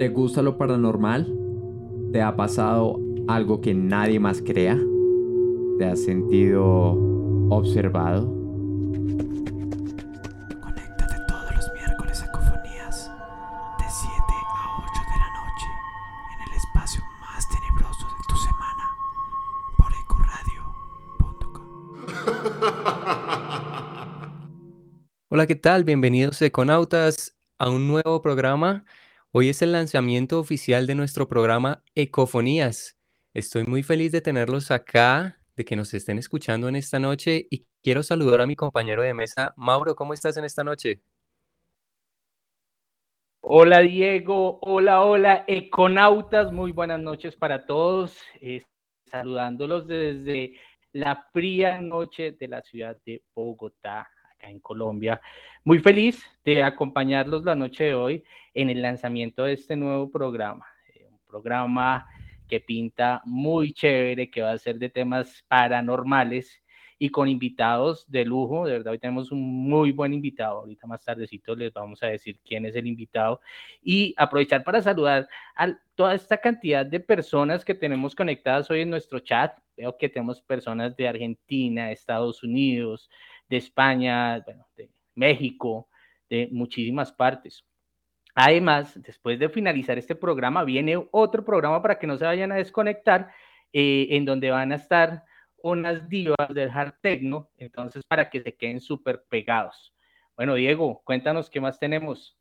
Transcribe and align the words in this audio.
¿Te 0.00 0.08
gusta 0.08 0.40
lo 0.40 0.56
paranormal? 0.56 1.30
¿Te 2.10 2.22
ha 2.22 2.34
pasado 2.34 2.98
algo 3.28 3.60
que 3.60 3.74
nadie 3.74 4.18
más 4.18 4.40
crea? 4.40 4.78
¿Te 5.78 5.84
has 5.84 6.02
sentido 6.02 6.96
observado? 7.50 8.24
Conéctate 10.58 11.16
todos 11.28 11.54
los 11.54 11.70
miércoles 11.74 12.22
a 12.22 12.32
Cofonías 12.32 13.10
de 13.78 13.84
7 13.90 14.14
a 14.16 14.78
8 14.78 14.88
de 15.04 15.18
la 15.20 15.28
noche 15.36 15.68
en 16.32 16.40
el 16.48 16.56
espacio 16.56 17.02
más 17.20 17.46
tenebroso 17.50 18.06
de 18.06 18.24
tu 18.26 18.36
semana 18.36 18.84
por 19.76 19.92
ecoradio.com. 21.52 21.68
Hola, 25.28 25.46
¿qué 25.46 25.56
tal? 25.56 25.84
Bienvenidos 25.84 26.40
Econautas 26.40 27.36
a 27.58 27.68
un 27.68 27.86
nuevo 27.86 28.22
programa 28.22 28.86
Hoy 29.32 29.48
es 29.48 29.62
el 29.62 29.70
lanzamiento 29.70 30.40
oficial 30.40 30.88
de 30.88 30.96
nuestro 30.96 31.28
programa 31.28 31.84
Ecofonías. 31.94 32.98
Estoy 33.32 33.62
muy 33.62 33.84
feliz 33.84 34.10
de 34.10 34.20
tenerlos 34.20 34.72
acá, 34.72 35.38
de 35.54 35.64
que 35.64 35.76
nos 35.76 35.94
estén 35.94 36.18
escuchando 36.18 36.66
en 36.66 36.74
esta 36.74 36.98
noche 36.98 37.46
y 37.48 37.64
quiero 37.80 38.02
saludar 38.02 38.40
a 38.40 38.46
mi 38.48 38.56
compañero 38.56 39.02
de 39.02 39.14
mesa, 39.14 39.54
Mauro, 39.56 39.94
¿cómo 39.94 40.14
estás 40.14 40.36
en 40.36 40.44
esta 40.44 40.64
noche? 40.64 41.00
Hola 43.40 43.78
Diego, 43.82 44.58
hola, 44.62 45.02
hola, 45.02 45.44
econautas, 45.46 46.50
muy 46.50 46.72
buenas 46.72 46.98
noches 46.98 47.36
para 47.36 47.66
todos, 47.66 48.18
eh, 48.40 48.64
saludándolos 49.12 49.86
desde 49.86 50.58
la 50.90 51.24
fría 51.32 51.80
noche 51.80 52.32
de 52.32 52.48
la 52.48 52.62
ciudad 52.62 52.96
de 53.06 53.22
Bogotá, 53.32 54.10
acá 54.40 54.50
en 54.50 54.60
Colombia. 54.60 55.20
Muy 55.64 55.78
feliz 55.78 56.24
de 56.44 56.62
acompañarlos 56.62 57.44
la 57.44 57.54
noche 57.54 57.84
de 57.84 57.94
hoy 57.94 58.24
en 58.54 58.70
el 58.70 58.82
lanzamiento 58.82 59.44
de 59.44 59.52
este 59.52 59.76
nuevo 59.76 60.10
programa. 60.10 60.66
Eh, 60.94 61.06
un 61.10 61.20
programa 61.26 62.06
que 62.48 62.60
pinta 62.60 63.20
muy 63.26 63.72
chévere, 63.72 64.30
que 64.30 64.42
va 64.42 64.52
a 64.52 64.58
ser 64.58 64.78
de 64.78 64.88
temas 64.88 65.44
paranormales 65.48 66.62
y 66.98 67.10
con 67.10 67.28
invitados 67.28 68.04
de 68.10 68.24
lujo. 68.24 68.66
De 68.66 68.72
verdad, 68.72 68.92
hoy 68.92 68.98
tenemos 68.98 69.30
un 69.30 69.40
muy 69.40 69.92
buen 69.92 70.12
invitado. 70.12 70.58
Ahorita 70.60 70.86
más 70.86 71.04
tardecito 71.04 71.54
les 71.54 71.72
vamos 71.72 72.02
a 72.02 72.08
decir 72.08 72.38
quién 72.44 72.66
es 72.66 72.74
el 72.74 72.86
invitado. 72.86 73.40
Y 73.82 74.14
aprovechar 74.16 74.64
para 74.64 74.82
saludar 74.82 75.28
a 75.56 75.74
toda 75.94 76.14
esta 76.14 76.38
cantidad 76.38 76.84
de 76.84 77.00
personas 77.00 77.64
que 77.64 77.74
tenemos 77.74 78.14
conectadas 78.14 78.70
hoy 78.70 78.80
en 78.80 78.90
nuestro 78.90 79.20
chat. 79.20 79.56
Veo 79.76 79.96
que 79.96 80.08
tenemos 80.08 80.42
personas 80.42 80.96
de 80.96 81.08
Argentina, 81.08 81.92
Estados 81.92 82.42
Unidos, 82.42 83.08
de 83.50 83.56
España, 83.56 84.40
bueno, 84.46 84.66
de 84.76 84.90
México, 85.14 85.88
de 86.30 86.48
muchísimas 86.52 87.12
partes. 87.12 87.64
Además, 88.34 88.94
después 89.02 89.38
de 89.38 89.48
finalizar 89.48 89.98
este 89.98 90.14
programa, 90.14 90.64
viene 90.64 91.04
otro 91.10 91.44
programa 91.44 91.82
para 91.82 91.98
que 91.98 92.06
no 92.06 92.16
se 92.16 92.24
vayan 92.24 92.52
a 92.52 92.56
desconectar, 92.56 93.32
eh, 93.72 94.06
en 94.10 94.24
donde 94.24 94.50
van 94.50 94.72
a 94.72 94.76
estar 94.76 95.24
unas 95.62 96.08
divas 96.08 96.48
del 96.54 96.70
hard 96.70 96.94
techno, 97.02 97.50
entonces 97.58 98.02
para 98.08 98.30
que 98.30 98.40
se 98.40 98.54
queden 98.54 98.80
súper 98.80 99.24
pegados. 99.28 99.92
Bueno, 100.36 100.54
Diego, 100.54 101.02
cuéntanos 101.04 101.50
qué 101.50 101.60
más 101.60 101.78
tenemos. 101.78 102.38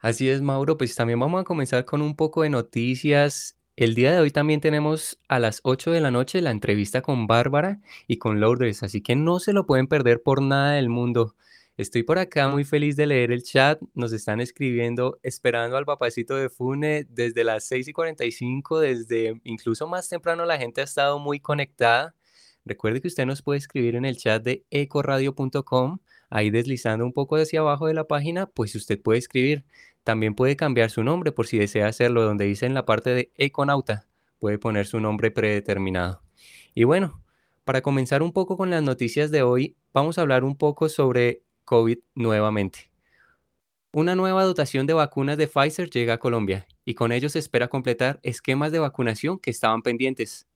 Así 0.00 0.28
es, 0.28 0.42
Mauro, 0.42 0.76
pues 0.76 0.94
también 0.94 1.18
vamos 1.18 1.40
a 1.40 1.44
comenzar 1.44 1.84
con 1.84 2.02
un 2.02 2.14
poco 2.14 2.42
de 2.42 2.50
noticias. 2.50 3.58
El 3.76 3.96
día 3.96 4.12
de 4.12 4.20
hoy 4.20 4.30
también 4.30 4.60
tenemos 4.60 5.18
a 5.26 5.40
las 5.40 5.58
8 5.64 5.90
de 5.90 6.00
la 6.00 6.12
noche 6.12 6.40
la 6.40 6.52
entrevista 6.52 7.02
con 7.02 7.26
Bárbara 7.26 7.80
y 8.06 8.18
con 8.18 8.38
Lourdes, 8.38 8.84
así 8.84 9.00
que 9.00 9.16
no 9.16 9.40
se 9.40 9.52
lo 9.52 9.66
pueden 9.66 9.88
perder 9.88 10.22
por 10.22 10.42
nada 10.42 10.74
del 10.74 10.88
mundo. 10.88 11.34
Estoy 11.76 12.04
por 12.04 12.20
acá 12.20 12.46
muy 12.46 12.62
feliz 12.62 12.94
de 12.94 13.06
leer 13.06 13.32
el 13.32 13.42
chat. 13.42 13.80
Nos 13.94 14.12
están 14.12 14.40
escribiendo, 14.40 15.18
esperando 15.24 15.76
al 15.76 15.86
papacito 15.86 16.36
de 16.36 16.50
Fune 16.50 17.04
desde 17.10 17.42
las 17.42 17.64
6 17.64 17.88
y 17.88 17.92
45, 17.92 18.78
desde 18.78 19.40
incluso 19.42 19.88
más 19.88 20.08
temprano 20.08 20.44
la 20.44 20.56
gente 20.56 20.80
ha 20.80 20.84
estado 20.84 21.18
muy 21.18 21.40
conectada. 21.40 22.14
Recuerde 22.64 23.00
que 23.00 23.08
usted 23.08 23.26
nos 23.26 23.42
puede 23.42 23.58
escribir 23.58 23.96
en 23.96 24.04
el 24.04 24.16
chat 24.16 24.40
de 24.44 24.64
ecoradio.com, 24.70 25.98
ahí 26.30 26.50
deslizando 26.50 27.04
un 27.04 27.12
poco 27.12 27.34
hacia 27.34 27.58
abajo 27.58 27.88
de 27.88 27.94
la 27.94 28.04
página, 28.04 28.46
pues 28.46 28.76
usted 28.76 29.02
puede 29.02 29.18
escribir. 29.18 29.64
También 30.04 30.34
puede 30.34 30.54
cambiar 30.54 30.90
su 30.90 31.02
nombre 31.02 31.32
por 31.32 31.46
si 31.46 31.58
desea 31.58 31.88
hacerlo, 31.88 32.22
donde 32.22 32.44
dice 32.44 32.66
en 32.66 32.74
la 32.74 32.84
parte 32.84 33.10
de 33.10 33.32
Econauta, 33.36 34.06
puede 34.38 34.58
poner 34.58 34.86
su 34.86 35.00
nombre 35.00 35.30
predeterminado. 35.30 36.22
Y 36.74 36.84
bueno, 36.84 37.22
para 37.64 37.80
comenzar 37.80 38.22
un 38.22 38.32
poco 38.32 38.58
con 38.58 38.68
las 38.68 38.82
noticias 38.82 39.30
de 39.30 39.42
hoy, 39.42 39.76
vamos 39.94 40.18
a 40.18 40.20
hablar 40.20 40.44
un 40.44 40.56
poco 40.56 40.90
sobre 40.90 41.42
COVID 41.64 41.98
nuevamente. 42.14 42.90
Una 43.92 44.14
nueva 44.14 44.44
dotación 44.44 44.86
de 44.86 44.92
vacunas 44.92 45.38
de 45.38 45.48
Pfizer 45.48 45.88
llega 45.88 46.14
a 46.14 46.18
Colombia 46.18 46.66
y 46.84 46.94
con 46.94 47.10
ello 47.10 47.30
se 47.30 47.38
espera 47.38 47.68
completar 47.68 48.20
esquemas 48.22 48.72
de 48.72 48.80
vacunación 48.80 49.38
que 49.38 49.50
estaban 49.50 49.82
pendientes. 49.82 50.46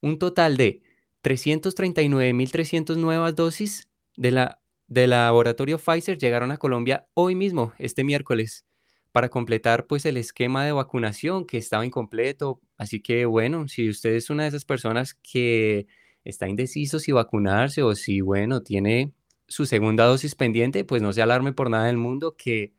Un 0.00 0.18
total 0.18 0.56
de 0.56 0.82
339.300 1.22 2.96
nuevas 2.96 3.36
dosis 3.36 3.88
de 4.16 4.30
la, 4.32 4.60
del 4.88 5.10
laboratorio 5.10 5.78
Pfizer 5.78 6.18
llegaron 6.18 6.50
a 6.50 6.58
Colombia 6.58 7.06
hoy 7.14 7.34
mismo, 7.34 7.72
este 7.78 8.04
miércoles, 8.04 8.64
para 9.12 9.28
completar 9.28 9.86
pues 9.86 10.04
el 10.06 10.16
esquema 10.16 10.64
de 10.64 10.72
vacunación 10.72 11.46
que 11.46 11.58
estaba 11.58 11.86
incompleto. 11.86 12.60
Así 12.76 13.00
que 13.00 13.24
bueno, 13.24 13.68
si 13.68 13.88
usted 13.88 14.10
es 14.14 14.30
una 14.30 14.44
de 14.44 14.50
esas 14.50 14.64
personas 14.64 15.14
que 15.14 15.86
está 16.24 16.48
indeciso 16.48 16.98
si 16.98 17.12
vacunarse 17.12 17.82
o 17.82 17.94
si 17.94 18.20
bueno, 18.20 18.62
tiene 18.62 19.12
su 19.48 19.64
segunda 19.64 20.04
dosis 20.04 20.34
pendiente, 20.34 20.84
pues 20.84 21.02
no 21.02 21.12
se 21.12 21.22
alarme 21.22 21.52
por 21.52 21.70
nada 21.70 21.86
del 21.86 21.96
mundo, 21.96 22.36
que 22.36 22.72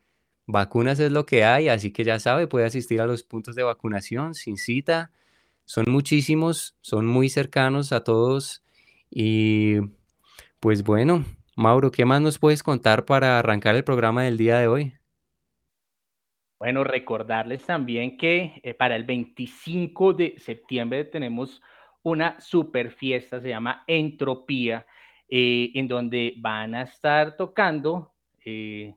vacunas 0.46 1.00
es 1.00 1.12
lo 1.12 1.26
que 1.26 1.44
hay, 1.44 1.70
así 1.70 1.92
que 1.92 2.04
ya 2.04 2.20
sabe, 2.20 2.48
puede 2.48 2.66
asistir 2.66 3.02
a 3.02 3.08
los 3.08 3.24
puntos 3.24 3.56
de 3.56 3.64
vacunación 3.64 4.34
sin 4.34 4.58
cita. 4.58 5.12
Son 5.66 5.86
muchísimos, 5.88 6.76
son 6.82 7.06
muy 7.06 7.30
cercanos 7.30 7.92
a 7.92 8.04
todos. 8.04 8.64
Y 9.10 9.78
pues 10.60 10.84
bueno, 10.84 11.26
Mauro, 11.58 11.90
¿qué 11.90 12.06
más 12.06 12.22
nos 12.22 12.38
puedes 12.38 12.62
contar 12.62 13.04
para 13.06 13.40
arrancar 13.40 13.76
el 13.76 13.84
programa 13.84 14.22
del 14.22 14.38
día 14.38 14.60
de 14.60 14.68
hoy? 14.68 14.94
Bueno, 16.60 16.84
recordarles 16.84 17.66
también 17.66 18.16
que 18.16 18.62
eh, 18.62 18.76
para 18.76 18.96
el 18.96 19.06
25 19.06 20.14
de 20.14 20.36
septiembre 20.38 21.06
tenemos 21.06 21.60
una 22.04 22.40
super 22.40 22.92
fiesta, 22.92 23.42
se 23.42 23.50
llama 23.50 23.84
Entropía 23.88 24.86
eh, 25.28 25.72
en 25.74 25.88
donde 25.88 26.36
van 26.38 26.76
a 26.76 26.84
estar 26.84 27.36
tocando 27.36 28.14
eh, 28.46 28.94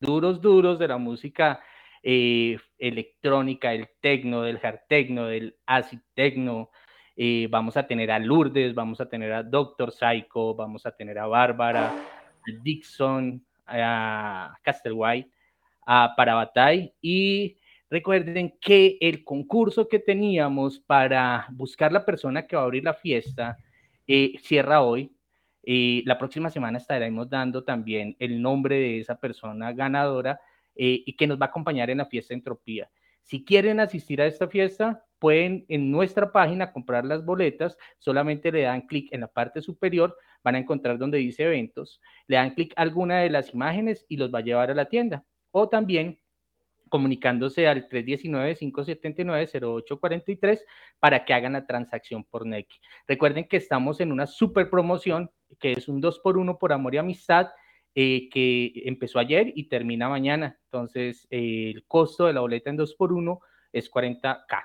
duros, 0.00 0.40
duros 0.40 0.78
de 0.78 0.88
la 0.88 0.96
música 0.96 1.62
electrónica, 2.02 3.74
el 3.74 3.86
tecno, 4.00 4.40
del 4.40 4.58
hard 4.62 4.80
techno, 4.88 5.26
del 5.26 5.58
acid 5.66 6.00
techno. 6.14 6.70
Vamos 7.50 7.76
a 7.76 7.86
tener 7.86 8.10
a 8.10 8.18
Lourdes, 8.18 8.74
vamos 8.74 9.00
a 9.00 9.08
tener 9.08 9.32
a 9.32 9.42
Doctor 9.42 9.92
Psycho, 9.92 10.54
vamos 10.54 10.86
a 10.86 10.92
tener 10.92 11.18
a 11.18 11.26
Bárbara, 11.26 11.88
a 11.88 12.62
Dixon, 12.62 13.44
a 13.66 14.56
Castlewhite, 14.62 15.30
a 15.86 16.14
Parabatay 16.16 16.94
y 17.02 17.58
recuerden 17.90 18.56
que 18.60 18.96
el 19.00 19.24
concurso 19.24 19.88
que 19.88 19.98
teníamos 19.98 20.78
para 20.78 21.46
buscar 21.50 21.92
la 21.92 22.04
persona 22.04 22.46
que 22.46 22.56
va 22.56 22.62
a 22.62 22.64
abrir 22.64 22.84
la 22.84 22.94
fiesta 22.94 23.58
cierra 24.42 24.82
hoy, 24.82 25.12
y 25.62 26.02
la 26.06 26.18
próxima 26.18 26.50
semana 26.50 26.78
estaremos 26.78 27.28
dando 27.28 27.64
también 27.64 28.16
el 28.18 28.40
nombre 28.40 28.76
de 28.76 29.00
esa 29.00 29.18
persona 29.18 29.72
ganadora 29.72 30.40
eh, 30.74 31.02
y 31.04 31.12
que 31.14 31.26
nos 31.26 31.40
va 31.40 31.46
a 31.46 31.48
acompañar 31.48 31.90
en 31.90 31.98
la 31.98 32.06
fiesta 32.06 32.34
Entropía. 32.34 32.90
Si 33.22 33.44
quieren 33.44 33.80
asistir 33.80 34.20
a 34.20 34.26
esta 34.26 34.48
fiesta, 34.48 35.04
pueden 35.18 35.64
en 35.68 35.90
nuestra 35.90 36.32
página 36.32 36.72
comprar 36.72 37.04
las 37.04 37.24
boletas, 37.24 37.76
solamente 37.98 38.50
le 38.50 38.62
dan 38.62 38.86
clic 38.86 39.12
en 39.12 39.20
la 39.20 39.28
parte 39.28 39.62
superior, 39.62 40.16
van 40.42 40.56
a 40.56 40.58
encontrar 40.58 40.98
donde 40.98 41.18
dice 41.18 41.44
eventos, 41.44 42.00
le 42.26 42.36
dan 42.36 42.54
clic 42.54 42.72
a 42.76 42.82
alguna 42.82 43.20
de 43.20 43.30
las 43.30 43.54
imágenes 43.54 44.04
y 44.08 44.16
los 44.16 44.34
va 44.34 44.40
a 44.40 44.42
llevar 44.42 44.70
a 44.70 44.74
la 44.74 44.86
tienda. 44.86 45.24
O 45.52 45.68
también 45.68 46.18
comunicándose 46.90 47.66
al 47.68 47.88
319-579-0843 47.88 50.60
para 50.98 51.24
que 51.24 51.32
hagan 51.32 51.54
la 51.54 51.64
transacción 51.64 52.24
por 52.24 52.44
Neki. 52.44 52.78
Recuerden 53.06 53.48
que 53.48 53.56
estamos 53.56 54.00
en 54.00 54.12
una 54.12 54.26
super 54.26 54.68
promoción 54.68 55.30
que 55.58 55.72
es 55.72 55.88
un 55.88 56.00
2 56.00 56.20
por 56.20 56.36
1 56.36 56.58
por 56.58 56.72
amor 56.72 56.94
y 56.94 56.98
amistad 56.98 57.48
eh, 57.94 58.28
que 58.30 58.72
empezó 58.84 59.18
ayer 59.18 59.52
y 59.54 59.68
termina 59.68 60.08
mañana. 60.08 60.58
Entonces, 60.64 61.26
eh, 61.30 61.72
el 61.74 61.84
costo 61.86 62.26
de 62.26 62.32
la 62.32 62.40
boleta 62.40 62.70
en 62.70 62.76
2 62.76 62.94
por 62.94 63.12
1 63.12 63.40
es 63.72 63.90
40K. 63.90 64.64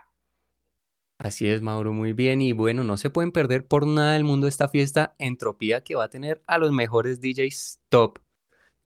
Así 1.17 1.47
es, 1.47 1.61
Mauro, 1.61 1.93
muy 1.93 2.13
bien. 2.13 2.41
Y 2.41 2.51
bueno, 2.51 2.83
no 2.83 2.97
se 2.97 3.09
pueden 3.09 3.31
perder 3.31 3.65
por 3.67 3.87
nada 3.87 4.13
del 4.13 4.25
mundo 4.25 4.47
esta 4.47 4.67
fiesta 4.67 5.15
Entropía 5.17 5.81
que 5.81 5.95
va 5.95 6.05
a 6.05 6.09
tener 6.09 6.43
a 6.45 6.57
los 6.57 6.71
mejores 6.71 7.21
DJs 7.21 7.79
top 7.89 8.19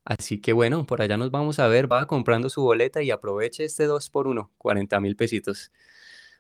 Así 0.06 0.42
que 0.42 0.54
bueno, 0.54 0.86
por 0.86 1.02
allá 1.02 1.18
nos 1.18 1.30
vamos 1.30 1.60
a 1.60 1.68
ver, 1.68 1.92
va 1.92 2.08
comprando 2.08 2.50
su 2.50 2.64
boleta 2.64 3.04
y 3.04 3.12
aproveche 3.12 3.64
este 3.66 3.86
2 3.86 4.10
por 4.10 4.28
1 4.28 4.52
40 4.58 5.00
mil 5.02 5.16
pesitos. 5.16 5.72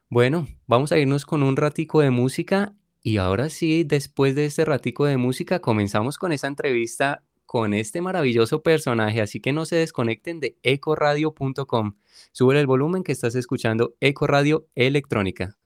Bueno, 0.10 0.48
vamos 0.66 0.92
a 0.92 0.98
irnos 0.98 1.26
con 1.26 1.44
un 1.44 1.56
ratico 1.56 2.02
de 2.02 2.10
música 2.10 2.74
y 3.04 3.18
ahora 3.18 3.50
sí, 3.50 3.84
después 3.84 4.34
de 4.34 4.46
este 4.46 4.66
ratico 4.66 5.06
de 5.06 5.18
música, 5.18 5.60
comenzamos 5.60 6.18
con 6.18 6.32
esa 6.32 6.48
entrevista 6.48 7.24
con 7.50 7.74
este 7.74 8.00
maravilloso 8.00 8.62
personaje, 8.62 9.22
así 9.22 9.40
que 9.40 9.54
no 9.54 9.66
se 9.66 9.76
desconecten 9.76 10.40
de 10.40 10.60
ecoradio.com. 10.62 11.96
Sube 12.32 12.60
el 12.60 12.68
volumen 12.68 13.02
que 13.02 13.12
estás 13.12 13.34
escuchando 13.34 13.96
Eco 14.00 14.28
Radio 14.28 14.68
Electrónica. 14.76 15.58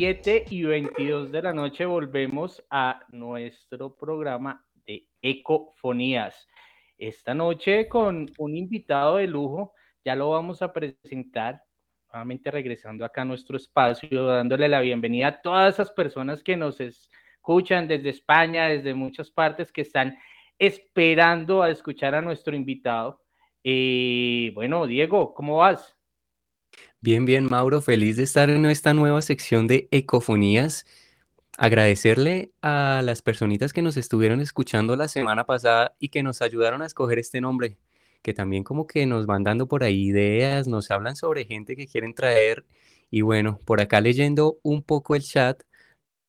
7 0.00 0.46
y 0.48 0.62
22 0.62 1.30
de 1.30 1.42
la 1.42 1.52
noche, 1.52 1.84
volvemos 1.84 2.64
a 2.70 3.02
nuestro 3.10 3.94
programa 3.94 4.64
de 4.86 5.06
Ecofonías. 5.20 6.48
Esta 6.96 7.34
noche 7.34 7.86
con 7.86 8.26
un 8.38 8.56
invitado 8.56 9.16
de 9.16 9.26
lujo, 9.26 9.74
ya 10.02 10.16
lo 10.16 10.30
vamos 10.30 10.62
a 10.62 10.72
presentar, 10.72 11.62
nuevamente 12.10 12.50
regresando 12.50 13.04
acá 13.04 13.20
a 13.20 13.24
nuestro 13.26 13.58
espacio, 13.58 14.24
dándole 14.24 14.70
la 14.70 14.80
bienvenida 14.80 15.26
a 15.26 15.42
todas 15.42 15.74
esas 15.74 15.90
personas 15.90 16.42
que 16.42 16.56
nos 16.56 16.80
escuchan 16.80 17.86
desde 17.86 18.08
España, 18.08 18.68
desde 18.68 18.94
muchas 18.94 19.30
partes, 19.30 19.70
que 19.70 19.82
están 19.82 20.16
esperando 20.58 21.62
a 21.62 21.68
escuchar 21.68 22.14
a 22.14 22.22
nuestro 22.22 22.56
invitado. 22.56 23.20
Y 23.62 24.48
bueno, 24.54 24.86
Diego, 24.86 25.34
¿cómo 25.34 25.58
vas? 25.58 25.99
Bien, 27.02 27.24
bien, 27.24 27.46
Mauro, 27.46 27.80
feliz 27.80 28.16
de 28.16 28.24
estar 28.24 28.50
en 28.50 28.66
esta 28.66 28.92
nueva 28.92 29.22
sección 29.22 29.66
de 29.66 29.88
Ecofonías. 29.90 30.84
Agradecerle 31.56 32.52
a 32.60 33.00
las 33.02 33.22
personitas 33.22 33.72
que 33.72 33.80
nos 33.80 33.96
estuvieron 33.96 34.40
escuchando 34.42 34.96
la 34.96 35.08
semana 35.08 35.44
pasada 35.46 35.96
y 35.98 36.10
que 36.10 36.22
nos 36.22 36.42
ayudaron 36.42 36.82
a 36.82 36.86
escoger 36.86 37.18
este 37.18 37.40
nombre, 37.40 37.78
que 38.20 38.34
también 38.34 38.64
como 38.64 38.86
que 38.86 39.06
nos 39.06 39.24
van 39.24 39.44
dando 39.44 39.66
por 39.66 39.82
ahí 39.82 40.08
ideas, 40.08 40.68
nos 40.68 40.90
hablan 40.90 41.16
sobre 41.16 41.46
gente 41.46 41.74
que 41.74 41.86
quieren 41.86 42.14
traer. 42.14 42.66
Y 43.10 43.22
bueno, 43.22 43.60
por 43.64 43.80
acá 43.80 44.02
leyendo 44.02 44.58
un 44.62 44.82
poco 44.82 45.14
el 45.16 45.22
chat, 45.22 45.62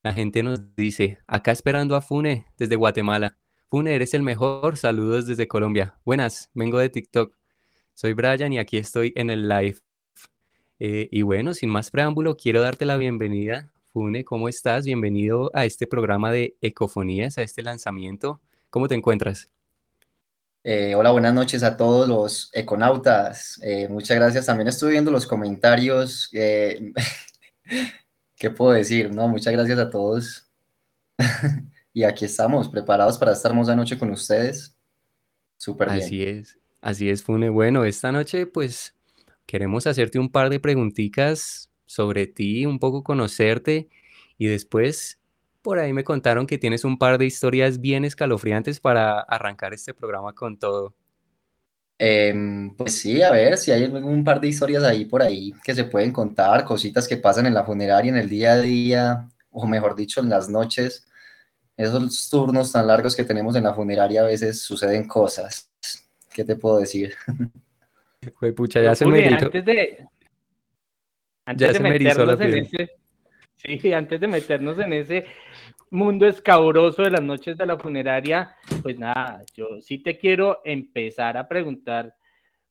la 0.04 0.14
gente 0.14 0.42
nos 0.42 0.74
dice, 0.78 1.20
acá 1.28 1.52
esperando 1.52 1.98
a 1.98 2.02
Fune 2.02 2.46
desde 2.58 2.78
Guatemala. 2.78 3.38
Fune, 3.70 3.94
eres 3.94 4.14
el 4.14 4.24
mejor. 4.24 4.78
Saludos 4.78 5.28
desde 5.28 5.50
Colombia. 5.50 6.00
Buenas, 6.06 6.50
vengo 6.54 6.80
de 6.80 6.90
TikTok. 6.90 7.36
Soy 7.94 8.14
Brian 8.14 8.54
y 8.54 8.60
aquí 8.60 8.78
estoy 8.78 9.12
en 9.18 9.30
el 9.30 9.50
live. 9.50 9.82
Eh, 10.84 11.10
y 11.12 11.22
bueno, 11.22 11.54
sin 11.54 11.70
más 11.70 11.92
preámbulo, 11.92 12.36
quiero 12.36 12.60
darte 12.60 12.86
la 12.86 12.98
bienvenida. 12.98 13.72
Fune, 13.94 14.26
¿cómo 14.26 14.50
estás? 14.50 14.84
Bienvenido 14.84 15.52
a 15.54 15.66
este 15.66 15.86
programa 15.86 16.32
de 16.32 16.58
Ecofonías, 16.60 17.38
a 17.38 17.44
este 17.44 17.62
lanzamiento. 17.62 18.42
¿Cómo 18.72 18.88
te 18.88 18.96
encuentras? 18.96 19.52
Eh, 20.64 20.96
hola, 20.96 21.12
buenas 21.12 21.36
noches 21.36 21.62
a 21.62 21.78
todos 21.78 22.10
los 22.10 22.50
econautas. 22.54 23.60
Eh, 23.62 23.90
muchas 23.90 24.18
gracias. 24.18 24.48
También 24.48 24.70
estuve 24.70 24.94
viendo 24.94 25.12
los 25.12 25.28
comentarios. 25.28 26.32
¿Qué 26.34 26.90
puedo 28.50 28.72
decir? 28.72 29.14
No, 29.14 29.28
muchas 29.28 29.54
gracias 29.54 29.78
a 29.78 29.92
todos. 29.92 30.50
y 31.94 32.06
aquí 32.06 32.26
estamos, 32.26 32.70
preparados 32.70 33.20
para 33.20 33.34
esta 33.34 33.50
hermosa 33.50 33.76
noche 33.76 34.00
con 34.00 34.10
ustedes. 34.10 34.76
Súper 35.58 35.92
bien. 35.92 36.04
Así 36.04 36.24
es, 36.24 36.58
así 36.82 37.12
es, 37.12 37.22
Fune. 37.22 37.52
Bueno, 37.52 37.86
esta 37.86 38.12
noche 38.12 38.48
pues 38.48 38.96
queremos 39.46 39.88
hacerte 39.88 40.20
un 40.20 40.30
par 40.30 40.50
de 40.50 40.60
preguntitas 40.60 41.70
sobre 41.86 42.28
ti, 42.28 42.66
un 42.66 42.80
poco 42.80 43.04
conocerte 43.04 43.90
y 44.38 44.48
después 44.48 45.20
por 45.62 45.80
ahí 45.80 45.94
me 45.94 46.04
contaron 46.04 46.48
que 46.48 46.58
tienes 46.58 46.84
un 46.86 46.98
par 46.98 47.18
de 47.18 47.26
historias 47.26 47.80
bien 47.80 48.06
escalofriantes 48.06 48.80
para 48.80 49.20
arrancar 49.20 49.74
este 49.74 49.94
programa 49.94 50.34
con 50.34 50.58
todo. 50.58 50.96
Em, 52.00 52.76
pues 52.76 52.98
sí, 53.00 53.22
a 53.22 53.30
ver 53.32 53.58
si 53.58 53.72
hay 53.72 53.84
un 53.84 54.24
par 54.24 54.42
de 54.42 54.48
historias 54.48 54.84
ahí 54.84 55.06
por 55.06 55.22
ahí 55.22 55.54
que 55.64 55.76
se 55.76 55.84
pueden 55.84 56.12
contar, 56.12 56.66
cositas 56.66 57.08
que 57.08 57.18
pasan 57.18 57.46
en 57.46 57.54
la 57.54 57.64
funeraria, 57.64 58.10
en 58.10 58.18
el 58.18 58.28
día 58.28 58.54
a 58.54 58.58
día, 58.60 59.30
o 59.52 59.68
mejor 59.68 59.96
dicho, 59.96 60.20
en 60.20 60.30
las 60.30 60.50
noches. 60.50 61.06
Esos 61.78 62.30
turnos 62.30 62.72
tan 62.72 62.88
largos 62.88 63.16
que 63.16 63.24
tenemos 63.24 63.56
en 63.56 63.66
la 63.66 63.74
funeraria 63.74 64.22
a 64.22 64.26
veces 64.26 64.62
suceden 64.62 65.08
cosas. 65.08 65.70
¿Qué 66.34 66.44
te 66.44 66.56
puedo 66.56 66.80
decir? 66.80 67.14
Pucha, 68.56 68.84
ya 68.84 68.94
se 68.94 69.08
me 69.08 69.28
antes 69.28 69.66
de, 69.66 70.08
antes 71.44 71.68
Ya 71.68 71.68
de 71.70 71.74
se 71.74 71.84
me 71.84 71.90
meternos 71.90 72.40
en 72.40 72.54
ese, 72.54 72.92
sí, 73.56 73.94
antes 73.94 74.22
de 74.22 74.28
meternos 74.28 74.78
en 74.78 74.94
ese 74.94 75.26
mundo 75.90 76.28
escabroso 76.28 77.02
de 77.02 77.10
las 77.10 77.24
noches 77.24 77.58
de 77.58 77.66
la 77.66 77.80
funeraria, 77.80 78.56
pues 78.84 79.00
nada, 79.00 79.42
yo 79.56 79.82
sí 79.82 79.98
te 80.04 80.20
quiero 80.20 80.62
empezar 80.64 81.36
a 81.36 81.48
preguntar, 81.48 82.14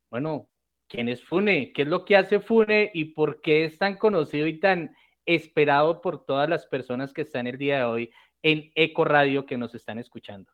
bueno, 0.09 0.49
¿quién 0.87 1.09
es 1.09 1.25
Fune? 1.25 1.73
¿Qué 1.73 1.83
es 1.83 1.89
lo 1.89 2.05
que 2.05 2.17
hace 2.17 2.39
Fune 2.39 2.93
y 2.95 3.07
por 3.07 3.41
qué 3.41 3.65
es 3.65 3.77
tan 3.77 3.97
conocido 3.97 4.47
y 4.47 4.61
tan 4.61 4.95
esperado 5.27 6.01
por 6.01 6.25
todas 6.25 6.49
las 6.49 6.65
personas 6.67 7.13
que 7.13 7.23
están 7.23 7.49
el 7.49 7.59
día 7.59 7.79
de 7.79 7.85
hoy 7.85 8.11
en 8.43 8.71
Eco 8.77 9.05
Radio 9.05 9.47
que 9.47 9.59
nos 9.59 9.75
están 9.75 9.99
escuchando? 9.99 10.53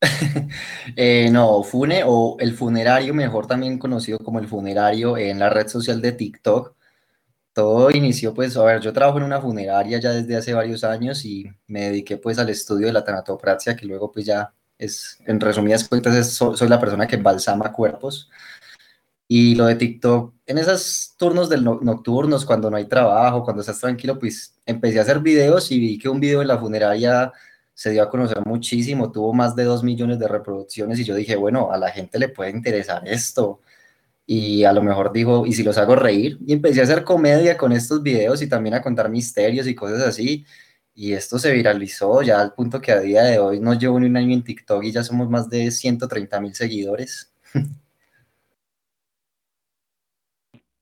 Eh, 0.96 1.28
no, 1.30 1.62
Fune 1.62 2.02
o 2.06 2.36
el 2.40 2.54
funerario, 2.54 3.14
mejor 3.14 3.46
también 3.46 3.78
conocido 3.78 4.18
como 4.18 4.38
el 4.38 4.48
funerario 4.48 5.16
en 5.16 5.38
la 5.38 5.50
red 5.50 5.68
social 5.68 6.00
de 6.00 6.12
TikTok. 6.12 6.74
Todo 7.54 7.90
inició, 7.92 8.34
pues, 8.34 8.56
a 8.56 8.64
ver, 8.64 8.80
yo 8.82 8.92
trabajo 8.92 9.18
en 9.18 9.24
una 9.24 9.40
funeraria 9.40 10.00
ya 10.00 10.12
desde 10.12 10.36
hace 10.36 10.54
varios 10.54 10.84
años 10.84 11.24
y 11.24 11.46
me 11.68 11.82
dediqué 11.90 12.16
pues 12.18 12.38
al 12.38 12.50
estudio 12.50 12.86
de 12.88 12.94
la 12.94 13.04
tanatopraxia, 13.04 13.76
que 13.76 13.86
luego 13.86 14.12
pues 14.12 14.26
ya 14.26 14.54
es, 14.78 15.18
en 15.26 15.40
resumidas 15.40 15.88
cuentas, 15.88 16.16
es- 16.16 16.32
so- 16.34 16.56
soy 16.56 16.68
la 16.68 16.80
persona 16.80 17.06
que 17.08 17.16
embalsama 17.16 17.72
cuerpos. 17.72 18.30
Y 19.28 19.54
lo 19.54 19.66
de 19.66 19.76
TikTok, 19.76 20.34
en 20.46 20.58
esos 20.58 21.14
turnos 21.16 21.48
del 21.48 21.62
no- 21.64 21.78
nocturnos, 21.82 22.44
cuando 22.44 22.68
no 22.70 22.76
hay 22.76 22.86
trabajo, 22.86 23.44
cuando 23.44 23.60
estás 23.60 23.78
tranquilo, 23.78 24.18
pues 24.18 24.54
empecé 24.66 24.98
a 24.98 25.02
hacer 25.02 25.20
videos 25.20 25.70
y 25.70 25.78
vi 25.78 25.98
que 25.98 26.08
un 26.08 26.18
video 26.20 26.42
en 26.42 26.48
la 26.48 26.58
funeraria 26.58 27.32
se 27.80 27.88
dio 27.92 28.02
a 28.02 28.10
conocer 28.10 28.44
muchísimo, 28.44 29.10
tuvo 29.10 29.32
más 29.32 29.56
de 29.56 29.64
dos 29.64 29.82
millones 29.82 30.18
de 30.18 30.28
reproducciones 30.28 30.98
y 30.98 31.04
yo 31.04 31.14
dije, 31.14 31.34
bueno, 31.34 31.72
a 31.72 31.78
la 31.78 31.90
gente 31.90 32.18
le 32.18 32.28
puede 32.28 32.50
interesar 32.50 33.08
esto. 33.08 33.62
Y 34.26 34.64
a 34.64 34.74
lo 34.74 34.82
mejor 34.82 35.12
digo, 35.14 35.46
¿y 35.46 35.54
si 35.54 35.62
los 35.62 35.78
hago 35.78 35.96
reír? 35.96 36.38
Y 36.46 36.52
empecé 36.52 36.80
a 36.80 36.84
hacer 36.84 37.04
comedia 37.04 37.56
con 37.56 37.72
estos 37.72 38.02
videos 38.02 38.42
y 38.42 38.48
también 38.50 38.74
a 38.74 38.82
contar 38.82 39.08
misterios 39.08 39.66
y 39.66 39.74
cosas 39.74 40.02
así. 40.02 40.44
Y 40.94 41.14
esto 41.14 41.38
se 41.38 41.52
viralizó 41.52 42.20
ya 42.20 42.42
al 42.42 42.52
punto 42.52 42.82
que 42.82 42.92
a 42.92 43.00
día 43.00 43.22
de 43.22 43.38
hoy 43.38 43.60
no 43.60 43.72
llevo 43.72 43.98
ni 43.98 44.08
un 44.08 44.16
año 44.18 44.34
en 44.34 44.44
TikTok 44.44 44.84
y 44.84 44.92
ya 44.92 45.02
somos 45.02 45.30
más 45.30 45.48
de 45.48 45.70
130 45.70 46.38
mil 46.38 46.54
seguidores. 46.54 47.32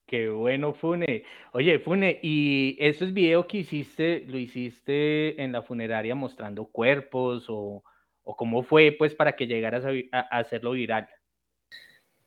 Qué 0.09 0.29
bueno, 0.31 0.73
Fune. 0.75 1.25
Oye, 1.53 1.79
Fune, 1.81 2.19
¿y 2.23 2.77
esos 2.81 3.13
videos 3.13 3.47
que 3.47 3.59
hiciste, 3.59 4.25
lo 4.27 4.39
hiciste 4.39 5.43
en 5.43 5.53
la 5.53 5.63
funeraria 5.63 6.15
mostrando 6.17 6.67
cuerpos 6.67 7.47
o, 7.51 7.85
o 8.25 8.37
cómo 8.37 8.63
fue 8.65 8.97
pues 8.99 9.15
para 9.15 9.37
que 9.37 9.47
llegaras 9.47 9.85
a, 9.85 9.91
vi- 9.91 10.09
a- 10.13 10.21
a 10.37 10.41
hacerlo 10.41 10.73
viral? 10.73 11.09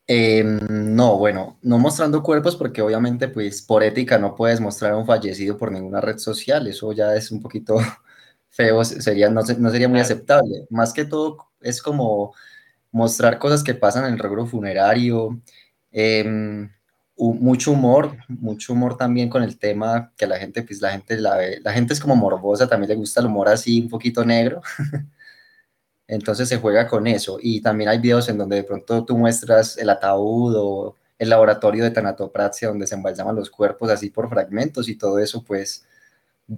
Eh, 0.07 0.43
no, 0.43 1.17
bueno, 1.17 1.57
no 1.61 1.79
mostrando 1.79 2.21
cuerpos 2.23 2.57
porque 2.57 2.81
obviamente 2.81 3.29
pues 3.29 3.61
por 3.61 3.83
ética 3.83 4.17
no 4.17 4.35
puedes 4.35 4.59
mostrar 4.59 4.91
a 4.93 4.97
un 4.97 5.05
fallecido 5.05 5.57
por 5.57 5.71
ninguna 5.71 6.01
red 6.01 6.17
social, 6.17 6.67
eso 6.67 6.91
ya 6.91 7.15
es 7.15 7.31
un 7.31 7.41
poquito 7.41 7.77
feo, 8.50 8.83
sería, 8.83 9.29
no, 9.29 9.41
no 9.59 9.69
sería 9.71 9.88
muy 9.89 10.00
aceptable. 10.01 10.67
Más 10.69 10.93
que 10.93 11.05
todo 11.05 11.50
es 11.61 11.81
como 11.81 12.35
mostrar 12.91 13.39
cosas 13.39 13.63
que 13.63 13.75
pasan 13.75 14.05
en 14.07 14.13
el 14.15 14.19
rubro 14.19 14.45
funerario, 14.47 15.41
em, 15.91 16.71
mucho 17.18 17.72
humor, 17.72 18.18
mucho 18.27 18.74
humor 18.74 18.98
también 18.98 19.30
con 19.30 19.44
el 19.44 19.60
tema 19.60 20.12
que 20.18 20.25
la 20.27 20.38
gente, 20.38 20.63
pues 20.63 20.82
la 20.82 20.91
gente 20.91 21.18
la 21.20 21.38
ve, 21.38 21.60
la 21.63 21.74
gente 21.74 21.94
es 21.94 22.00
como 22.00 22.15
morbosa, 22.15 22.68
también 22.68 22.89
le 22.89 22.96
gusta 22.96 23.20
el 23.20 23.27
humor 23.27 23.50
así 23.50 23.82
un 23.82 23.89
poquito 23.89 24.25
negro. 24.25 24.62
Entonces 26.08 26.50
se 26.50 26.58
juega 26.58 26.88
con 26.88 27.08
eso. 27.08 27.38
Y 27.41 27.62
también 27.62 27.89
hay 27.89 28.00
videos 28.00 28.27
en 28.30 28.38
donde 28.38 28.58
de 28.58 28.63
pronto 28.63 29.06
tú 29.06 29.18
muestras 29.18 29.77
el 29.77 29.89
ataúd 29.89 30.56
o 30.58 30.98
el 31.18 31.30
laboratorio 31.30 31.84
de 31.84 31.91
tanatopraxia 31.91 32.68
donde 32.68 32.88
se 32.88 32.96
embalsaman 32.96 33.36
los 33.36 33.50
cuerpos 33.50 33.89
así 33.91 34.10
por 34.10 34.27
fragmentos 34.30 34.89
y 34.89 34.98
todo 34.98 35.20
eso 35.20 35.44
pues 35.44 35.88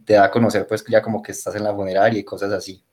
te 0.06 0.14
da 0.14 0.26
a 0.26 0.32
conocer 0.32 0.66
pues 0.66 0.84
ya 0.90 1.02
como 1.02 1.22
que 1.22 1.34
estás 1.34 1.56
en 1.56 1.66
la 1.66 1.76
funeraria 1.76 2.20
y 2.20 2.24
cosas 2.24 2.52
así. 2.52 2.84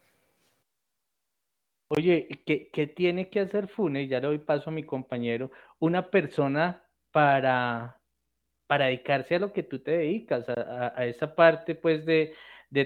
Oye, 1.89 2.29
¿qué, 2.47 2.71
¿qué, 2.73 2.87
tiene 2.87 3.31
que 3.31 3.41
hacer 3.41 3.69
Fune? 3.69 4.07
Ya 4.07 4.21
le 4.21 4.29
doy 4.29 4.39
paso 4.39 4.71
a 4.71 4.73
mi 4.73 4.85
compañero. 4.85 5.51
Una 5.79 6.11
persona 6.11 6.85
para, 7.13 7.99
dedicarse 8.69 9.37
a 9.37 9.39
lo 9.39 9.53
que 9.53 9.63
tú 9.63 9.81
te 9.81 9.93
dedicas, 9.93 10.49
a, 10.49 11.07
esa 11.07 11.35
parte 11.35 11.75
pues 11.75 12.05
de, 12.07 12.35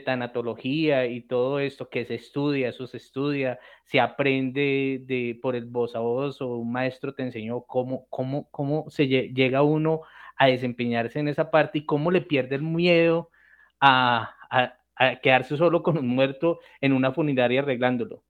tanatología 0.04 1.06
y 1.06 1.20
todo 1.22 1.60
esto 1.60 1.90
que 1.90 2.06
se 2.06 2.14
estudia, 2.14 2.70
eso 2.70 2.86
se 2.86 2.96
estudia, 2.96 3.58
se 3.84 4.00
aprende 4.00 5.02
de, 5.04 5.38
por 5.42 5.56
el 5.56 5.66
voz 5.66 5.94
a 5.94 5.98
voz 6.00 6.40
o 6.40 6.56
un 6.56 6.72
maestro 6.72 7.14
te 7.14 7.22
enseñó 7.22 7.62
cómo, 7.62 8.06
cómo, 8.08 8.48
cómo 8.50 8.86
se 8.88 9.06
llega 9.06 9.62
uno 9.62 10.00
a 10.36 10.46
desempeñarse 10.46 11.18
en 11.20 11.28
esa 11.28 11.50
parte 11.50 11.78
y 11.78 11.86
cómo 11.86 12.10
le 12.10 12.22
pierde 12.22 12.56
el 12.56 12.62
miedo 12.62 13.30
a, 13.78 14.34
a, 14.50 14.78
a 14.96 15.20
quedarse 15.20 15.56
solo 15.56 15.82
con 15.82 15.98
un 15.98 16.08
muerto 16.08 16.60
en 16.80 16.92
una 16.92 17.12
funeraria 17.12 17.60
arreglándolo. 17.60 18.24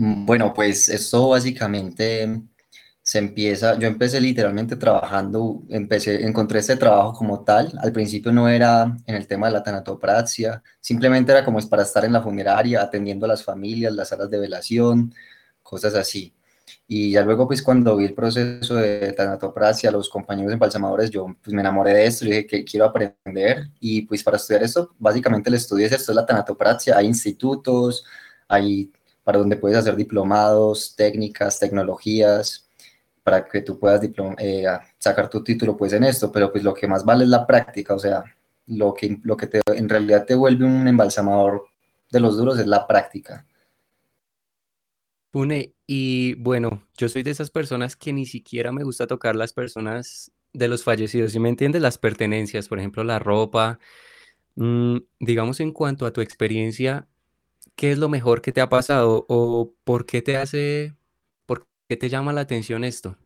Mm, 0.00 0.24
bueno, 0.24 0.54
pues 0.54 0.88
esto 0.88 1.28
básicamente 1.28 2.26
se 3.10 3.18
empieza, 3.18 3.76
yo 3.76 3.88
empecé 3.88 4.20
literalmente 4.20 4.76
trabajando, 4.76 5.64
empecé, 5.68 6.24
encontré 6.24 6.60
este 6.60 6.76
trabajo 6.76 7.12
como 7.12 7.42
tal, 7.42 7.76
al 7.82 7.90
principio 7.92 8.30
no 8.30 8.48
era 8.48 8.96
en 9.04 9.16
el 9.16 9.26
tema 9.26 9.48
de 9.48 9.54
la 9.54 9.64
tanatopraxia, 9.64 10.62
simplemente 10.80 11.32
era 11.32 11.44
como 11.44 11.58
es 11.58 11.66
para 11.66 11.82
estar 11.82 12.04
en 12.04 12.12
la 12.12 12.22
funeraria, 12.22 12.80
atendiendo 12.80 13.26
a 13.26 13.30
las 13.30 13.42
familias, 13.42 13.92
las 13.94 14.10
salas 14.10 14.30
de 14.30 14.38
velación, 14.38 15.12
cosas 15.60 15.96
así. 15.96 16.32
Y 16.86 17.10
ya 17.10 17.22
luego, 17.24 17.48
pues 17.48 17.62
cuando 17.62 17.96
vi 17.96 18.04
el 18.04 18.14
proceso 18.14 18.76
de 18.76 19.12
tanatopraxia, 19.12 19.90
los 19.90 20.08
compañeros 20.08 20.52
embalsamadores, 20.52 21.10
yo 21.10 21.26
pues, 21.42 21.52
me 21.52 21.62
enamoré 21.62 21.94
de 21.94 22.06
esto, 22.06 22.26
y 22.26 22.28
dije 22.28 22.46
que 22.46 22.64
quiero 22.64 22.86
aprender. 22.86 23.70
Y 23.80 24.02
pues 24.02 24.22
para 24.22 24.36
estudiar 24.36 24.62
esto, 24.62 24.94
básicamente 25.00 25.48
el 25.50 25.56
estudio 25.56 25.86
es 25.86 25.92
esto, 25.92 26.12
es 26.12 26.16
la 26.16 26.26
tanatopraxia. 26.26 26.96
Hay 26.96 27.06
institutos, 27.06 28.04
hay 28.46 28.92
para 29.24 29.38
donde 29.38 29.56
puedes 29.56 29.78
hacer 29.78 29.96
diplomados, 29.96 30.94
técnicas, 30.96 31.58
tecnologías, 31.58 32.69
para 33.22 33.46
que 33.46 33.62
tú 33.62 33.78
puedas 33.78 34.00
eh, 34.38 34.64
sacar 34.98 35.28
tu 35.28 35.42
título 35.42 35.76
pues 35.76 35.92
en 35.92 36.04
esto, 36.04 36.30
pero 36.32 36.50
pues 36.50 36.64
lo 36.64 36.74
que 36.74 36.88
más 36.88 37.04
vale 37.04 37.24
es 37.24 37.30
la 37.30 37.46
práctica, 37.46 37.94
o 37.94 37.98
sea, 37.98 38.24
lo 38.66 38.94
que, 38.94 39.18
lo 39.22 39.36
que 39.36 39.46
te, 39.46 39.60
en 39.66 39.88
realidad 39.88 40.24
te 40.26 40.34
vuelve 40.34 40.64
un 40.64 40.86
embalsamador 40.88 41.64
de 42.10 42.20
los 42.20 42.36
duros 42.36 42.58
es 42.58 42.66
la 42.66 42.86
práctica. 42.86 43.46
Pune, 45.30 45.74
y 45.86 46.34
bueno, 46.34 46.88
yo 46.96 47.08
soy 47.08 47.22
de 47.22 47.30
esas 47.30 47.50
personas 47.50 47.94
que 47.94 48.12
ni 48.12 48.26
siquiera 48.26 48.72
me 48.72 48.82
gusta 48.82 49.06
tocar 49.06 49.36
las 49.36 49.52
personas 49.52 50.32
de 50.52 50.68
los 50.68 50.82
fallecidos, 50.82 51.32
¿sí 51.32 51.38
me 51.38 51.48
entiendes? 51.48 51.82
Las 51.82 51.98
pertenencias, 51.98 52.68
por 52.68 52.80
ejemplo, 52.80 53.04
la 53.04 53.20
ropa. 53.20 53.78
Mm, 54.56 54.98
digamos, 55.20 55.60
en 55.60 55.72
cuanto 55.72 56.06
a 56.06 56.12
tu 56.12 56.20
experiencia, 56.20 57.08
¿qué 57.76 57.92
es 57.92 57.98
lo 57.98 58.08
mejor 58.08 58.42
que 58.42 58.52
te 58.52 58.60
ha 58.60 58.68
pasado 58.68 59.24
o 59.28 59.72
por 59.84 60.06
qué 60.06 60.22
te 60.22 60.36
hace, 60.36 60.96
qué 61.90 61.96
te 61.96 62.08
llama 62.08 62.32
la 62.32 62.42
atención 62.42 62.84
esto? 62.84 63.16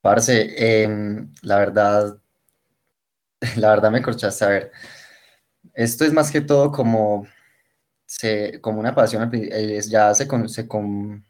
Parce, 0.00 0.82
em, 0.82 1.32
la 1.42 1.58
verdad, 1.58 2.20
la 3.58 3.68
verdad 3.70 3.92
me 3.92 4.02
corchaste. 4.02 4.44
A 4.44 4.48
ver, 4.48 4.72
esto 5.72 6.04
es 6.04 6.12
más 6.12 6.32
que 6.32 6.40
todo 6.40 6.72
como, 6.72 7.28
se, 8.04 8.60
como 8.60 8.80
una 8.80 8.92
pasión, 8.92 9.30
eh, 9.32 9.80
ya 9.88 10.12
se, 10.14 10.26
se, 10.48 10.68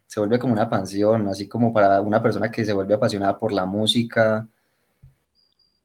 se 0.07 0.20
vuelve 0.20 0.38
como 0.38 0.55
una 0.55 0.70
pasión, 0.70 1.29
así 1.29 1.46
como 1.46 1.75
para 1.75 2.01
una 2.01 2.23
persona 2.23 2.51
que 2.51 2.64
se 2.64 2.73
vuelve 2.73 2.94
apasionada 2.94 3.38
por 3.38 3.53
la 3.53 3.66
música. 3.66 4.49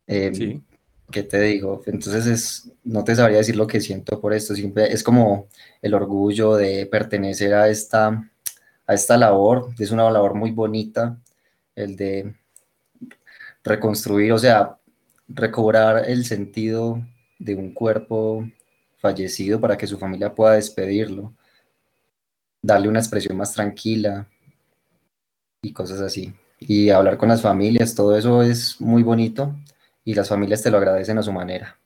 Em, 0.07 0.33
sí. 0.33 0.63
¿Qué 1.11 1.23
te 1.23 1.41
digo? 1.41 1.81
Entonces 1.85 2.25
es, 2.27 2.71
no 2.85 3.03
te 3.03 3.13
sabría 3.13 3.39
decir 3.39 3.57
lo 3.57 3.67
que 3.67 3.81
siento 3.81 4.21
por 4.21 4.33
esto, 4.33 4.55
siempre 4.55 4.93
es 4.93 5.03
como 5.03 5.49
el 5.81 5.93
orgullo 5.93 6.55
de 6.55 6.85
pertenecer 6.85 7.53
a 7.53 7.67
esta, 7.67 8.31
a 8.87 8.93
esta 8.93 9.17
labor, 9.17 9.69
es 9.79 9.91
una 9.91 10.09
labor 10.09 10.35
muy 10.35 10.51
bonita, 10.51 11.17
el 11.75 11.95
de 11.95 12.35
reconstruir, 13.63 14.31
o 14.31 14.39
sea, 14.39 14.77
recobrar 15.27 16.09
el 16.09 16.25
sentido 16.25 17.01
de 17.39 17.55
un 17.55 17.73
cuerpo 17.73 18.47
fallecido 18.97 19.59
para 19.59 19.77
que 19.77 19.87
su 19.87 19.97
familia 19.97 20.33
pueda 20.33 20.53
despedirlo, 20.53 21.33
darle 22.61 22.87
una 22.89 22.99
expresión 22.99 23.37
más 23.37 23.53
tranquila 23.53 24.27
y 25.61 25.73
cosas 25.73 26.01
así. 26.01 26.33
Y 26.59 26.89
hablar 26.89 27.17
con 27.17 27.29
las 27.29 27.41
familias, 27.41 27.95
todo 27.95 28.17
eso 28.17 28.41
es 28.41 28.79
muy 28.79 29.03
bonito 29.03 29.55
y 30.03 30.13
las 30.13 30.29
familias 30.29 30.63
te 30.63 30.71
lo 30.71 30.77
agradecen 30.77 31.17
a 31.17 31.23
su 31.23 31.31
manera. 31.31 31.77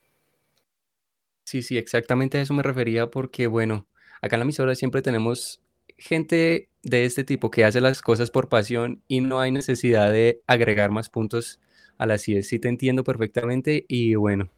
Sí, 1.44 1.64
sí, 1.64 1.78
exactamente 1.78 2.38
a 2.38 2.42
eso 2.42 2.54
me 2.54 2.62
refería 2.62 3.10
porque, 3.10 3.48
bueno, 3.48 3.88
acá 4.22 4.36
en 4.36 4.42
la 4.42 4.44
emisora 4.44 4.76
siempre 4.76 5.02
tenemos 5.02 5.62
gente 6.00 6.70
de 6.84 7.06
este 7.06 7.24
tipo 7.24 7.52
que 7.52 7.66
hace 7.66 7.82
las 7.82 8.02
cosas 8.02 8.32
por 8.32 8.50
pasión 8.50 9.04
y 9.08 9.22
no 9.22 9.40
hay 9.40 9.52
necesidad 9.52 10.12
de 10.12 10.42
agregar 10.48 10.92
más 10.92 11.10
puntos 11.10 11.60
a 11.98 12.06
las 12.06 12.24
CIES. 12.24 12.48
Sí 12.48 12.60
te 12.60 12.70
entiendo 12.70 13.04
perfectamente 13.04 13.86
y 13.88 14.16
bueno, 14.16 14.50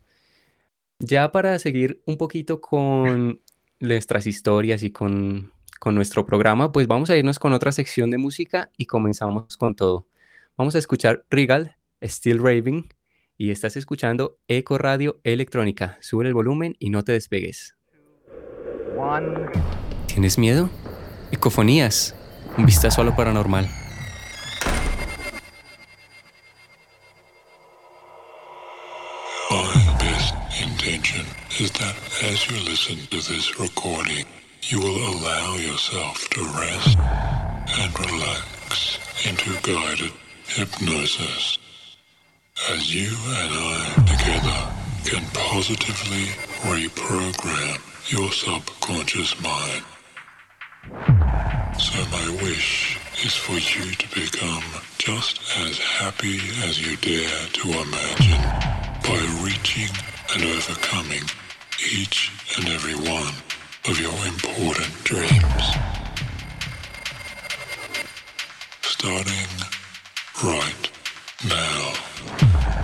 ya 0.99 1.31
para 1.31 1.57
seguir 1.59 2.01
un 2.05 2.17
poquito 2.17 2.61
con 2.61 3.41
nuestras 3.79 4.27
historias 4.27 4.83
y 4.83 4.91
con, 4.91 5.51
con 5.79 5.95
nuestro 5.95 6.25
programa, 6.25 6.71
pues 6.71 6.87
vamos 6.87 7.09
a 7.09 7.17
irnos 7.17 7.39
con 7.39 7.53
otra 7.53 7.71
sección 7.71 8.11
de 8.11 8.19
música 8.19 8.69
y 8.77 8.85
comenzamos 8.85 9.57
con 9.57 9.75
todo. 9.75 10.07
Vamos 10.55 10.75
a 10.75 10.77
escuchar 10.77 11.25
Regal, 11.29 11.75
Still 12.03 12.37
Raving 12.37 12.87
y 13.35 13.49
estás 13.49 13.75
escuchando 13.75 14.37
Eco 14.47 14.77
Radio 14.77 15.19
Electrónica. 15.23 15.97
Sube 16.01 16.27
el 16.27 16.35
volumen 16.35 16.75
y 16.77 16.91
no 16.91 17.03
te 17.03 17.13
despegues. 17.13 17.75
¿Tienes 20.05 20.37
miedo? 20.37 20.69
Ecofonías. 21.31 22.13
Un 22.57 22.65
vistazo 22.65 23.01
a 23.01 23.03
lo 23.03 23.15
paranormal. 23.15 23.67
My 29.49 29.97
best 29.99 30.35
intention 30.61 31.25
is 31.59 31.71
that 31.71 31.95
as 32.23 32.49
you 32.49 32.57
listen 32.69 32.97
to 33.07 33.17
this 33.17 33.59
recording, 33.59 34.25
you 34.63 34.79
will 34.79 34.97
allow 35.13 35.55
yourself 35.55 36.27
to 36.29 36.41
rest 36.59 36.97
and 37.79 37.99
relax 37.99 38.99
into 39.25 39.51
guided 39.61 40.11
hypnosis. 40.47 41.57
as 42.69 42.93
you 42.93 43.09
and 43.09 43.53
I 43.53 43.93
together 44.05 44.59
can 45.03 45.25
positively 45.33 46.25
reprogram 46.69 47.79
your 48.11 48.31
subconscious 48.31 49.39
mind. 49.41 49.83
So 50.83 52.05
my 52.09 52.37
wish 52.41 52.97
is 53.23 53.35
for 53.35 53.53
you 53.53 53.91
to 53.91 54.19
become 54.19 54.63
just 54.97 55.39
as 55.59 55.77
happy 55.77 56.39
as 56.67 56.81
you 56.81 56.97
dare 56.97 57.47
to 57.53 57.69
imagine 57.69 58.41
by 59.03 59.43
reaching 59.43 59.93
and 60.33 60.43
overcoming 60.43 61.21
each 61.93 62.31
and 62.57 62.67
every 62.69 62.95
one 62.95 63.33
of 63.89 63.99
your 63.99 64.25
important 64.25 64.91
dreams. 65.03 65.65
Starting 68.81 69.49
right 70.43 70.89
now. 71.47 72.80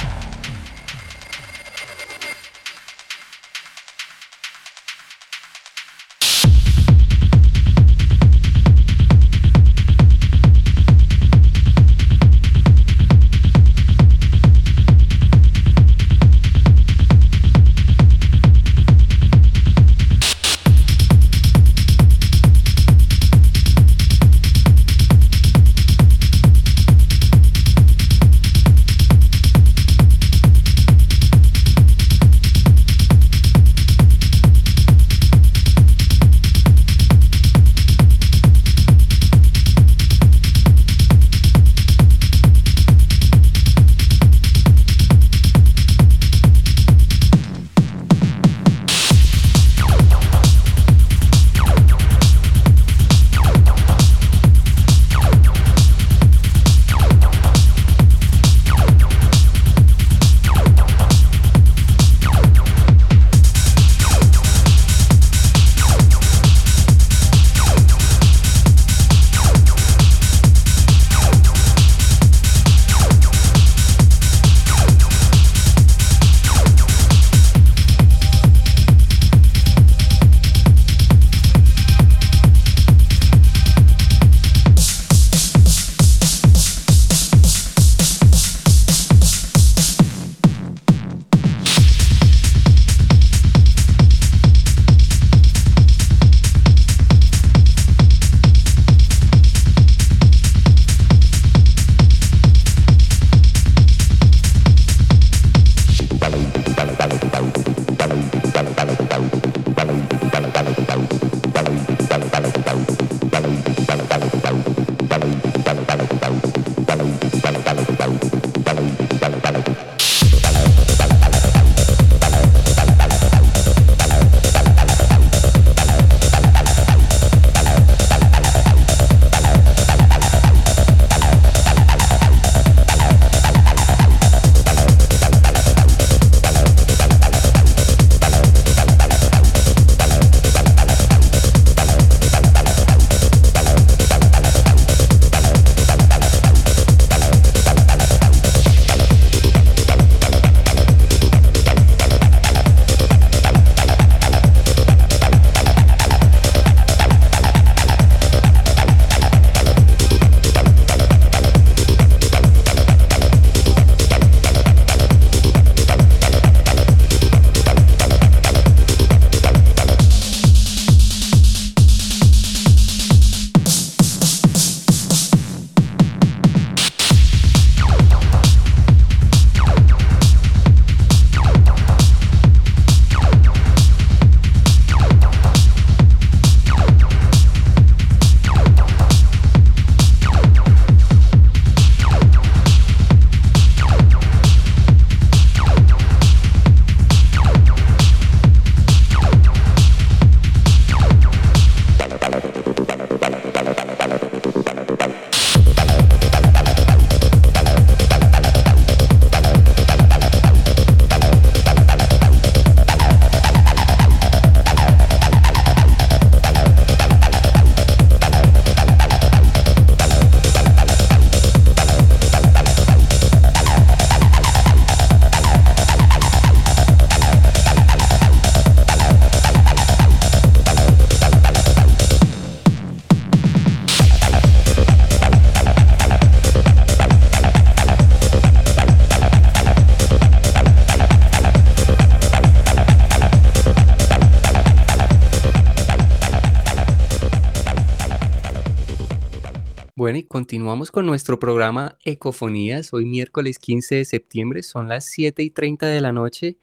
Bueno, 250.08 250.20
y 250.20 250.24
continuamos 250.24 250.90
con 250.90 251.06
nuestro 251.06 251.38
programa 251.38 251.98
Ecofonías. 252.06 252.94
Hoy 252.94 253.04
miércoles 253.04 253.60
15 253.60 253.96
de 253.96 254.06
septiembre, 254.06 254.64
son 254.64 254.88
las 254.88 255.04
7 255.08 255.44
y 255.44 255.50
30 255.50 255.86
de 255.86 256.00
la 256.00 256.14
noche. 256.14 256.58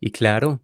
Y 0.00 0.10
claro, 0.10 0.60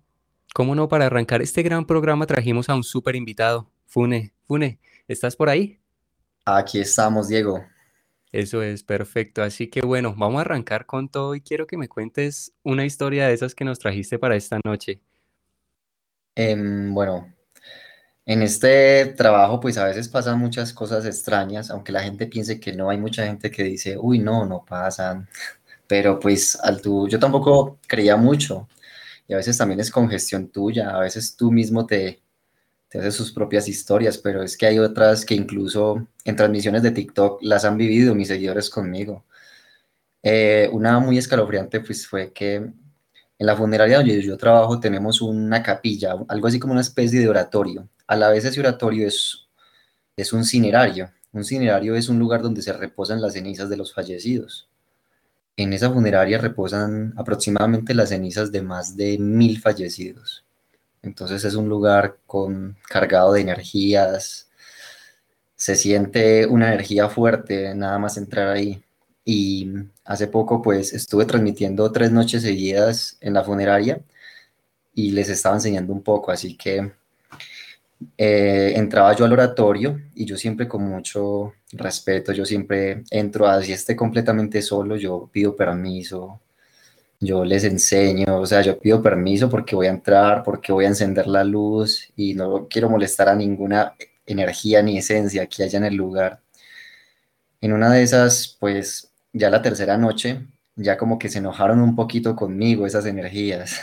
cómo 0.52 0.74
no, 0.74 0.88
para 0.88 1.06
arrancar 1.06 1.42
este 1.42 1.62
gran 1.62 1.86
programa 1.86 2.26
trajimos 2.26 2.68
a 2.68 2.74
un 2.74 2.82
súper 2.82 3.14
invitado. 3.14 3.70
Fune, 3.86 4.32
Fune, 4.48 4.80
¿estás 5.06 5.36
por 5.36 5.48
ahí? 5.48 5.78
Aquí 6.44 6.80
estamos, 6.80 7.28
Diego. 7.28 7.64
Eso 8.32 8.62
es 8.62 8.82
perfecto. 8.82 9.44
Así 9.44 9.68
que 9.68 9.82
bueno, 9.82 10.12
vamos 10.18 10.38
a 10.38 10.40
arrancar 10.40 10.86
con 10.86 11.08
todo 11.08 11.36
y 11.36 11.40
quiero 11.40 11.68
que 11.68 11.76
me 11.76 11.86
cuentes 11.86 12.52
una 12.64 12.84
historia 12.84 13.28
de 13.28 13.34
esas 13.34 13.54
que 13.54 13.64
nos 13.64 13.78
trajiste 13.78 14.18
para 14.18 14.34
esta 14.34 14.58
noche. 14.64 15.00
Em, 16.34 16.92
bueno, 16.92 17.32
en 18.28 18.42
este 18.42 19.06
trabajo 19.16 19.58
pues 19.58 19.78
a 19.78 19.86
veces 19.86 20.08
pasan 20.08 20.38
muchas 20.38 20.74
cosas 20.74 21.06
extrañas, 21.06 21.70
aunque 21.70 21.92
la 21.92 22.02
gente 22.02 22.26
piense 22.26 22.60
que 22.60 22.74
no, 22.74 22.90
hay 22.90 22.98
mucha 22.98 23.26
gente 23.26 23.50
que 23.50 23.64
dice, 23.64 23.96
uy, 23.98 24.18
no, 24.18 24.44
no 24.46 24.64
pasan, 24.66 25.28
pero 25.86 26.18
pues 26.20 26.58
al 26.62 26.82
tú, 26.82 27.08
yo 27.08 27.18
tampoco 27.18 27.78
creía 27.86 28.16
mucho 28.16 28.68
y 29.28 29.34
a 29.34 29.38
veces 29.38 29.56
también 29.58 29.80
es 29.80 29.90
congestión 29.90 30.48
tuya, 30.50 30.90
a 30.90 31.00
veces 31.00 31.36
tú 31.36 31.50
mismo 31.52 31.86
te, 31.86 32.22
haces 32.94 33.14
sus 33.14 33.32
propias 33.32 33.68
historias, 33.68 34.18
pero 34.18 34.42
es 34.42 34.56
que 34.58 34.66
hay 34.66 34.78
otras 34.78 35.24
que 35.24 35.34
incluso 35.34 36.06
en 36.24 36.36
transmisiones 36.36 36.82
de 36.82 36.92
TikTok 36.92 37.40
las 37.42 37.64
han 37.64 37.78
vivido 37.78 38.14
mis 38.14 38.28
seguidores 38.28 38.70
conmigo. 38.70 39.24
Eh, 40.22 40.68
una 40.72 40.98
muy 41.00 41.18
escalofriante 41.18 41.80
pues 41.80 42.06
fue 42.06 42.32
que 42.32 42.72
en 43.38 43.46
la 43.46 43.56
funeraria 43.56 43.98
donde 43.98 44.20
yo 44.20 44.36
trabajo 44.36 44.80
tenemos 44.80 45.20
una 45.20 45.62
capilla, 45.62 46.16
algo 46.28 46.48
así 46.48 46.58
como 46.58 46.72
una 46.72 46.82
especie 46.82 47.20
de 47.20 47.28
oratorio. 47.28 47.88
A 48.06 48.16
la 48.16 48.30
vez 48.30 48.44
ese 48.44 48.58
oratorio 48.60 49.06
es, 49.06 49.46
es 50.16 50.32
un 50.32 50.44
cinerario. 50.44 51.10
Un 51.32 51.44
cinerario 51.44 51.94
es 51.94 52.08
un 52.08 52.18
lugar 52.18 52.42
donde 52.42 52.62
se 52.62 52.72
reposan 52.72 53.20
las 53.20 53.34
cenizas 53.34 53.68
de 53.68 53.76
los 53.76 53.94
fallecidos. 53.94 54.68
En 55.56 55.72
esa 55.72 55.90
funeraria 55.90 56.38
reposan 56.38 57.14
aproximadamente 57.16 57.94
las 57.94 58.08
cenizas 58.08 58.50
de 58.50 58.62
más 58.62 58.96
de 58.96 59.18
mil 59.18 59.60
fallecidos. 59.60 60.44
Entonces 61.02 61.44
es 61.44 61.54
un 61.54 61.68
lugar 61.68 62.18
con, 62.26 62.76
cargado 62.88 63.32
de 63.32 63.42
energías. 63.42 64.48
Se 65.54 65.76
siente 65.76 66.46
una 66.46 66.68
energía 66.68 67.08
fuerte 67.08 67.74
nada 67.74 67.98
más 67.98 68.16
entrar 68.16 68.48
ahí. 68.48 68.82
Y 69.30 69.70
hace 70.06 70.26
poco 70.28 70.62
pues 70.62 70.94
estuve 70.94 71.26
transmitiendo 71.26 71.92
tres 71.92 72.10
noches 72.10 72.40
seguidas 72.40 73.18
en 73.20 73.34
la 73.34 73.44
funeraria 73.44 74.00
y 74.94 75.10
les 75.10 75.28
estaba 75.28 75.56
enseñando 75.56 75.92
un 75.92 76.02
poco, 76.02 76.30
así 76.32 76.56
que 76.56 76.92
eh, 78.16 78.72
entraba 78.74 79.14
yo 79.14 79.26
al 79.26 79.32
oratorio 79.34 80.00
y 80.14 80.24
yo 80.24 80.38
siempre 80.38 80.66
con 80.66 80.82
mucho 80.82 81.52
respeto, 81.72 82.32
yo 82.32 82.46
siempre 82.46 83.04
entro 83.10 83.46
así 83.46 83.70
esté 83.70 83.94
completamente 83.94 84.62
solo, 84.62 84.96
yo 84.96 85.28
pido 85.30 85.54
permiso, 85.54 86.40
yo 87.20 87.44
les 87.44 87.64
enseño, 87.64 88.40
o 88.40 88.46
sea, 88.46 88.62
yo 88.62 88.78
pido 88.78 89.02
permiso 89.02 89.50
porque 89.50 89.76
voy 89.76 89.88
a 89.88 89.90
entrar, 89.90 90.42
porque 90.42 90.72
voy 90.72 90.86
a 90.86 90.88
encender 90.88 91.26
la 91.26 91.44
luz 91.44 92.10
y 92.16 92.32
no 92.32 92.66
quiero 92.66 92.88
molestar 92.88 93.28
a 93.28 93.34
ninguna 93.34 93.94
energía 94.24 94.82
ni 94.82 94.96
esencia 94.96 95.46
que 95.46 95.64
haya 95.64 95.78
en 95.78 95.84
el 95.84 95.96
lugar. 95.96 96.40
En 97.60 97.74
una 97.74 97.92
de 97.92 98.02
esas, 98.02 98.56
pues 98.58 99.07
ya 99.32 99.50
la 99.50 99.62
tercera 99.62 99.96
noche, 99.98 100.46
ya 100.76 100.96
como 100.96 101.18
que 101.18 101.28
se 101.28 101.38
enojaron 101.38 101.80
un 101.80 101.96
poquito 101.96 102.36
conmigo 102.36 102.86
esas 102.86 103.06
energías, 103.06 103.80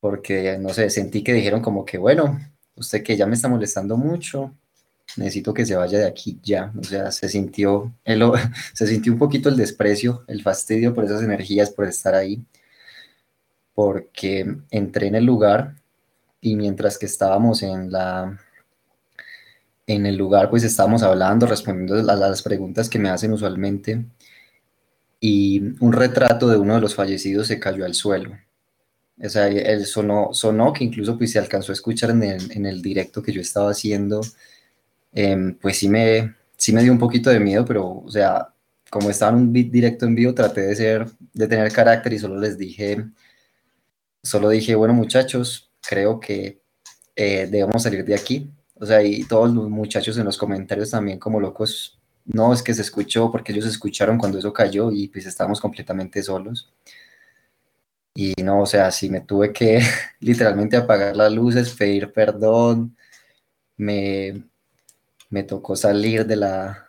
porque, 0.00 0.58
no 0.58 0.70
sé, 0.70 0.90
sentí 0.90 1.22
que 1.22 1.32
dijeron 1.32 1.60
como 1.60 1.84
que, 1.84 1.98
bueno, 1.98 2.38
usted 2.76 3.02
que 3.02 3.16
ya 3.16 3.26
me 3.26 3.34
está 3.34 3.48
molestando 3.48 3.96
mucho, 3.96 4.54
necesito 5.16 5.54
que 5.54 5.66
se 5.66 5.76
vaya 5.76 5.98
de 5.98 6.06
aquí 6.06 6.38
ya. 6.42 6.72
O 6.78 6.84
sea, 6.84 7.10
se 7.12 7.28
sintió, 7.28 7.92
el, 8.04 8.22
se 8.74 8.86
sintió 8.86 9.12
un 9.12 9.18
poquito 9.18 9.48
el 9.48 9.56
desprecio, 9.56 10.24
el 10.28 10.42
fastidio 10.42 10.94
por 10.94 11.04
esas 11.04 11.22
energías, 11.22 11.70
por 11.70 11.86
estar 11.86 12.14
ahí, 12.14 12.44
porque 13.74 14.56
entré 14.70 15.06
en 15.08 15.14
el 15.16 15.24
lugar 15.24 15.76
y 16.40 16.56
mientras 16.56 16.98
que 16.98 17.06
estábamos 17.06 17.62
en 17.62 17.90
la 17.90 18.38
en 19.88 20.06
el 20.06 20.16
lugar, 20.16 20.50
pues 20.50 20.62
estábamos 20.62 21.02
hablando, 21.02 21.46
respondiendo 21.46 21.96
a 22.12 22.16
las 22.16 22.42
preguntas 22.42 22.88
que 22.88 23.00
me 23.00 23.10
hacen 23.10 23.32
usualmente, 23.32 24.04
y 25.20 25.60
un 25.80 25.92
retrato 25.92 26.48
de 26.48 26.56
uno 26.56 26.74
de 26.76 26.80
los 26.80 26.94
fallecidos 26.94 27.48
se 27.48 27.58
cayó 27.58 27.84
al 27.84 27.94
suelo. 27.94 28.38
O 29.20 29.28
sea, 29.28 29.48
él 29.48 29.84
sonó, 29.86 30.28
sonó 30.32 30.72
que 30.72 30.84
incluso 30.84 31.18
pues 31.18 31.32
se 31.32 31.40
alcanzó 31.40 31.72
a 31.72 31.74
escuchar 31.74 32.10
en 32.10 32.22
el, 32.22 32.52
en 32.52 32.66
el 32.66 32.80
directo 32.82 33.20
que 33.22 33.32
yo 33.32 33.40
estaba 33.40 33.70
haciendo, 33.72 34.20
Em, 35.12 35.54
pues 35.58 35.78
sí 35.78 35.88
me, 35.88 36.34
sí 36.56 36.72
me 36.72 36.82
dio 36.82 36.92
un 36.92 36.98
poquito 36.98 37.30
de 37.30 37.40
miedo, 37.40 37.64
pero, 37.64 38.02
o 38.04 38.10
sea, 38.10 38.54
como 38.90 39.10
estaba 39.10 39.32
en 39.32 39.38
un 39.38 39.52
directo 39.52 40.06
en 40.06 40.14
vivo, 40.14 40.34
traté 40.34 40.62
de 40.62 40.76
ser, 40.76 41.06
de 41.32 41.48
tener 41.48 41.72
carácter 41.72 42.12
y 42.12 42.18
solo 42.18 42.38
les 42.38 42.58
dije, 42.58 43.04
solo 44.22 44.48
dije, 44.50 44.74
bueno, 44.74 44.94
muchachos, 44.94 45.70
creo 45.80 46.20
que 46.20 46.60
eh, 47.16 47.48
debemos 47.50 47.82
salir 47.82 48.04
de 48.04 48.14
aquí. 48.14 48.50
O 48.80 48.86
sea, 48.86 49.02
y 49.02 49.24
todos 49.24 49.52
los 49.52 49.68
muchachos 49.68 50.16
en 50.18 50.24
los 50.24 50.38
comentarios 50.38 50.90
también 50.90 51.18
como 51.18 51.40
locos, 51.40 51.98
no, 52.24 52.52
es 52.52 52.62
que 52.62 52.74
se 52.74 52.82
escuchó 52.82 53.30
porque 53.30 53.52
ellos 53.52 53.66
escucharon 53.66 54.18
cuando 54.18 54.38
eso 54.38 54.52
cayó 54.52 54.90
y 54.92 55.08
pues 55.08 55.26
estábamos 55.26 55.60
completamente 55.60 56.22
solos. 56.22 56.70
Y 58.14 58.34
no, 58.42 58.62
o 58.62 58.66
sea, 58.66 58.90
sí 58.90 59.08
me 59.10 59.20
tuve 59.20 59.52
que 59.52 59.80
literalmente 60.20 60.76
apagar 60.76 61.16
las 61.16 61.32
luces, 61.32 61.74
pedir 61.74 62.12
perdón, 62.12 62.96
me, 63.76 64.44
me 65.30 65.44
tocó 65.44 65.76
salir 65.76 66.26
de 66.26 66.36
la, 66.36 66.88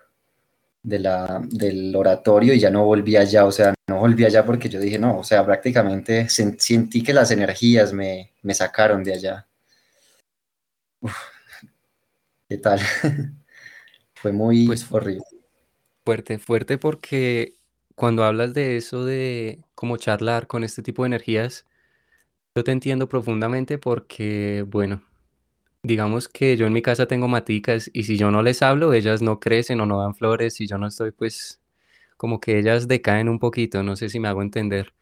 de 0.84 1.00
la, 1.00 1.42
del 1.50 1.96
oratorio 1.96 2.54
y 2.54 2.60
ya 2.60 2.70
no 2.72 2.86
volví 2.86 3.16
allá, 3.16 3.46
o 3.46 3.52
sea, 3.52 3.74
no 3.88 4.00
volví 4.00 4.26
allá 4.26 4.46
porque 4.46 4.70
yo 4.70 4.80
dije, 4.80 5.00
no, 5.00 5.20
o 5.20 5.24
sea, 5.24 5.46
prácticamente 5.46 6.30
sentí 6.30 7.04
que 7.04 7.14
las 7.14 7.32
energías 7.32 7.94
me, 7.94 8.34
me 8.42 8.54
sacaron 8.54 9.04
de 9.04 9.14
allá. 9.14 9.48
¿Qué 12.50 12.58
tal? 12.58 12.80
Fue 14.16 14.34
muy 14.34 14.68
pues, 14.68 14.92
horrible. 14.92 15.24
Fuerte, 16.04 16.40
fuerte 16.40 16.78
porque 16.78 17.54
cuando 17.96 18.26
hablas 18.26 18.54
de 18.54 18.76
eso 18.76 19.06
de 19.06 19.64
cómo 19.76 19.96
charlar 19.96 20.48
con 20.48 20.66
este 20.66 20.82
tipo 20.82 21.04
de 21.04 21.08
energías, 21.08 21.66
yo 22.56 22.64
te 22.64 22.72
entiendo 22.72 23.08
profundamente 23.08 23.78
porque, 23.78 24.66
bueno, 24.68 25.04
Digamos 25.82 26.28
que 26.28 26.58
yo 26.58 26.68
en 26.68 26.74
mi 26.74 26.82
casa 26.82 27.06
tengo 27.06 27.30
maticas 27.30 27.90
y 27.94 28.04
si 28.04 28.18
yo 28.18 28.32
no 28.32 28.42
les 28.42 28.62
hablo, 28.62 28.94
ellas 28.94 29.22
no 29.22 29.40
crecen 29.40 29.80
o 29.80 29.86
no 29.86 30.02
dan 30.02 30.14
flores. 30.14 30.56
Si 30.56 30.68
yo 30.68 30.78
no 30.78 30.88
estoy, 30.88 31.12
pues 31.12 31.62
como 32.18 32.42
que 32.42 32.60
ellas 32.60 32.88
decaen 32.90 33.30
un 33.30 33.40
poquito. 33.40 33.82
No 33.82 33.96
sé 33.96 34.10
si 34.10 34.20
me 34.20 34.28
hago 34.28 34.42
entender. 34.42 34.94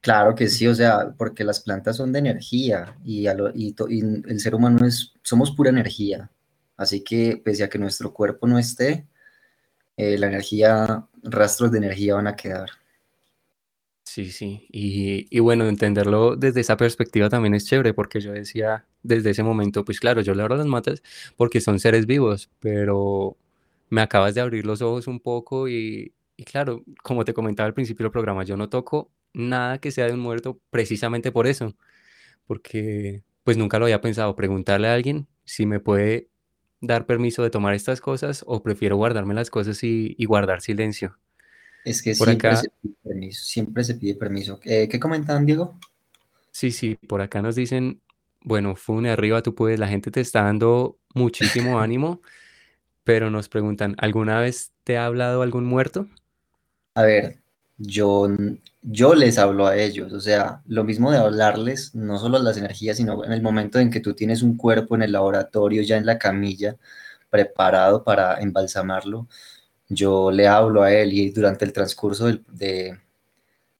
Claro 0.00 0.34
que 0.34 0.48
sí, 0.48 0.66
o 0.66 0.74
sea, 0.74 1.14
porque 1.16 1.44
las 1.44 1.60
plantas 1.60 1.96
son 1.96 2.12
de 2.12 2.18
energía 2.18 2.96
y, 3.04 3.26
el 3.26 4.40
ser 4.40 4.54
humano 4.54 4.84
es, 4.84 5.12
somos 5.22 5.52
pura 5.52 5.70
energía. 5.70 6.30
Así 6.76 7.02
que 7.02 7.40
pese 7.42 7.64
a 7.64 7.68
que 7.68 7.78
nuestro 7.78 8.12
cuerpo 8.12 8.46
no 8.46 8.58
esté, 8.58 9.06
eh, 9.96 10.18
la 10.18 10.26
energía, 10.28 11.06
rastros 11.22 11.72
de 11.72 11.78
energía 11.78 12.14
van 12.14 12.26
a 12.26 12.36
quedar. 12.36 12.70
Sí, 14.04 14.30
sí. 14.30 14.66
Y, 14.70 15.38
bueno, 15.40 15.68
entenderlo 15.68 16.36
desde 16.36 16.60
esa 16.60 16.76
perspectiva 16.76 17.28
también 17.28 17.54
es 17.54 17.66
chévere, 17.66 17.92
porque 17.92 18.20
yo 18.20 18.32
decía 18.32 18.86
desde 19.02 19.30
ese 19.30 19.42
momento, 19.42 19.84
pues 19.84 20.00
claro, 20.00 20.22
yo 20.22 20.34
le 20.34 20.42
abro 20.42 20.56
las 20.56 20.66
matas 20.66 21.02
porque 21.36 21.60
son 21.60 21.78
seres 21.80 22.06
vivos, 22.06 22.50
pero 22.60 23.36
me 23.90 24.00
acabas 24.00 24.34
de 24.34 24.40
abrir 24.40 24.64
los 24.64 24.80
ojos 24.80 25.06
un 25.06 25.20
poco 25.20 25.68
y, 25.68 26.14
y 26.36 26.44
claro, 26.44 26.82
como 27.02 27.24
te 27.24 27.34
comentaba 27.34 27.66
al 27.66 27.74
principio 27.74 28.04
del 28.04 28.12
programa, 28.12 28.44
yo 28.44 28.56
no 28.56 28.68
toco 28.70 29.10
nada 29.34 29.78
que 29.78 29.90
sea 29.90 30.06
de 30.06 30.14
un 30.14 30.20
muerto 30.20 30.60
precisamente 30.70 31.30
por 31.30 31.46
eso, 31.46 31.76
porque 32.46 33.22
pues 33.44 33.56
nunca 33.58 33.78
lo 33.78 33.84
había 33.86 34.00
pensado, 34.00 34.34
preguntarle 34.34 34.88
a 34.88 34.94
alguien 34.94 35.28
si 35.44 35.66
me 35.66 35.80
puede 35.80 36.30
dar 36.80 37.06
permiso 37.06 37.42
de 37.42 37.50
tomar 37.50 37.74
estas 37.74 38.00
cosas 38.00 38.44
o 38.46 38.62
prefiero 38.62 38.96
guardarme 38.96 39.34
las 39.34 39.50
cosas 39.50 39.82
y, 39.82 40.14
y 40.18 40.24
guardar 40.26 40.60
silencio. 40.60 41.16
Es 41.84 42.02
que 42.02 42.14
por 42.16 42.26
siempre, 42.26 42.48
acá, 42.48 42.60
se 42.60 42.68
pide 42.82 42.94
permiso, 43.02 43.44
siempre 43.44 43.84
se 43.84 43.94
pide 43.94 44.14
permiso. 44.14 44.60
Eh, 44.64 44.88
¿Qué 44.88 44.98
comentan, 44.98 45.46
Diego? 45.46 45.78
Sí, 46.50 46.70
sí, 46.70 46.96
por 46.96 47.20
acá 47.20 47.42
nos 47.42 47.54
dicen, 47.54 48.00
bueno, 48.42 48.76
Fune, 48.76 49.10
arriba 49.10 49.42
tú 49.42 49.54
puedes, 49.54 49.78
la 49.78 49.88
gente 49.88 50.10
te 50.10 50.20
está 50.20 50.42
dando 50.42 50.98
muchísimo 51.14 51.78
ánimo, 51.80 52.22
pero 53.04 53.30
nos 53.30 53.48
preguntan, 53.48 53.94
¿alguna 53.98 54.40
vez 54.40 54.72
te 54.82 54.98
ha 54.98 55.06
hablado 55.06 55.42
algún 55.42 55.64
muerto? 55.64 56.08
A 56.94 57.02
ver, 57.02 57.38
yo, 57.78 58.28
yo 58.82 59.14
les 59.14 59.38
hablo 59.38 59.66
a 59.66 59.76
ellos, 59.76 60.12
o 60.12 60.20
sea, 60.20 60.62
lo 60.66 60.84
mismo 60.84 61.10
de 61.10 61.18
hablarles, 61.18 61.94
no 61.94 62.18
solo 62.18 62.38
las 62.38 62.56
energías, 62.56 62.96
sino 62.96 63.24
en 63.24 63.32
el 63.32 63.42
momento 63.42 63.78
en 63.78 63.90
que 63.90 64.00
tú 64.00 64.14
tienes 64.14 64.42
un 64.42 64.56
cuerpo 64.56 64.94
en 64.96 65.02
el 65.02 65.12
laboratorio, 65.12 65.82
ya 65.82 65.96
en 65.96 66.06
la 66.06 66.18
camilla, 66.18 66.76
preparado 67.30 68.04
para 68.04 68.40
embalsamarlo, 68.40 69.28
yo 69.88 70.30
le 70.30 70.48
hablo 70.48 70.82
a 70.82 70.92
él 70.92 71.12
y 71.12 71.30
durante 71.30 71.64
el 71.64 71.72
transcurso 71.72 72.26
de, 72.26 72.98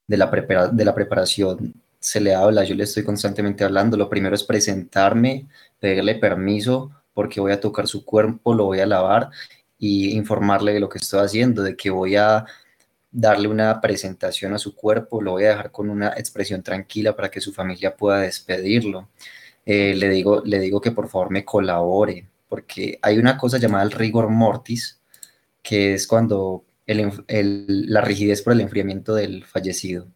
la 0.08 0.26
de 0.72 0.84
la 0.84 0.94
preparación 0.94 1.74
se 1.98 2.20
le 2.20 2.34
habla, 2.34 2.64
yo 2.64 2.74
le 2.74 2.84
estoy 2.84 3.04
constantemente 3.04 3.64
hablando. 3.64 3.96
Lo 3.96 4.08
primero 4.08 4.34
es 4.34 4.44
presentarme, 4.44 5.48
pedirle 5.80 6.14
permiso 6.16 6.92
porque 7.14 7.40
voy 7.40 7.52
a 7.52 7.60
tocar 7.60 7.88
su 7.88 8.04
cuerpo, 8.04 8.54
lo 8.54 8.66
voy 8.66 8.80
a 8.80 8.86
lavar 8.86 9.30
y 9.78 10.16
informarle 10.16 10.72
de 10.72 10.80
lo 10.80 10.88
que 10.88 10.98
estoy 10.98 11.24
haciendo, 11.24 11.62
de 11.62 11.76
que 11.76 11.90
voy 11.90 12.16
a 12.16 12.46
darle 13.16 13.48
una 13.48 13.80
presentación 13.80 14.52
a 14.52 14.58
su 14.58 14.74
cuerpo, 14.74 15.22
lo 15.22 15.32
voy 15.32 15.44
a 15.44 15.50
dejar 15.50 15.70
con 15.70 15.88
una 15.88 16.08
expresión 16.18 16.62
tranquila 16.62 17.16
para 17.16 17.30
que 17.30 17.40
su 17.40 17.50
familia 17.50 17.96
pueda 17.96 18.20
despedirlo. 18.20 19.08
Eh, 19.64 19.94
le, 19.94 20.10
digo, 20.10 20.42
le 20.44 20.60
digo 20.60 20.82
que 20.82 20.92
por 20.92 21.08
favor 21.08 21.30
me 21.30 21.44
colabore, 21.44 22.28
porque 22.46 22.98
hay 23.00 23.18
una 23.18 23.38
cosa 23.38 23.56
llamada 23.56 23.84
el 23.84 23.92
rigor 23.92 24.28
mortis, 24.28 25.00
que 25.62 25.94
es 25.94 26.06
cuando 26.06 26.64
la 26.86 28.00
rigidez 28.02 28.42
por 28.42 28.52
el 28.52 28.60
enfriamiento 28.60 29.14
del 29.14 29.44
fallecido. 29.46 30.08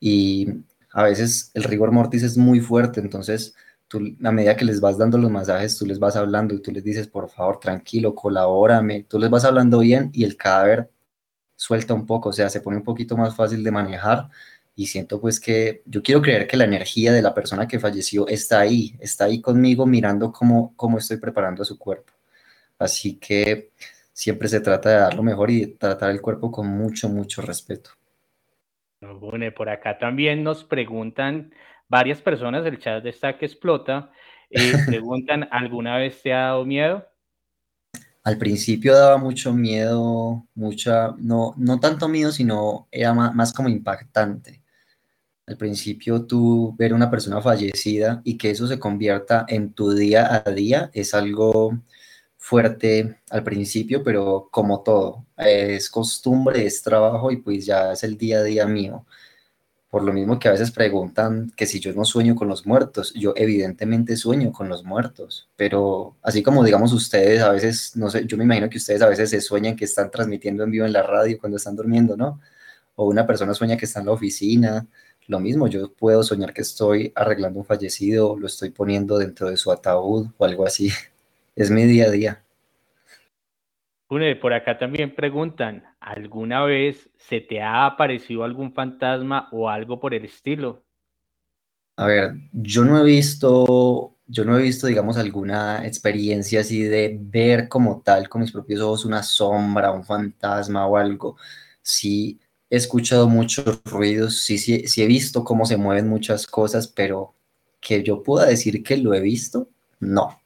Y 0.00 0.48
a 0.92 1.02
veces 1.04 1.50
el 1.52 1.64
rigor 1.64 1.92
mortis 1.92 2.22
es 2.22 2.38
muy 2.38 2.60
fuerte, 2.60 3.00
entonces 3.00 3.54
tú, 3.88 4.00
a 4.24 4.32
medida 4.32 4.56
que 4.56 4.64
les 4.64 4.80
vas 4.80 4.96
dando 4.96 5.18
los 5.18 5.30
masajes, 5.30 5.76
tú 5.76 5.84
les 5.84 5.98
vas 5.98 6.16
hablando 6.16 6.54
y 6.54 6.62
tú 6.62 6.72
les 6.72 6.82
dices, 6.82 7.06
por 7.08 7.28
favor, 7.28 7.60
tranquilo, 7.60 8.14
colabórame, 8.14 9.04
tú 9.04 9.18
les 9.18 9.28
vas 9.28 9.44
hablando 9.44 9.80
bien 9.80 10.10
y 10.14 10.24
el 10.24 10.38
cadáver 10.38 10.90
suelta 11.60 11.92
un 11.92 12.06
poco, 12.06 12.30
o 12.30 12.32
sea, 12.32 12.48
se 12.48 12.62
pone 12.62 12.78
un 12.78 12.82
poquito 12.82 13.18
más 13.18 13.36
fácil 13.36 13.62
de 13.62 13.70
manejar 13.70 14.28
y 14.74 14.86
siento 14.86 15.20
pues 15.20 15.38
que 15.38 15.82
yo 15.84 16.02
quiero 16.02 16.22
creer 16.22 16.46
que 16.46 16.56
la 16.56 16.64
energía 16.64 17.12
de 17.12 17.20
la 17.20 17.34
persona 17.34 17.68
que 17.68 17.78
falleció 17.78 18.26
está 18.28 18.60
ahí, 18.60 18.96
está 18.98 19.26
ahí 19.26 19.42
conmigo 19.42 19.84
mirando 19.84 20.32
cómo, 20.32 20.72
cómo 20.74 20.96
estoy 20.96 21.18
preparando 21.18 21.62
a 21.62 21.66
su 21.66 21.78
cuerpo. 21.78 22.14
Así 22.78 23.18
que 23.18 23.72
siempre 24.10 24.48
se 24.48 24.60
trata 24.60 24.88
de 24.88 24.96
dar 24.96 25.14
lo 25.14 25.22
mejor 25.22 25.50
y 25.50 25.66
tratar 25.74 26.10
el 26.10 26.22
cuerpo 26.22 26.50
con 26.50 26.66
mucho, 26.66 27.10
mucho 27.10 27.42
respeto. 27.42 27.90
Bueno, 29.02 29.52
por 29.54 29.68
acá 29.68 29.98
también 29.98 30.42
nos 30.42 30.64
preguntan 30.64 31.52
varias 31.88 32.22
personas, 32.22 32.64
el 32.64 32.78
chat 32.78 33.04
está 33.04 33.36
que 33.36 33.44
explota, 33.44 34.12
y 34.48 34.56
preguntan, 34.86 35.46
¿alguna 35.50 35.98
vez 35.98 36.22
te 36.22 36.32
ha 36.32 36.38
dado 36.38 36.64
miedo? 36.64 37.06
Al 38.22 38.38
principio 38.38 38.94
daba 38.94 39.16
mucho 39.18 39.52
miedo, 39.54 40.46
mucha, 40.54 41.14
no, 41.18 41.54
no 41.56 41.80
tanto 41.80 42.08
miedo, 42.08 42.32
sino 42.32 42.88
era 42.90 43.14
más, 43.14 43.52
como 43.52 43.68
impactante. 43.68 44.62
Al 45.46 45.56
principio 45.56 46.26
tú 46.26 46.74
ver 46.78 46.94
una 46.94 47.10
persona 47.10 47.40
fallecida 47.42 48.22
y 48.24 48.38
que 48.38 48.50
eso 48.50 48.66
se 48.66 48.78
convierta 48.78 49.46
en 49.48 49.72
tu 49.74 49.92
día 49.92 50.44
a 50.46 50.50
día 50.52 50.90
es 50.94 51.14
algo 51.14 51.72
fuerte 52.38 53.18
al 53.30 53.44
principio, 53.44 54.02
pero 54.04 54.48
como 54.52 54.82
todo, 54.82 55.26
es 55.36 55.90
costumbre, 55.90 56.66
es 56.66 56.82
trabajo 56.82 57.30
y 57.32 57.38
pues 57.38 57.66
ya 57.66 57.92
es 57.92 58.04
el 58.04 58.16
día 58.18 58.38
a 58.40 58.42
día 58.44 58.66
mío. 58.66 59.06
Por 59.90 60.04
lo 60.04 60.12
mismo 60.12 60.38
que 60.38 60.48
a 60.48 60.52
veces 60.52 60.70
preguntan 60.70 61.52
que 61.56 61.66
si 61.66 61.80
yo 61.80 61.92
no 61.92 62.04
sueño 62.04 62.36
con 62.36 62.48
los 62.48 62.64
muertos, 62.64 63.12
yo 63.14 63.34
evidentemente 63.36 64.16
sueño 64.16 64.52
con 64.52 64.68
los 64.68 64.84
muertos, 64.84 65.48
pero 65.56 66.16
así 66.22 66.42
como 66.42 66.62
digamos 66.64 66.92
ustedes 66.92 67.42
a 67.42 67.50
veces, 67.50 67.96
no 67.96 68.08
sé, 68.08 68.24
yo 68.24 68.36
me 68.36 68.44
imagino 68.44 68.70
que 68.70 68.78
ustedes 68.78 69.02
a 69.02 69.08
veces 69.08 69.30
se 69.30 69.40
sueñan 69.40 69.74
que 69.76 69.84
están 69.84 70.10
transmitiendo 70.10 70.62
en 70.62 70.70
vivo 70.70 70.86
en 70.86 70.92
la 70.92 71.02
radio 71.02 71.38
cuando 71.40 71.56
están 71.56 71.74
durmiendo, 71.74 72.16
¿no? 72.16 72.40
O 72.94 73.06
una 73.08 73.26
persona 73.26 73.52
sueña 73.54 73.76
que 73.76 73.86
está 73.86 74.00
en 74.00 74.06
la 74.06 74.12
oficina, 74.12 74.86
lo 75.30 75.38
mismo, 75.38 75.68
yo 75.68 75.92
puedo 75.92 76.24
soñar 76.24 76.52
que 76.52 76.62
estoy 76.62 77.12
arreglando 77.14 77.60
un 77.60 77.64
fallecido, 77.64 78.36
lo 78.36 78.48
estoy 78.48 78.70
poniendo 78.70 79.16
dentro 79.16 79.48
de 79.48 79.56
su 79.56 79.70
ataúd 79.70 80.28
o 80.36 80.44
algo 80.44 80.66
así. 80.66 80.90
Es 81.56 81.70
mi 81.70 81.84
día 81.84 82.06
a 82.06 82.10
día. 82.10 82.44
Por 84.10 84.52
acá 84.52 84.76
también 84.76 85.14
preguntan, 85.14 85.84
¿alguna 86.00 86.64
vez 86.64 87.08
se 87.16 87.40
te 87.40 87.62
ha 87.62 87.86
aparecido 87.86 88.42
algún 88.42 88.72
fantasma 88.72 89.48
o 89.52 89.70
algo 89.70 90.00
por 90.00 90.14
el 90.14 90.24
estilo? 90.24 90.82
A 91.94 92.06
ver, 92.06 92.32
yo 92.52 92.84
no 92.84 92.98
he 92.98 93.04
visto, 93.04 94.16
yo 94.26 94.44
no 94.44 94.58
he 94.58 94.62
visto, 94.62 94.88
digamos, 94.88 95.16
alguna 95.16 95.86
experiencia 95.86 96.62
así 96.62 96.82
de 96.82 97.18
ver 97.20 97.68
como 97.68 98.02
tal 98.02 98.28
con 98.28 98.40
mis 98.40 98.50
propios 98.50 98.80
ojos 98.80 99.04
una 99.04 99.22
sombra, 99.22 99.92
un 99.92 100.02
fantasma 100.02 100.88
o 100.88 100.96
algo. 100.96 101.36
Sí 101.80 102.40
he 102.68 102.78
escuchado 102.78 103.28
muchos 103.28 103.80
ruidos, 103.84 104.40
sí, 104.40 104.58
sí, 104.58 104.88
sí 104.88 105.04
he 105.04 105.06
visto 105.06 105.44
cómo 105.44 105.66
se 105.66 105.76
mueven 105.76 106.08
muchas 106.08 106.48
cosas, 106.48 106.88
pero 106.88 107.36
que 107.80 108.02
yo 108.02 108.24
pueda 108.24 108.46
decir 108.46 108.82
que 108.82 108.96
lo 108.96 109.14
he 109.14 109.20
visto, 109.20 109.68
no. 110.00 110.40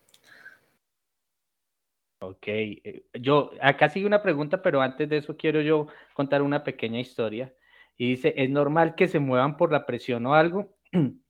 Ok, 2.28 2.46
eh, 2.46 3.04
yo 3.20 3.50
acá 3.60 3.88
sigue 3.88 4.06
una 4.06 4.22
pregunta, 4.22 4.62
pero 4.62 4.80
antes 4.80 5.08
de 5.08 5.18
eso 5.18 5.36
quiero 5.36 5.60
yo 5.60 5.86
contar 6.14 6.42
una 6.42 6.64
pequeña 6.64 7.00
historia. 7.00 7.54
Y 7.96 8.10
dice, 8.10 8.34
¿es 8.36 8.50
normal 8.50 8.94
que 8.94 9.08
se 9.08 9.18
muevan 9.18 9.56
por 9.56 9.70
la 9.70 9.86
presión 9.86 10.26
o 10.26 10.34
algo? 10.34 10.76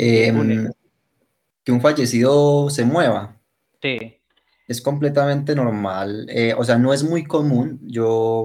Em, 0.00 0.70
que 1.64 1.72
un 1.72 1.80
fallecido 1.80 2.70
se 2.70 2.84
mueva. 2.84 3.36
Sí. 3.82 4.20
Es 4.68 4.80
completamente 4.80 5.56
normal. 5.56 6.24
Eh, 6.30 6.54
o 6.56 6.62
sea, 6.62 6.78
no 6.78 6.94
es 6.94 7.02
muy 7.02 7.24
común. 7.24 7.80
Yo 7.82 8.44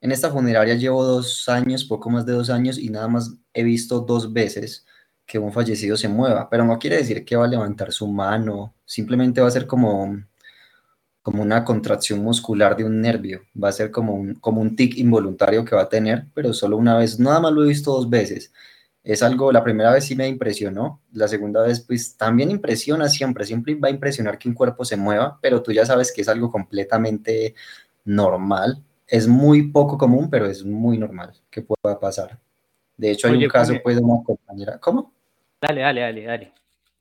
en 0.00 0.10
esta 0.10 0.30
funeraria 0.30 0.74
llevo 0.76 1.04
dos 1.04 1.50
años, 1.50 1.84
poco 1.84 2.08
más 2.08 2.24
de 2.24 2.32
dos 2.32 2.48
años, 2.48 2.78
y 2.78 2.88
nada 2.88 3.08
más 3.08 3.36
he 3.52 3.62
visto 3.62 4.00
dos 4.00 4.32
veces 4.32 4.86
que 5.30 5.38
un 5.38 5.52
fallecido 5.52 5.96
se 5.96 6.08
mueva, 6.08 6.48
pero 6.50 6.64
no 6.64 6.76
quiere 6.76 6.96
decir 6.96 7.24
que 7.24 7.36
va 7.36 7.44
a 7.44 7.48
levantar 7.48 7.92
su 7.92 8.08
mano, 8.08 8.74
simplemente 8.84 9.40
va 9.40 9.46
a 9.46 9.52
ser 9.52 9.64
como, 9.64 10.24
como 11.22 11.40
una 11.40 11.64
contracción 11.64 12.18
muscular 12.20 12.76
de 12.76 12.84
un 12.84 13.00
nervio, 13.00 13.42
va 13.62 13.68
a 13.68 13.72
ser 13.72 13.92
como 13.92 14.14
un, 14.14 14.34
como 14.34 14.60
un 14.60 14.74
tic 14.74 14.98
involuntario 14.98 15.64
que 15.64 15.76
va 15.76 15.82
a 15.82 15.88
tener, 15.88 16.26
pero 16.34 16.52
solo 16.52 16.76
una 16.76 16.98
vez, 16.98 17.20
nada 17.20 17.38
más 17.38 17.52
lo 17.52 17.62
he 17.62 17.68
visto 17.68 17.92
dos 17.92 18.10
veces. 18.10 18.52
Es 19.04 19.22
algo, 19.22 19.52
la 19.52 19.62
primera 19.62 19.92
vez 19.92 20.04
sí 20.04 20.16
me 20.16 20.26
impresionó, 20.26 21.00
la 21.12 21.28
segunda 21.28 21.62
vez 21.62 21.78
pues 21.78 22.16
también 22.16 22.50
impresiona 22.50 23.08
siempre, 23.08 23.44
siempre 23.44 23.76
va 23.76 23.86
a 23.86 23.92
impresionar 23.92 24.36
que 24.36 24.48
un 24.48 24.54
cuerpo 24.56 24.84
se 24.84 24.96
mueva, 24.96 25.38
pero 25.40 25.62
tú 25.62 25.70
ya 25.70 25.86
sabes 25.86 26.10
que 26.12 26.22
es 26.22 26.28
algo 26.28 26.50
completamente 26.50 27.54
normal, 28.04 28.82
es 29.06 29.28
muy 29.28 29.70
poco 29.70 29.96
común, 29.96 30.28
pero 30.28 30.46
es 30.46 30.64
muy 30.64 30.98
normal 30.98 31.34
que 31.50 31.62
pueda 31.62 32.00
pasar. 32.00 32.36
De 32.96 33.12
hecho, 33.12 33.28
hay 33.28 33.44
un 33.44 33.48
caso 33.48 33.74
pues 33.80 33.96
de 33.96 34.02
una 34.02 34.24
compañera, 34.24 34.78
¿cómo? 34.80 35.19
Dale, 35.60 35.80
dale, 35.82 36.00
dale, 36.00 36.24
dale. 36.24 36.52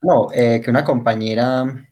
No, 0.02 0.28
eh, 0.34 0.62
que 0.64 0.70
una 0.70 0.84
compañera 0.84 1.90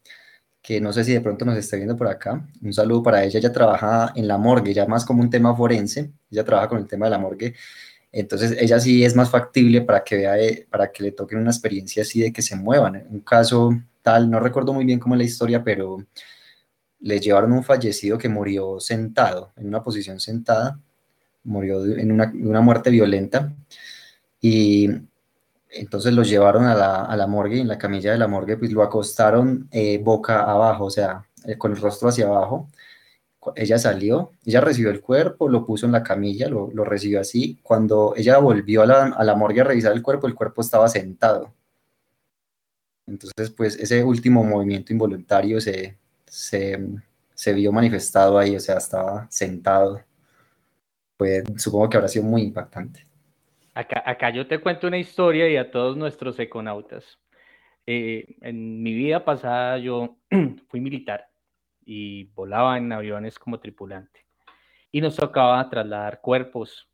que 0.61 0.81
no 0.81 0.91
sé 0.91 1.03
si 1.05 1.13
de 1.13 1.21
pronto 1.21 1.45
nos 1.45 1.57
está 1.57 1.77
viendo 1.77 1.95
por 1.95 2.07
acá, 2.07 2.45
un 2.61 2.73
saludo 2.73 3.01
para 3.01 3.23
ella, 3.23 3.39
ella 3.39 3.53
trabaja 3.53 4.11
en 4.15 4.27
la 4.27 4.37
morgue, 4.37 4.73
ya 4.73 4.85
más 4.85 5.05
como 5.05 5.21
un 5.21 5.29
tema 5.29 5.55
forense, 5.55 6.11
ella 6.29 6.43
trabaja 6.43 6.67
con 6.67 6.79
el 6.79 6.87
tema 6.87 7.05
de 7.05 7.11
la 7.11 7.17
morgue, 7.17 7.55
entonces 8.11 8.53
ella 8.59 8.77
sí 8.79 9.05
es 9.05 9.15
más 9.15 9.29
factible 9.29 9.81
para 9.81 10.03
que 10.03 10.17
vea, 10.17 10.37
eh, 10.39 10.67
para 10.69 10.91
que 10.91 11.03
le 11.03 11.13
toquen 11.13 11.39
una 11.39 11.51
experiencia 11.51 12.03
así 12.03 12.19
de 12.21 12.33
que 12.33 12.41
se 12.41 12.57
muevan. 12.57 13.05
Un 13.09 13.21
caso 13.21 13.71
tal, 14.01 14.29
no 14.29 14.39
recuerdo 14.41 14.73
muy 14.73 14.83
bien 14.83 14.99
cómo 14.99 15.15
es 15.15 15.19
la 15.19 15.25
historia, 15.25 15.63
pero 15.63 15.99
le 16.99 17.19
llevaron 17.19 17.53
un 17.53 17.63
fallecido 17.63 18.17
que 18.17 18.27
murió 18.27 18.79
sentado, 18.81 19.53
en 19.55 19.67
una 19.67 19.83
posición 19.83 20.19
sentada, 20.19 20.79
murió 21.43 21.85
en 21.85 22.11
una 22.11 22.61
muerte 22.61 22.89
violenta. 22.89 23.53
Y 24.41 24.89
entonces 25.69 26.13
lo 26.13 26.23
llevaron 26.23 26.65
a 26.65 26.75
la, 26.75 27.05
a 27.05 27.15
la, 27.17 27.27
morgue 27.27 27.57
y 27.57 27.59
en 27.61 27.67
la 27.67 27.77
camilla 27.77 28.11
de 28.11 28.17
la 28.17 28.27
morgue 28.27 28.57
pues 28.57 28.71
lo 28.71 28.83
acostaron 28.83 29.67
eh, 29.71 29.99
boca 29.99 30.43
abajo, 30.43 30.85
o 30.85 30.89
sea, 30.89 31.25
eh, 31.45 31.57
con 31.57 31.71
el 31.71 31.81
rostro 31.81 32.09
hacia 32.09 32.27
abajo. 32.27 32.69
Ella 33.55 33.79
salió, 33.79 34.31
ella 34.45 34.61
recibió 34.61 34.91
el 34.91 35.01
cuerpo, 35.01 35.47
lo 35.49 35.65
puso 35.65 35.85
en 35.85 35.93
la 35.93 36.03
camilla, 36.03 36.49
lo, 36.49 36.69
lo 36.73 36.83
recibió 36.83 37.21
así. 37.21 37.59
Cuando 37.63 38.13
ella 38.17 38.37
volvió 38.39 38.81
a 38.83 38.85
la, 38.85 39.05
a 39.07 39.23
la, 39.23 39.35
morgue 39.35 39.61
a 39.61 39.63
revisar 39.63 39.93
el 39.93 40.01
cuerpo, 40.03 40.27
el 40.27 40.35
cuerpo 40.35 40.61
estaba 40.61 40.89
sentado. 40.89 41.53
Entonces, 43.07 43.51
pues 43.51 43.77
ese 43.77 44.03
último 44.03 44.43
movimiento 44.43 44.91
involuntario 44.93 45.61
se, 45.61 45.97
se, 46.25 46.77
se 47.33 47.53
vio 47.53 47.71
manifestado 47.71 48.37
ahí, 48.37 48.55
o 48.55 48.59
sea, 48.59 48.77
estaba 48.77 49.27
sentado. 49.31 50.01
Pues 51.17 51.43
supongo 51.57 51.89
que 51.89 51.97
habrá 51.97 52.09
sido 52.09 52.25
muy 52.25 52.43
impactante. 52.43 53.06
Acá, 53.77 54.31
yo 54.31 54.47
te 54.47 54.57
cuento 54.57 54.87
una 54.87 54.97
historia 54.97 55.47
y 55.47 55.55
a 55.55 55.69
todos 55.69 55.95
nuestros 55.95 56.39
econautas. 56.39 57.19
Eh, 57.85 58.35
en 58.41 58.81
mi 58.81 58.95
vida 58.95 59.23
pasada 59.23 59.77
yo 59.77 60.17
fui 60.67 60.81
militar 60.81 61.29
y 61.85 62.23
volaba 62.33 62.79
en 62.79 62.91
aviones 62.91 63.37
como 63.37 63.59
tripulante. 63.59 64.25
Y 64.91 64.99
nos 64.99 65.15
tocaba 65.15 65.69
trasladar 65.69 66.21
cuerpos. 66.21 66.89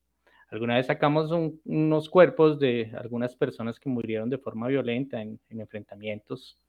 Alguna 0.50 0.76
vez 0.76 0.88
sacamos 0.88 1.32
unos 1.64 2.10
cuerpos 2.10 2.60
de 2.60 2.92
algunas 2.98 3.34
personas 3.34 3.80
que 3.80 3.88
murieron 3.88 4.30
de 4.30 4.38
forma 4.38 4.68
violenta 4.68 5.22
en, 5.22 5.40
en 5.48 5.62
enfrentamientos. 5.62 6.60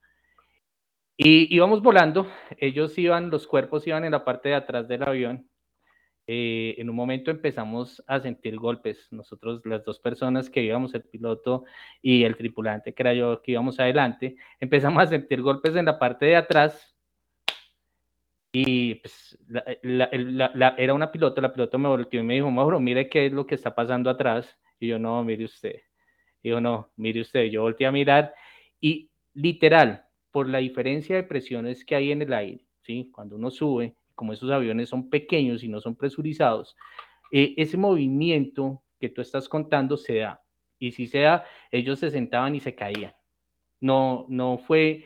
Y 1.17 1.53
íbamos 1.53 1.83
volando, 1.83 2.29
ellos 2.59 2.97
iban, 2.99 3.31
los 3.31 3.49
cuerpos 3.49 3.85
iban 3.89 4.05
en 4.05 4.13
la 4.13 4.25
parte 4.25 4.51
de 4.51 4.55
atrás 4.55 4.87
del 4.87 5.03
avión 5.03 5.49
eh, 6.27 6.75
en 6.79 6.89
un 6.89 6.97
momento 6.97 7.31
empezamos 7.31 8.03
a 8.07 8.21
sentir 8.21 8.57
golpes. 8.57 9.09
Nosotros, 9.11 9.61
las 9.65 9.85
dos 9.85 10.01
personas 10.01 10.49
que 10.49 10.63
íbamos, 10.63 10.95
el 10.95 11.03
piloto 11.03 11.65
y 12.01 12.25
el 12.25 12.37
tripulante, 12.37 12.95
que 12.95 13.03
era 13.03 13.15
yo, 13.15 13.43
que 13.43 13.53
íbamos 13.53 13.79
adelante, 13.81 14.37
empezamos 14.61 15.03
a 15.03 15.07
sentir 15.07 15.43
golpes 15.43 15.77
en 15.77 15.87
la 15.87 15.99
parte 15.99 16.27
de 16.27 16.37
atrás. 16.37 16.95
Y 18.53 18.95
pues, 18.97 19.37
era 20.79 20.95
una 20.95 21.11
piloto, 21.11 21.41
la 21.41 21.53
piloto 21.53 21.79
me 21.79 21.89
volteó 21.89 22.21
y 22.21 22.23
me 22.25 22.35
dijo, 22.35 22.51
Mauro, 22.51 22.79
mire 22.81 23.09
qué 23.09 23.27
es 23.27 23.33
lo 23.33 23.47
que 23.47 23.57
está 23.57 23.75
pasando 23.75 24.09
atrás. 24.11 24.59
Y 24.79 24.89
yo, 24.89 24.99
no, 24.99 25.23
mire 25.25 25.45
usted. 25.45 25.81
Y 26.43 26.51
yo, 26.51 26.61
no, 26.61 26.93
mire 26.97 27.21
usted. 27.21 27.45
Yo 27.47 27.63
volteé 27.63 27.87
a 27.87 27.93
mirar 27.93 28.35
y 28.81 29.11
literal, 29.35 30.07
por 30.31 30.49
la 30.49 30.59
diferencia 30.59 31.17
de 31.17 31.23
presiones 31.23 31.85
que 31.85 31.95
hay 31.95 32.13
en 32.13 32.23
el 32.23 32.33
aire, 32.33 32.67
¿sí? 32.83 33.11
Cuando 33.13 33.37
uno 33.37 33.51
sube, 33.51 33.95
como 34.15 34.33
esos 34.33 34.51
aviones 34.51 34.89
son 34.89 35.11
pequeños 35.11 35.63
y 35.63 35.69
no 35.69 35.81
son 35.81 35.97
presurizados, 35.97 36.77
eh, 37.33 37.55
ese 37.57 37.77
movimiento 37.77 38.83
que 39.01 39.09
tú 39.09 39.21
estás 39.21 39.49
contando 39.49 39.97
se 39.97 40.17
da. 40.17 40.43
Y 40.79 40.93
si 40.93 41.07
se 41.07 41.21
da, 41.21 41.45
ellos 41.71 41.99
se 41.99 42.11
sentaban 42.11 42.55
y 42.55 42.61
se 42.61 42.75
caían. 42.75 43.15
No, 43.81 44.27
no 44.29 44.59
fue 44.59 45.05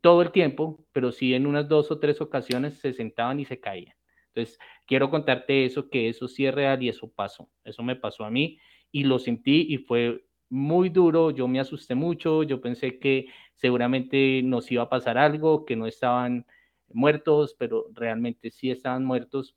todo 0.00 0.22
el 0.22 0.32
tiempo, 0.32 0.86
pero 0.92 1.12
sí 1.12 1.34
en 1.34 1.46
unas 1.46 1.68
dos 1.68 1.90
o 1.90 1.98
tres 1.98 2.20
ocasiones 2.20 2.78
se 2.80 2.92
sentaban 2.92 3.40
y 3.40 3.44
se 3.44 3.60
caían. 3.60 3.94
Entonces, 4.28 4.58
quiero 4.86 5.10
contarte 5.10 5.64
eso, 5.64 5.88
que 5.88 6.08
eso 6.08 6.26
sí 6.26 6.46
es 6.46 6.54
real 6.54 6.82
y 6.82 6.88
eso 6.88 7.10
pasó. 7.12 7.48
Eso 7.64 7.82
me 7.82 7.96
pasó 7.96 8.24
a 8.24 8.30
mí 8.30 8.58
y 8.90 9.04
lo 9.04 9.18
sentí 9.18 9.66
y 9.68 9.78
fue 9.78 10.24
muy 10.48 10.88
duro. 10.88 11.30
Yo 11.30 11.46
me 11.48 11.60
asusté 11.60 11.94
mucho. 11.94 12.42
Yo 12.42 12.60
pensé 12.60 12.98
que 12.98 13.26
seguramente 13.54 14.42
nos 14.42 14.70
iba 14.72 14.84
a 14.84 14.88
pasar 14.88 15.18
algo, 15.18 15.64
que 15.64 15.76
no 15.76 15.86
estaban 15.86 16.46
muertos, 16.92 17.54
pero 17.58 17.86
realmente 17.92 18.50
sí 18.50 18.70
estaban 18.70 19.04
muertos. 19.04 19.56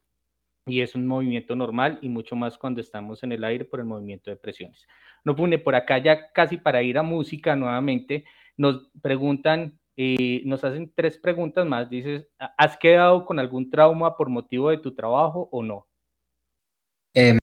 Y 0.65 0.81
es 0.81 0.95
un 0.95 1.07
movimiento 1.07 1.55
normal 1.55 1.97
y 2.01 2.09
mucho 2.09 2.35
más 2.35 2.57
cuando 2.57 2.81
estamos 2.81 3.23
en 3.23 3.31
el 3.31 3.43
aire 3.43 3.63
por 3.63 3.79
el 3.79 3.85
movimiento 3.85 4.29
de 4.29 4.35
presiones. 4.35 4.85
No 5.23 5.35
pone 5.35 5.59
por 5.59 5.75
acá 5.75 5.97
ya 5.97 6.31
casi 6.31 6.57
para 6.57 6.83
ir 6.83 6.97
a 6.97 7.03
música 7.03 7.55
nuevamente. 7.55 8.25
Nos 8.57 8.89
preguntan 9.01 9.79
y 9.95 10.43
nos 10.45 10.63
hacen 10.63 10.91
tres 10.93 11.17
preguntas 11.17 11.65
más. 11.65 11.89
Dices, 11.89 12.27
¿has 12.37 12.77
quedado 12.77 13.25
con 13.25 13.39
algún 13.39 13.69
trauma 13.69 14.15
por 14.15 14.29
motivo 14.29 14.69
de 14.69 14.77
tu 14.77 14.93
trabajo 14.93 15.49
o 15.51 15.63
no? 15.63 15.87
Em, 17.13 17.37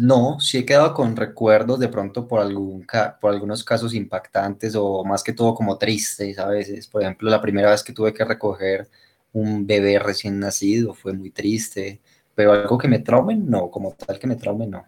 no, 0.00 0.40
sí 0.40 0.56
he 0.56 0.64
quedado 0.64 0.94
con 0.94 1.14
recuerdos 1.14 1.78
de 1.78 1.88
pronto 1.88 2.26
por, 2.26 2.40
algún 2.40 2.86
por 3.20 3.32
algunos 3.34 3.62
casos 3.62 3.92
impactantes 3.92 4.74
o 4.74 5.04
más 5.04 5.22
que 5.22 5.34
todo 5.34 5.54
como 5.54 5.76
tristes 5.76 6.38
a 6.38 6.48
veces. 6.48 6.86
Por 6.86 7.02
ejemplo, 7.02 7.28
la 7.28 7.42
primera 7.42 7.70
vez 7.70 7.84
que 7.84 7.92
tuve 7.92 8.14
que 8.14 8.24
recoger 8.24 8.88
un 9.34 9.66
bebé 9.66 9.98
recién 9.98 10.40
nacido 10.40 10.94
fue 10.94 11.12
muy 11.12 11.30
triste, 11.30 12.00
pero 12.34 12.52
algo 12.52 12.78
que 12.78 12.88
me 12.88 13.00
traumen, 13.00 13.44
no, 13.46 13.70
como 13.70 13.92
tal 13.92 14.18
que 14.18 14.26
me 14.26 14.36
traumen, 14.36 14.70
no. 14.70 14.86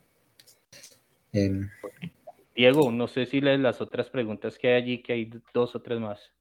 Em, 1.31 1.69
Diego, 2.55 2.91
no 2.91 3.07
sé 3.07 3.27
si 3.27 3.43
lees 3.43 3.61
las 3.61 3.83
otras 3.83 4.09
preguntas 4.09 4.57
que 4.59 4.69
hay 4.69 4.83
allí, 4.83 5.03
que 5.03 5.13
hay 5.13 5.31
dos 5.53 5.75
o 5.75 5.83
tres 5.83 6.01
más. 6.01 6.33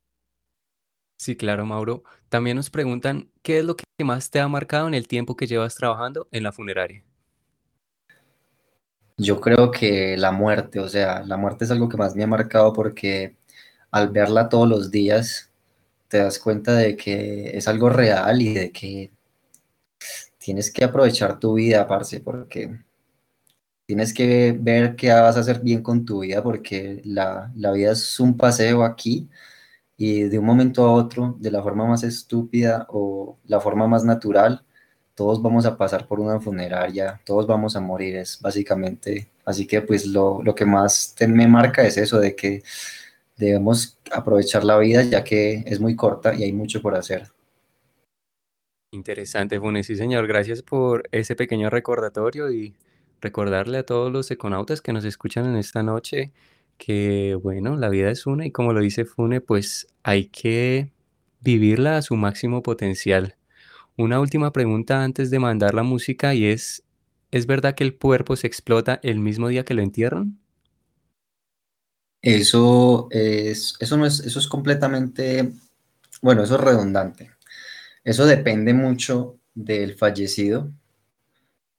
Sí, 1.17 1.35
claro, 1.35 1.65
Mauro. 1.65 2.03
También 2.29 2.55
nos 2.55 2.69
preguntan, 2.69 3.29
¿qué 3.41 3.59
es 3.59 3.65
lo 3.65 3.75
que 3.75 3.83
más 4.05 4.31
te 4.31 4.39
ha 4.39 4.47
marcado 4.47 4.87
en 4.87 4.93
el 4.93 5.09
tiempo 5.09 5.35
que 5.35 5.45
llevas 5.45 5.75
trabajando 5.75 6.29
en 6.31 6.43
la 6.43 6.53
funeraria? 6.53 7.03
Yo 9.21 9.39
creo 9.39 9.69
que 9.69 10.17
la 10.17 10.31
muerte, 10.31 10.79
o 10.79 10.89
sea, 10.89 11.23
la 11.23 11.37
muerte 11.37 11.65
es 11.65 11.71
algo 11.71 11.87
que 11.87 11.97
más 11.97 12.15
me 12.15 12.23
ha 12.23 12.27
marcado 12.27 12.73
porque 12.73 13.37
al 13.91 14.09
verla 14.09 14.49
todos 14.49 14.67
los 14.67 14.89
días 14.89 15.51
te 16.07 16.17
das 16.19 16.39
cuenta 16.39 16.73
de 16.73 16.95
que 16.97 17.55
es 17.57 17.67
algo 17.67 17.89
real 17.89 18.41
y 18.41 18.53
de 18.53 18.71
que 18.71 19.11
tienes 20.39 20.71
que 20.71 20.83
aprovechar 20.83 21.39
tu 21.39 21.53
vida, 21.55 21.87
parce, 21.87 22.19
porque 22.21 22.79
tienes 23.85 24.13
que 24.13 24.57
ver 24.59 24.95
qué 24.95 25.11
vas 25.11 25.37
a 25.37 25.41
hacer 25.41 25.59
bien 25.61 25.83
con 25.83 26.03
tu 26.05 26.21
vida 26.21 26.41
porque 26.41 27.01
la, 27.05 27.51
la 27.55 27.71
vida 27.73 27.91
es 27.91 28.19
un 28.19 28.37
paseo 28.37 28.83
aquí 28.83 29.29
y 29.97 30.23
de 30.23 30.39
un 30.39 30.45
momento 30.45 30.83
a 30.85 30.93
otro, 30.93 31.35
de 31.39 31.51
la 31.51 31.61
forma 31.61 31.85
más 31.85 32.03
estúpida 32.03 32.87
o 32.89 33.37
la 33.45 33.59
forma 33.59 33.87
más 33.87 34.03
natural, 34.03 34.65
todos 35.15 35.41
vamos 35.41 35.65
a 35.65 35.77
pasar 35.77 36.07
por 36.07 36.19
una 36.19 36.39
funeraria, 36.39 37.21
todos 37.25 37.47
vamos 37.47 37.75
a 37.75 37.81
morir, 37.81 38.15
es 38.15 38.39
básicamente, 38.41 39.29
así 39.45 39.67
que 39.67 39.81
pues 39.81 40.05
lo, 40.05 40.41
lo 40.43 40.55
que 40.55 40.65
más 40.65 41.15
me 41.27 41.47
marca 41.47 41.83
es 41.83 41.97
eso, 41.97 42.19
de 42.19 42.35
que 42.35 42.63
debemos 43.37 43.99
aprovechar 44.11 44.63
la 44.63 44.77
vida 44.77 45.03
ya 45.03 45.23
que 45.23 45.63
es 45.65 45.79
muy 45.79 45.95
corta 45.95 46.33
y 46.35 46.43
hay 46.43 46.53
mucho 46.53 46.81
por 46.81 46.95
hacer. 46.95 47.31
Interesante, 48.93 49.59
Funes, 49.59 49.87
sí 49.87 49.95
señor, 49.95 50.27
gracias 50.27 50.61
por 50.61 51.07
ese 51.11 51.35
pequeño 51.35 51.69
recordatorio 51.69 52.51
y 52.51 52.75
recordarle 53.21 53.77
a 53.79 53.85
todos 53.85 54.11
los 54.11 54.31
econautas 54.31 54.81
que 54.81 54.91
nos 54.91 55.05
escuchan 55.05 55.45
en 55.45 55.55
esta 55.55 55.81
noche 55.81 56.33
que, 56.77 57.35
bueno, 57.41 57.77
la 57.77 57.89
vida 57.89 58.09
es 58.11 58.25
una 58.25 58.45
y 58.45 58.51
como 58.51 58.73
lo 58.73 58.81
dice 58.81 59.05
Fune, 59.05 59.39
pues 59.39 59.87
hay 60.03 60.25
que 60.25 60.91
vivirla 61.39 61.97
a 61.97 62.01
su 62.01 62.15
máximo 62.15 62.63
potencial. 62.63 63.35
Una 64.01 64.19
última 64.19 64.51
pregunta 64.51 65.03
antes 65.03 65.29
de 65.29 65.37
mandar 65.37 65.75
la 65.75 65.83
música 65.83 66.33
y 66.33 66.45
es, 66.45 66.81
¿es 67.29 67.45
verdad 67.45 67.75
que 67.75 67.83
el 67.83 67.99
cuerpo 67.99 68.35
se 68.35 68.47
explota 68.47 68.99
el 69.03 69.19
mismo 69.19 69.47
día 69.47 69.63
que 69.63 69.75
lo 69.75 69.83
entierran? 69.83 70.39
Eso 72.23 73.09
es, 73.11 73.75
eso 73.79 73.97
no 73.97 74.07
es, 74.07 74.21
eso 74.21 74.39
es 74.39 74.47
completamente, 74.47 75.53
bueno, 76.23 76.41
eso 76.41 76.55
es 76.55 76.61
redundante. 76.61 77.29
Eso 78.03 78.25
depende 78.25 78.73
mucho 78.73 79.37
del 79.53 79.95
fallecido. 79.95 80.71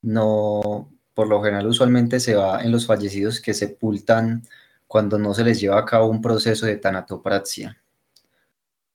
No, 0.02 0.92
por 1.14 1.26
lo 1.26 1.42
general 1.42 1.66
usualmente 1.66 2.20
se 2.20 2.36
va 2.36 2.62
en 2.62 2.70
los 2.70 2.86
fallecidos 2.86 3.40
que 3.40 3.52
sepultan 3.52 4.46
cuando 4.86 5.18
no 5.18 5.34
se 5.34 5.42
les 5.42 5.60
lleva 5.60 5.80
a 5.80 5.84
cabo 5.84 6.06
un 6.06 6.22
proceso 6.22 6.66
de 6.66 6.76
tanatopraxia. 6.76 7.81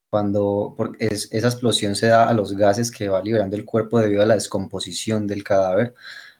Cuando 0.10 0.76
esa 0.99 1.47
explosión 1.47 1.95
se 1.95 2.08
da 2.08 2.30
a 2.30 2.34
los 2.34 2.53
gases 2.53 2.91
que 2.91 3.10
va 3.10 3.22
liberando 3.22 3.55
el 3.55 3.66
cuerpo 3.66 3.99
debido 3.99 4.24
a 4.24 4.26
la 4.26 4.36
descomposición 4.36 5.28
del 5.28 5.43
cadáver. 5.43 5.95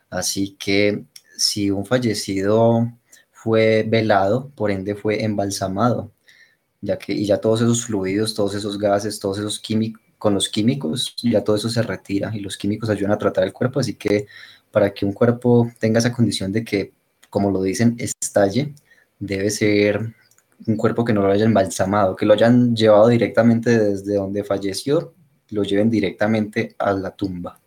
Así 0.10 0.56
que 0.58 1.06
si 1.38 1.72
un 1.72 1.86
fallecido 1.86 2.92
fue 3.32 3.84
velado, 3.88 4.50
por 4.56 4.72
ende 4.72 4.96
fue 4.96 5.24
embalsamado, 5.24 6.12
ya 6.82 6.98
que 6.98 7.14
y 7.14 7.26
ya 7.26 7.40
todos 7.40 7.62
esos 7.62 7.86
fluidos, 7.86 8.34
todos 8.34 8.56
esos 8.56 8.78
gases, 8.80 9.20
todos 9.20 9.40
esos 9.40 9.60
químicos, 9.60 10.02
con 10.18 10.34
los 10.34 10.50
químicos, 10.50 11.16
ya 11.22 11.44
todo 11.44 11.56
eso 11.56 11.70
se 11.70 11.82
retira 11.84 12.36
y 12.36 12.40
los 12.40 12.58
químicos 12.58 12.90
ayudan 12.90 13.12
a 13.14 13.18
tratar 13.18 13.44
el 13.44 13.54
cuerpo, 13.54 13.80
así 13.80 13.96
que 13.96 14.28
para 14.72 14.94
que 14.94 15.06
un 15.06 15.14
cuerpo 15.14 15.72
tenga 15.80 16.00
esa 16.00 16.14
condición 16.14 16.52
de 16.52 16.64
que, 16.64 16.94
como 17.30 17.52
lo 17.52 17.62
dicen, 17.62 17.96
estalle, 18.00 18.74
debe 19.20 19.50
ser 19.50 20.16
un 20.66 20.76
cuerpo 20.76 21.06
que 21.06 21.14
no 21.14 21.22
lo 21.22 21.32
haya 21.32 21.46
embalsamado, 21.46 22.16
que 22.16 22.26
lo 22.26 22.34
hayan 22.34 22.76
llevado 22.76 23.10
directamente 23.10 23.78
desde 23.78 24.16
donde 24.16 24.44
falleció, 24.44 25.14
lo 25.50 25.64
lleven 25.64 25.90
directamente 25.90 26.76
a 26.80 26.94
la 26.94 27.12
tumba. 27.12 27.60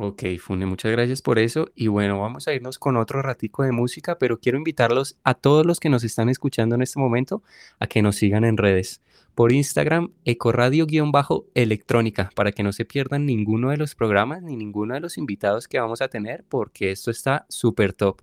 Ok, 0.00 0.22
Fune, 0.38 0.64
muchas 0.64 0.92
gracias 0.92 1.22
por 1.22 1.40
eso. 1.40 1.72
Y 1.74 1.88
bueno, 1.88 2.20
vamos 2.20 2.46
a 2.46 2.54
irnos 2.54 2.78
con 2.78 2.96
otro 2.96 3.20
ratico 3.20 3.64
de 3.64 3.72
música, 3.72 4.16
pero 4.16 4.38
quiero 4.38 4.56
invitarlos 4.56 5.18
a 5.24 5.34
todos 5.34 5.66
los 5.66 5.80
que 5.80 5.88
nos 5.88 6.04
están 6.04 6.28
escuchando 6.28 6.76
en 6.76 6.82
este 6.82 7.00
momento 7.00 7.42
a 7.80 7.88
que 7.88 8.00
nos 8.00 8.14
sigan 8.14 8.44
en 8.44 8.56
redes. 8.56 9.00
Por 9.34 9.50
Instagram, 9.50 10.12
ecoradio-electrónica, 10.24 12.30
para 12.36 12.52
que 12.52 12.62
no 12.62 12.72
se 12.72 12.84
pierdan 12.84 13.26
ninguno 13.26 13.70
de 13.70 13.76
los 13.76 13.96
programas 13.96 14.40
ni 14.40 14.56
ninguno 14.56 14.94
de 14.94 15.00
los 15.00 15.18
invitados 15.18 15.66
que 15.66 15.80
vamos 15.80 16.00
a 16.00 16.06
tener, 16.06 16.44
porque 16.48 16.92
esto 16.92 17.10
está 17.10 17.44
súper 17.48 17.92
top. 17.92 18.20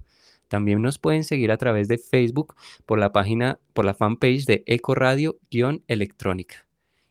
También 0.47 0.81
nos 0.81 0.99
pueden 0.99 1.23
seguir 1.23 1.51
a 1.51 1.57
través 1.57 1.87
de 1.87 1.97
Facebook 1.97 2.55
por 2.85 2.99
la 2.99 3.11
página, 3.11 3.59
por 3.73 3.85
la 3.85 3.93
fanpage 3.93 4.45
de 4.45 4.63
Eco 4.65 4.95
Radio-Electrónica. 4.95 6.65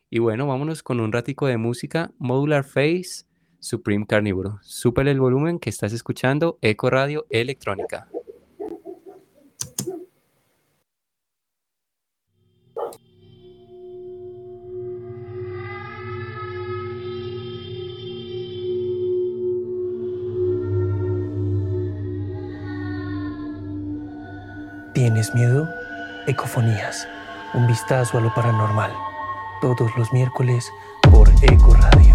Y 0.09 0.19
bueno, 0.19 0.47
vámonos 0.47 0.83
con 0.83 0.99
un 0.99 1.11
ratico 1.11 1.47
de 1.47 1.57
música, 1.57 2.11
Modular 2.17 2.63
Face, 2.63 3.25
Supreme 3.59 4.05
Carnívoro. 4.05 4.59
Súper 4.61 5.07
el 5.07 5.19
volumen 5.19 5.59
que 5.59 5.69
estás 5.69 5.91
escuchando, 5.93 6.57
Eco 6.61 6.89
Radio 6.89 7.25
Electrónica. 7.29 8.07
¿Tienes 24.95 25.35
miedo? 25.35 25.67
Ecofonías, 26.25 27.05
un 27.53 27.67
vistazo 27.67 28.17
a 28.17 28.21
lo 28.21 28.33
paranormal. 28.33 28.93
Todos 29.59 29.91
los 29.97 30.13
miércoles 30.13 30.71
por 31.11 31.29
Eco 31.41 31.73
Radio. 31.73 32.13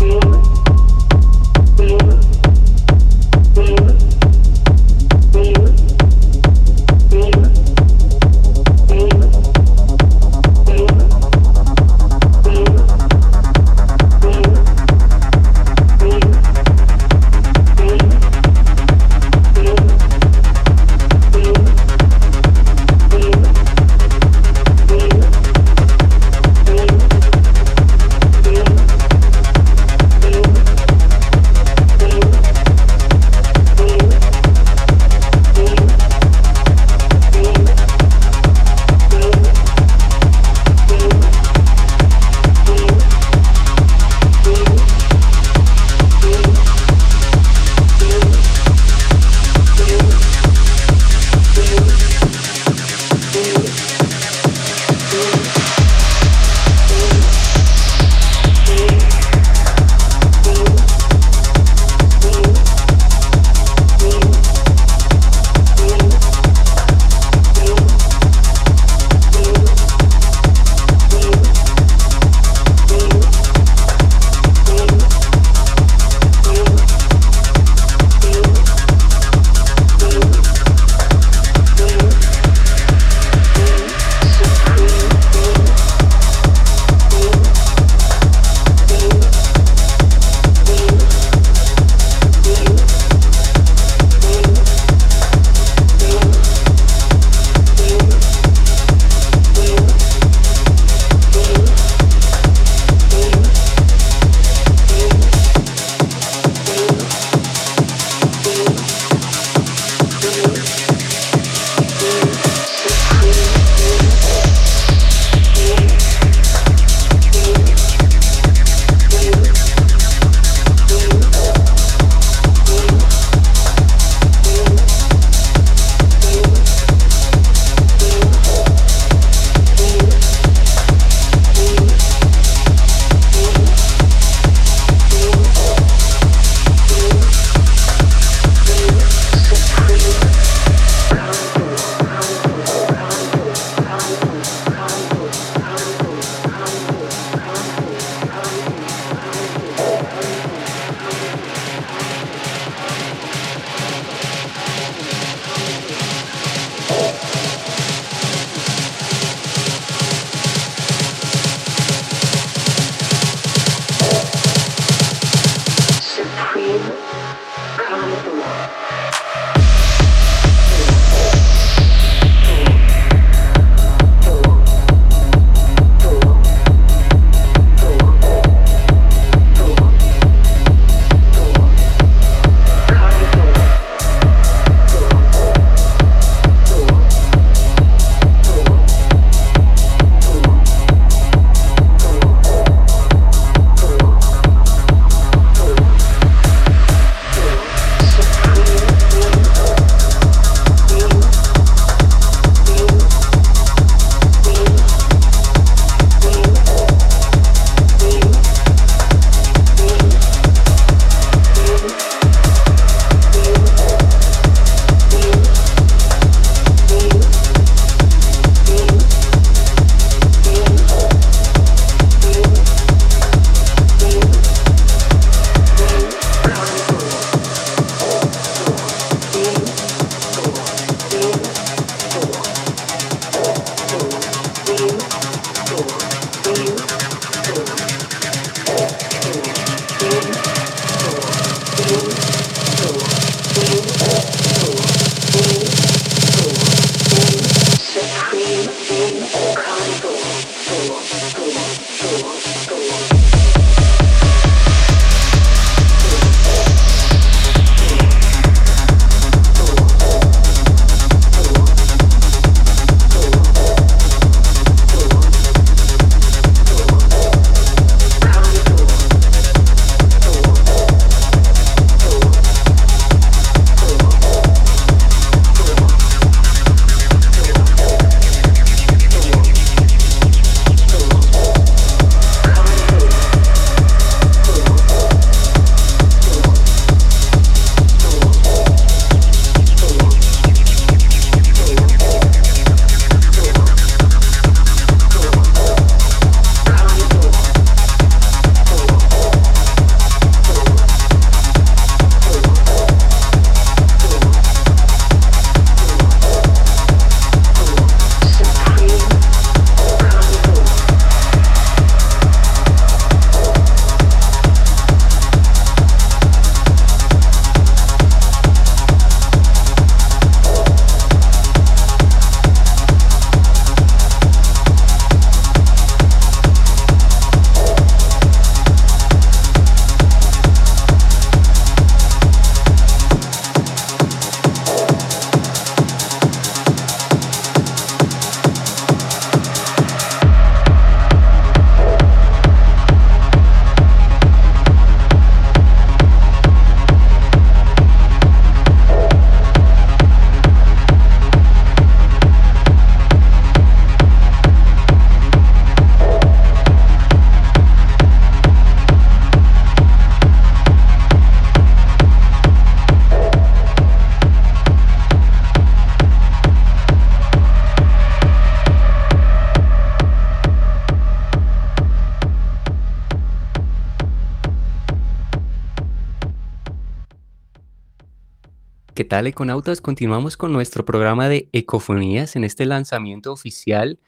Tal, 379.11 379.27
Econautas? 379.27 379.81
Continuamos 379.81 380.37
con 380.37 380.53
nuestro 380.53 380.85
programa 380.85 381.29
de 381.29 381.49
Ecofonías 381.51 382.37
en 382.37 382.45
este 382.45 382.65
lanzamiento 382.65 383.33
oficial. 383.33 383.99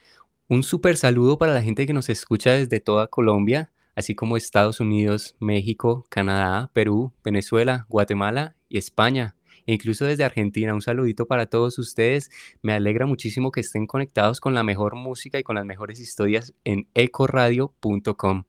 Un 0.46 0.62
súper 0.62 0.96
saludo 0.96 1.38
para 1.38 1.53
la 1.53 1.61
gente 1.61 1.88
que 1.88 1.92
nos 1.92 2.09
escucha 2.09 2.53
desde 2.53 2.78
toda 2.78 3.09
Colombia, 3.09 3.72
así 3.96 4.14
como 4.14 4.36
Estados 4.36 4.78
Unidos, 4.78 5.34
México, 5.40 6.07
Canadá, 6.09 6.70
Perú, 6.72 7.12
Venezuela, 7.24 7.84
Guatemala 7.88 8.55
y 8.68 8.78
España. 8.78 9.34
E 9.66 9.72
incluso 9.74 10.05
desde 10.05 10.22
Argentina, 10.22 10.72
un 10.72 10.82
saludito 10.82 11.26
para 11.26 11.46
todos 11.46 11.80
ustedes. 11.80 12.30
Me 12.62 12.72
alegra 12.72 13.05
muchísimo 13.05 13.50
que 13.50 13.62
estén 13.62 13.88
conectados 13.88 14.38
con 14.38 14.55
la 14.55 14.62
mejor 14.62 14.94
música 14.94 15.36
y 15.36 15.42
con 15.42 15.57
las 15.57 15.64
mejores 15.64 15.98
historias 15.98 16.55
en 16.62 16.86
ecoradio.com. 16.94 18.44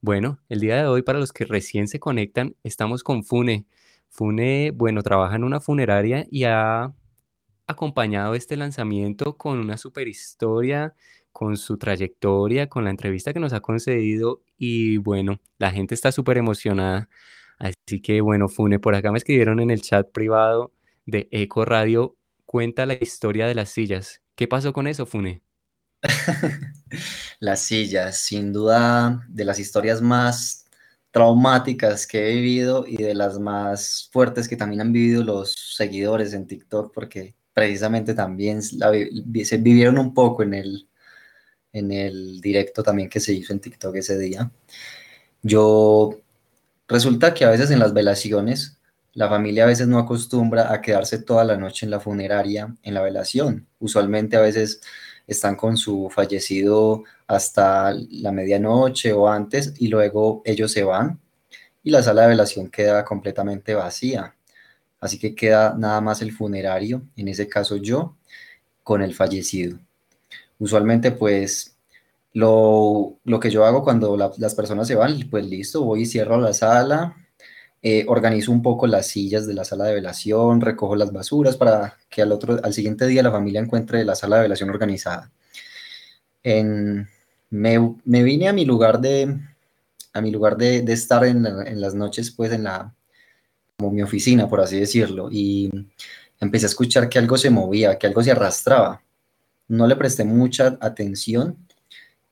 Bueno, 0.00 0.38
el 0.48 0.60
día 0.60 0.76
de 0.76 0.86
hoy, 0.86 1.02
para 1.02 1.18
los 1.18 1.30
que 1.30 1.44
recién 1.44 1.88
se 1.88 2.00
conectan, 2.00 2.56
estamos 2.64 3.02
con 3.02 3.22
Fune. 3.22 3.66
Fune, 4.10 4.72
bueno, 4.72 5.02
trabaja 5.02 5.36
en 5.36 5.44
una 5.44 5.60
funeraria 5.60 6.26
y 6.30 6.44
ha 6.44 6.92
acompañado 7.66 8.34
este 8.34 8.56
lanzamiento 8.56 9.36
con 9.36 9.58
una 9.58 9.76
super 9.76 10.08
historia, 10.08 10.94
con 11.32 11.56
su 11.56 11.78
trayectoria, 11.78 12.68
con 12.68 12.84
la 12.84 12.90
entrevista 12.90 13.32
que 13.32 13.40
nos 13.40 13.52
ha 13.52 13.60
concedido 13.60 14.42
y 14.58 14.98
bueno, 14.98 15.40
la 15.58 15.70
gente 15.70 15.94
está 15.94 16.12
súper 16.12 16.38
emocionada. 16.38 17.08
Así 17.58 18.00
que 18.02 18.20
bueno, 18.20 18.48
Fune, 18.48 18.80
por 18.80 18.94
acá 18.94 19.12
me 19.12 19.18
escribieron 19.18 19.60
en 19.60 19.70
el 19.70 19.80
chat 19.80 20.10
privado 20.10 20.72
de 21.06 21.28
Eco 21.30 21.64
Radio, 21.64 22.16
cuenta 22.46 22.86
la 22.86 22.94
historia 22.94 23.46
de 23.46 23.54
las 23.54 23.70
sillas. 23.70 24.22
¿Qué 24.34 24.48
pasó 24.48 24.72
con 24.72 24.86
eso, 24.86 25.06
Fune? 25.06 25.42
las 27.40 27.60
sillas, 27.60 28.18
sin 28.18 28.52
duda, 28.52 29.24
de 29.28 29.44
las 29.44 29.58
historias 29.58 30.02
más 30.02 30.66
traumáticas 31.10 32.06
que 32.06 32.30
he 32.30 32.34
vivido 32.34 32.84
y 32.86 32.96
de 32.96 33.14
las 33.14 33.38
más 33.38 34.08
fuertes 34.12 34.48
que 34.48 34.56
también 34.56 34.80
han 34.80 34.92
vivido 34.92 35.24
los 35.24 35.54
seguidores 35.76 36.32
en 36.34 36.46
TikTok, 36.46 36.92
porque 36.94 37.34
precisamente 37.52 38.14
también 38.14 38.62
se 38.62 39.56
vivieron 39.58 39.98
un 39.98 40.14
poco 40.14 40.42
en 40.42 40.54
el, 40.54 40.88
en 41.72 41.90
el 41.92 42.40
directo 42.40 42.82
también 42.82 43.08
que 43.08 43.20
se 43.20 43.32
hizo 43.32 43.52
en 43.52 43.60
TikTok 43.60 43.96
ese 43.96 44.18
día. 44.18 44.50
Yo, 45.42 46.20
resulta 46.88 47.34
que 47.34 47.44
a 47.44 47.50
veces 47.50 47.70
en 47.70 47.80
las 47.80 47.92
velaciones, 47.92 48.78
la 49.12 49.28
familia 49.28 49.64
a 49.64 49.66
veces 49.66 49.88
no 49.88 49.98
acostumbra 49.98 50.72
a 50.72 50.80
quedarse 50.80 51.18
toda 51.18 51.44
la 51.44 51.56
noche 51.56 51.86
en 51.86 51.90
la 51.90 52.00
funeraria, 52.00 52.74
en 52.82 52.94
la 52.94 53.02
velación. 53.02 53.66
Usualmente 53.80 54.36
a 54.36 54.40
veces 54.40 54.80
están 55.26 55.56
con 55.56 55.76
su 55.76 56.08
fallecido 56.10 57.04
hasta 57.30 57.94
la 58.10 58.32
medianoche 58.32 59.12
o 59.12 59.28
antes 59.28 59.74
y 59.78 59.86
luego 59.86 60.42
ellos 60.44 60.72
se 60.72 60.82
van 60.82 61.20
y 61.84 61.90
la 61.92 62.02
sala 62.02 62.22
de 62.22 62.28
velación 62.28 62.68
queda 62.68 63.04
completamente 63.04 63.74
vacía. 63.74 64.34
Así 64.98 65.16
que 65.16 65.36
queda 65.36 65.76
nada 65.78 66.00
más 66.00 66.22
el 66.22 66.32
funerario, 66.32 67.02
en 67.16 67.28
ese 67.28 67.48
caso 67.48 67.76
yo, 67.76 68.16
con 68.82 69.00
el 69.00 69.14
fallecido. 69.14 69.78
Usualmente 70.58 71.12
pues 71.12 71.76
lo, 72.32 73.20
que 73.40 73.50
yo 73.50 73.64
hago 73.64 73.84
cuando 73.84 74.16
las 74.16 74.54
personas 74.56 74.88
se 74.88 74.96
van, 74.96 75.28
pues 75.30 75.46
listo, 75.46 75.84
voy 75.84 76.02
y 76.02 76.06
cierro 76.06 76.40
la 76.40 76.52
sala, 76.52 77.16
eh, 77.80 78.06
organizo 78.08 78.50
un 78.50 78.60
poco 78.60 78.88
las 78.88 79.06
sillas 79.06 79.46
de 79.46 79.54
la 79.54 79.64
sala 79.64 79.84
de 79.84 79.94
velación, 79.94 80.60
recojo 80.60 80.96
las 80.96 81.12
basuras 81.12 81.56
para 81.56 81.96
que 82.08 82.22
al, 82.22 82.32
otro, 82.32 82.58
al 82.60 82.74
siguiente 82.74 83.06
día 83.06 83.22
la 83.22 83.30
familia 83.30 83.60
encuentre 83.60 84.04
la 84.04 84.16
sala 84.16 84.36
de 84.36 84.42
velación 84.42 84.70
organizada. 84.70 85.30
En, 86.42 87.08
me, 87.50 87.78
vine 88.04 88.48
a 88.48 88.52
mi 88.52 88.64
lugar 88.64 89.00
de, 89.00 89.38
a 90.12 90.20
mi 90.20 90.30
lugar 90.30 90.56
de, 90.56 90.78
estar 90.92 91.24
en, 91.24 91.44
en, 91.44 91.80
las 91.80 91.94
noches, 91.94 92.30
pues 92.30 92.52
en 92.52 92.64
la, 92.64 92.94
como 93.76 93.92
mi 93.92 94.02
oficina, 94.02 94.48
por 94.48 94.60
así 94.60 94.78
decirlo, 94.78 95.28
y 95.30 95.70
empecé 96.40 96.66
a 96.66 96.68
escuchar 96.68 97.08
que 97.08 97.18
algo 97.18 97.36
se 97.36 97.50
movía, 97.50 97.98
que 97.98 98.06
algo 98.06 98.22
se 98.22 98.30
arrastraba. 98.30 99.02
No 99.68 99.86
le 99.86 99.96
presté 99.96 100.24
mucha 100.24 100.78
atención 100.80 101.56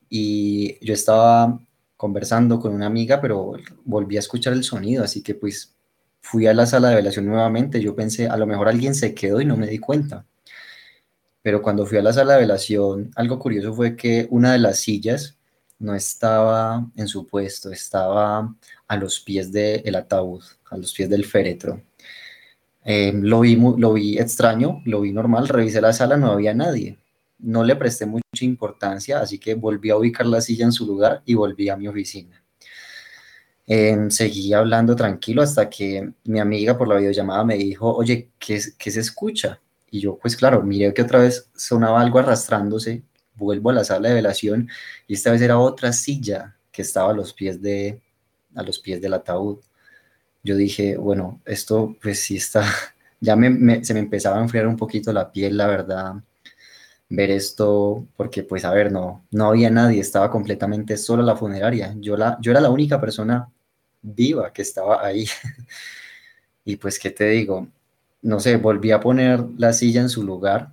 y 0.09 0.85
yo 0.85 0.95
estaba 0.95 1.61
conversando 1.97 2.61
con 2.61 2.73
una 2.75 2.87
amiga, 2.87 3.21
pero 3.21 3.55
volví 3.85 4.17
a 4.17 4.21
escuchar 4.21 4.53
el 4.53 4.65
sonido, 4.65 5.05
así 5.05 5.23
que 5.23 5.35
pues 5.35 5.75
fui 6.21 6.47
a 6.47 6.55
la 6.55 6.67
sala 6.67 6.91
de 6.91 6.97
velación 6.97 7.27
nuevamente. 7.27 7.81
Yo 7.81 7.95
pensé, 7.95 8.29
a 8.29 8.37
lo 8.37 8.47
mejor 8.47 8.69
alguien 8.69 8.95
se 8.95 9.15
quedó 9.15 9.41
y 9.41 9.45
no 9.45 9.57
me 9.57 9.67
di 9.67 9.79
cuenta. 9.79 10.25
Pero 11.49 11.63
cuando 11.63 11.87
fui 11.87 11.97
a 11.97 12.03
la 12.03 12.13
sala 12.13 12.35
de 12.35 12.41
velación, 12.41 13.11
algo 13.17 13.39
curioso 13.39 13.73
fue 13.73 13.97
que 13.97 14.27
una 14.29 14.53
de 14.53 14.59
las 14.59 14.81
sillas 14.81 15.39
no 15.79 15.95
estaba 15.95 16.87
en 16.95 17.09
su 17.09 17.27
puesto, 17.27 17.73
estaba 17.73 18.55
a 18.87 18.97
los 18.99 19.19
pies 19.21 19.51
del 19.51 19.97
ataúd, 19.97 20.43
a 20.71 20.77
los 20.77 20.93
pies 20.93 21.09
del 21.09 21.25
féretro. 21.25 21.81
Eh, 22.85 23.13
lo, 23.15 23.41
vi, 23.41 23.57
lo 23.57 23.95
vi 23.95 24.19
extraño, 24.19 24.83
lo 24.85 25.01
vi 25.01 25.11
normal, 25.11 25.49
revisé 25.49 25.81
la 25.81 25.95
sala, 25.95 26.19
no 26.19 26.33
había 26.33 26.53
nadie 26.53 26.99
no 27.39 27.65
le 27.65 27.77
presté 27.77 28.05
mucha 28.05 28.23
importancia, 28.43 29.21
así 29.21 29.39
que 29.39 29.55
volví 29.55 29.89
a 29.89 29.97
ubicar 29.97 30.27
la 30.27 30.43
silla 30.43 30.67
en 30.67 30.73
su 30.73 30.85
lugar 30.85 31.23
y 31.25 31.33
volví 31.33 31.71
a 31.71 31.77
mi 31.77 31.89
oficina. 31.89 32.45
Em, 33.67 34.11
seguí 34.11 34.53
hablando 34.53 34.95
tranquilo 34.95 35.41
hasta 35.41 35.71
que 35.71 36.13
mi 36.25 36.41
amiga 36.41 36.77
por 36.77 36.89
la 36.89 36.97
videollamada 36.97 37.43
me 37.45 37.57
dijo, 37.57 37.91
oye, 37.95 38.33
¿qué, 38.39 38.61
¿qué, 38.77 38.91
se 38.91 39.01
escucha? 39.01 39.61
Y 39.91 40.01
yo, 40.01 40.19
pues 40.19 40.37
claro, 40.37 40.63
miré 40.63 40.93
que 40.95 41.03
otra 41.03 41.21
vez 41.21 41.51
sonaba 41.57 42.01
algo 42.01 42.19
arrastrándose, 42.19 43.03
vuelvo 43.35 43.71
a 43.71 43.73
la 43.75 43.85
sala 43.85 44.09
de 44.09 44.17
velación 44.17 44.69
y 45.07 45.15
esta 45.15 45.31
vez 45.31 45.41
era 45.43 45.59
otra 45.59 45.93
silla 45.93 46.57
que 46.73 46.83
estaba 46.83 47.11
a 47.11 47.15
los 47.15 47.33
pies, 47.33 47.63
de, 47.63 48.01
a 48.55 48.63
los 48.63 48.79
pies 48.79 49.01
del 49.01 49.15
ataúd. 49.15 49.59
Yo 50.45 50.57
dije, 50.57 50.97
bueno, 50.97 51.41
esto 51.47 51.97
pues 52.03 52.21
sí 52.23 52.37
está, 52.37 52.65
ya 53.21 53.37
me, 53.37 53.85
se 53.85 53.95
me 53.95 54.01
empezaba 54.01 54.39
a 54.39 54.43
enfriar 54.43 54.67
un 54.67 54.77
poquito 54.77 55.13
la 55.13 55.33
piel, 55.33 55.57
la 55.57 55.67
verdad, 55.67 56.15
ver 57.09 57.31
esto, 57.31 58.07
porque 58.17 58.43
pues 58.43 58.65
a 58.65 58.73
ver, 58.73 58.93
no, 58.93 59.25
no 59.31 59.49
había 59.49 59.71
nadie, 59.71 60.01
estaba 60.01 60.31
completamente 60.31 60.97
sola 60.97 61.23
la 61.23 61.37
funeraria. 61.37 61.95
Yo, 61.99 62.17
la, 62.17 62.39
yo 62.41 62.51
era 62.53 62.61
la 62.61 62.71
única 62.71 63.01
persona 63.01 63.51
viva 64.03 64.53
que 64.53 64.63
estaba 64.63 65.05
ahí. 65.05 65.27
y 66.65 66.77
pues, 66.77 66.99
¿qué 66.99 67.11
te 67.11 67.25
digo? 67.31 67.69
No 68.23 68.41
sé, 68.41 68.57
volví 68.57 68.91
a 68.91 69.01
poner 69.01 69.45
la 69.57 69.73
silla 69.73 70.01
en 70.01 70.09
su 70.09 70.25
lugar 70.25 70.73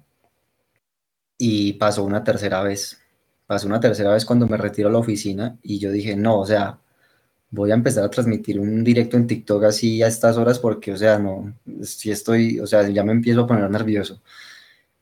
y 1.38 1.74
pasó 1.74 2.04
una 2.04 2.24
tercera 2.24 2.62
vez. 2.64 3.00
Pasó 3.48 3.68
una 3.68 3.80
tercera 3.80 4.12
vez 4.14 4.26
cuando 4.26 4.48
me 4.48 4.58
retiro 4.58 4.90
a 4.90 4.92
la 4.92 4.98
oficina 5.00 5.58
y 5.62 5.80
yo 5.80 5.92
dije, 5.92 6.16
no, 6.16 6.40
o 6.40 6.46
sea, 6.46 6.80
voy 7.52 7.72
a 7.72 7.76
empezar 7.76 8.04
a 8.04 8.10
transmitir 8.10 8.60
un 8.60 8.84
directo 8.84 9.18
en 9.18 9.28
TikTok 9.28 9.64
así 9.66 10.02
a 10.04 10.08
estas 10.08 10.38
horas 10.38 10.60
porque, 10.60 10.94
o 10.94 10.98
sea, 10.98 11.20
no, 11.20 11.56
si 11.84 12.12
estoy, 12.12 12.60
o 12.60 12.68
sea, 12.68 12.88
ya 12.90 13.04
me 13.04 13.14
empiezo 13.14 13.42
a 13.42 13.48
poner 13.48 13.70
nervioso. 13.70 14.22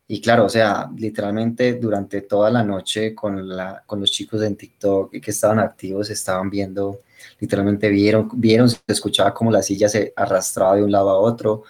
Y 0.07 0.21
claro, 0.21 0.45
o 0.45 0.49
sea, 0.49 0.89
literalmente 0.97 1.73
durante 1.75 2.21
toda 2.21 2.51
la 2.51 2.63
noche 2.63 3.15
con, 3.15 3.47
la, 3.47 3.83
con 3.85 3.99
los 4.01 4.11
chicos 4.11 4.41
en 4.43 4.55
TikTok 4.57 5.11
que 5.11 5.31
estaban 5.31 5.59
activos, 5.59 6.09
estaban 6.09 6.49
viendo, 6.49 7.01
literalmente 7.39 7.89
vieron, 7.89 8.29
vieron, 8.33 8.69
se 8.69 8.79
escuchaba 8.87 9.33
como 9.33 9.51
la 9.51 9.63
silla 9.63 9.87
se 9.89 10.13
arrastraba 10.15 10.75
de 10.75 10.83
un 10.83 10.91
lado 10.91 11.09
a 11.09 11.19
otro, 11.19 11.63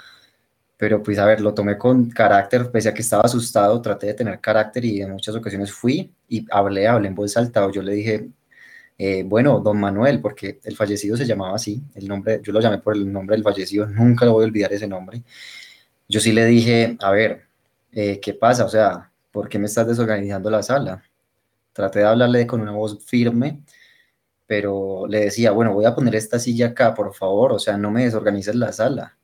pero 0.77 1.01
pues 1.03 1.17
a 1.19 1.25
ver, 1.25 1.41
lo 1.41 1.53
tomé 1.53 1.77
con 1.77 2.09
carácter, 2.09 2.71
pese 2.71 2.89
a 2.89 2.93
que 2.93 3.01
estaba 3.01 3.23
asustado, 3.23 3.81
traté 3.81 4.07
de 4.07 4.13
tener 4.15 4.39
carácter 4.39 4.83
y 4.85 5.01
en 5.01 5.11
muchas 5.11 5.35
ocasiones 5.35 5.71
fui 5.71 6.13
y 6.27 6.45
hablé, 6.51 6.87
hablé 6.87 7.07
en 7.07 7.15
voz 7.15 7.37
alta, 7.37 7.69
yo 7.71 7.81
le 7.81 7.93
dije, 7.93 8.29
eh, 8.97 9.23
bueno, 9.25 9.59
don 9.59 9.79
Manuel, 9.79 10.21
porque 10.21 10.59
el 10.63 10.75
fallecido 10.75 11.17
se 11.17 11.25
llamaba 11.25 11.55
así, 11.55 11.81
el 11.95 12.07
nombre, 12.07 12.41
yo 12.43 12.53
lo 12.53 12.59
llamé 12.61 12.79
por 12.79 12.95
el 12.95 13.11
nombre 13.11 13.35
del 13.35 13.43
fallecido, 13.43 13.85
nunca 13.87 14.25
lo 14.25 14.33
voy 14.33 14.43
a 14.45 14.47
olvidar 14.47 14.73
ese 14.73 14.87
nombre. 14.87 15.23
Yo 16.07 16.19
sí 16.19 16.31
le 16.31 16.45
dije, 16.45 16.97
a 17.01 17.11
ver, 17.11 17.43
eh, 17.91 18.19
¿qué 18.19 18.33
pasa? 18.33 18.65
O 18.65 18.69
sea, 18.69 19.11
¿por 19.31 19.49
qué 19.49 19.59
me 19.59 19.67
estás 19.67 19.87
desorganizando 19.87 20.49
la 20.49 20.63
sala? 20.63 21.03
Traté 21.73 21.99
de 21.99 22.05
hablarle 22.05 22.47
con 22.47 22.61
una 22.61 22.71
voz 22.71 23.03
firme, 23.05 23.61
pero 24.47 25.07
le 25.07 25.21
decía, 25.21 25.51
bueno, 25.51 25.73
voy 25.73 25.85
a 25.85 25.95
poner 25.95 26.15
esta 26.15 26.39
silla 26.39 26.67
acá, 26.67 26.93
por 26.93 27.13
favor, 27.13 27.53
o 27.53 27.59
sea, 27.59 27.77
no 27.77 27.91
me 27.91 28.05
desorganices 28.05 28.55
la 28.55 28.71
sala. 28.71 29.17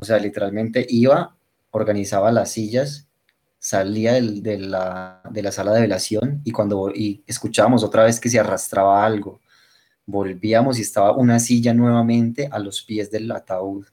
O 0.00 0.04
sea, 0.04 0.18
literalmente 0.18 0.86
iba, 0.88 1.36
organizaba 1.70 2.32
las 2.32 2.52
sillas, 2.52 3.08
salía 3.58 4.14
de, 4.14 4.58
la, 4.58 5.20
de, 5.30 5.42
la, 5.42 5.52
sala 5.52 5.72
de 5.74 5.82
velación 5.82 6.40
y 6.44 6.52
cuando 6.52 6.90
y 6.90 7.22
escuchábamos 7.26 7.84
otra 7.84 8.04
vez 8.04 8.18
que 8.18 8.30
se 8.30 8.40
arrastraba 8.40 9.04
algo, 9.04 9.40
volvíamos 10.06 10.78
y 10.78 10.82
estaba 10.82 11.14
una 11.14 11.38
silla 11.38 11.74
nuevamente 11.74 12.48
a 12.50 12.58
los 12.58 12.82
pies 12.82 13.10
del 13.10 13.30
ataúd. 13.30 13.86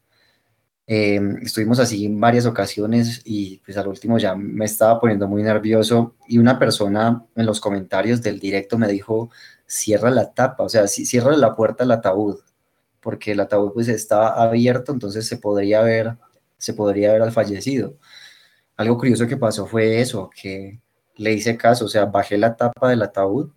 Em, 0.90 1.38
estuvimos 1.44 1.80
así 1.80 2.06
en 2.06 2.18
varias 2.18 2.46
ocasiones 2.46 3.22
y 3.26 3.58
pues 3.66 3.76
al 3.78 3.90
último 3.90 4.18
ya 4.18 4.36
me 4.36 4.64
estaba 4.64 5.02
poniendo 5.02 5.28
muy 5.28 5.44
nervioso 5.44 6.16
y 6.30 6.38
una 6.38 6.58
persona 6.58 7.26
en 7.36 7.46
los 7.46 7.60
comentarios 7.60 8.22
del 8.22 8.40
directo 8.40 8.78
me 8.78 8.88
dijo, 8.88 9.30
cierra 9.66 10.10
la 10.10 10.34
tapa, 10.34 10.64
o 10.64 10.70
sea, 10.70 10.88
cierra 10.88 11.36
la 11.36 11.54
puerta 11.58 11.84
al 11.84 11.92
ataúd, 11.92 12.40
porque 13.08 13.32
el 13.32 13.40
ataúd 13.40 13.72
pues 13.72 13.88
estaba 13.88 14.32
abierto, 14.44 14.92
entonces 14.92 15.26
se 15.26 15.38
podría 15.38 15.82
ver, 15.82 16.18
se 16.58 16.74
podría 16.74 17.14
ver 17.14 17.22
al 17.22 17.32
fallecido. 17.32 17.96
Algo 18.76 18.98
curioso 18.98 19.28
que 19.28 19.38
pasó 19.38 19.66
fue 19.66 20.02
eso, 20.02 20.30
que 20.30 20.82
le 21.16 21.32
hice 21.32 21.56
caso, 21.56 21.86
o 21.86 21.88
sea, 21.88 22.04
bajé 22.04 22.38
la 22.38 22.58
tapa 22.58 22.90
del 22.90 23.02
ataúd 23.02 23.52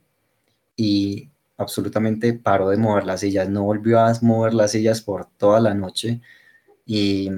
y 0.77 1.31
absolutamente 1.57 2.33
paró 2.33 2.69
de 2.71 2.77
mover 2.77 3.07
las 3.07 3.23
sillas, 3.23 3.49
no 3.49 3.65
volvió 3.65 3.99
a 3.99 4.13
mover 4.23 4.55
las 4.55 4.71
sillas 4.71 5.03
por 5.03 5.27
toda 5.27 5.59
la 5.59 5.75
noche 5.75 6.21
y, 6.87 7.29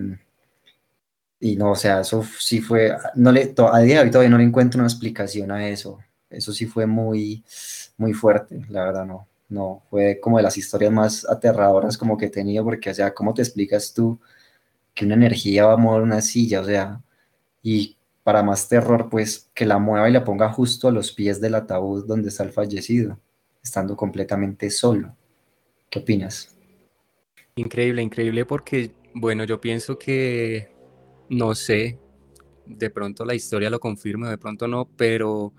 y 1.40 1.56
no, 1.56 1.70
o 1.70 1.76
sea, 1.76 2.00
eso 2.00 2.22
sí 2.38 2.60
fue, 2.60 2.94
no 3.14 3.32
le, 3.32 3.54
a 3.72 3.78
día 3.80 3.96
de 3.96 4.04
hoy 4.04 4.10
todavía 4.10 4.30
no 4.30 4.38
le 4.38 4.44
encuentro 4.44 4.78
una 4.80 4.88
explicación 4.88 5.50
a 5.50 5.66
eso. 5.66 5.98
Eso 6.28 6.52
sí 6.52 6.66
fue 6.66 6.86
muy, 6.86 7.42
muy 7.96 8.12
fuerte, 8.12 8.60
la 8.68 8.84
verdad, 8.84 9.06
no. 9.06 9.28
No, 9.52 9.82
fue 9.90 10.18
como 10.18 10.38
de 10.38 10.44
las 10.44 10.56
historias 10.56 10.90
más 10.90 11.28
aterradoras 11.28 11.98
como 11.98 12.16
que 12.16 12.24
he 12.26 12.30
tenido, 12.30 12.64
porque, 12.64 12.88
o 12.88 12.94
sea, 12.94 13.12
¿cómo 13.12 13.34
te 13.34 13.42
explicas 13.42 13.92
tú 13.92 14.18
que 14.94 15.04
una 15.04 15.14
energía 15.14 15.66
va 15.66 15.74
a 15.74 15.76
mover 15.76 16.00
una 16.00 16.22
silla? 16.22 16.62
O 16.62 16.64
sea, 16.64 17.02
y 17.62 17.98
para 18.24 18.42
más 18.42 18.66
terror, 18.66 19.10
pues 19.10 19.50
que 19.52 19.66
la 19.66 19.78
mueva 19.78 20.08
y 20.08 20.12
la 20.14 20.24
ponga 20.24 20.50
justo 20.50 20.88
a 20.88 20.90
los 20.90 21.12
pies 21.12 21.38
del 21.38 21.54
ataúd 21.54 22.06
donde 22.06 22.30
está 22.30 22.44
el 22.44 22.50
fallecido, 22.52 23.20
estando 23.62 23.94
completamente 23.94 24.70
solo. 24.70 25.14
¿Qué 25.90 25.98
opinas? 25.98 26.56
Increíble, 27.54 28.00
increíble, 28.00 28.46
porque 28.46 28.94
bueno, 29.12 29.44
yo 29.44 29.60
pienso 29.60 29.98
que, 29.98 30.74
no 31.28 31.54
sé, 31.54 31.98
de 32.64 32.88
pronto 32.88 33.26
la 33.26 33.34
historia 33.34 33.68
lo 33.68 33.80
confirma, 33.80 34.30
de 34.30 34.38
pronto 34.38 34.66
no, 34.66 34.88
pero 34.96 35.52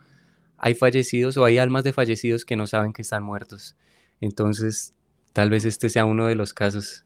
hay 0.65 0.75
fallecidos 0.75 1.35
o 1.35 1.43
hay 1.43 1.57
almas 1.57 1.83
de 1.83 1.91
fallecidos 1.91 2.45
que 2.45 2.55
no 2.55 2.67
saben 2.67 2.93
que 2.93 3.01
están 3.01 3.21
muertos. 3.21 3.75
Entonces, 4.21 4.93
tal 5.33 5.49
vez 5.49 5.65
este 5.65 5.89
sea 5.89 6.05
uno 6.05 6.27
de 6.27 6.35
los 6.35 6.53
casos. 6.53 7.03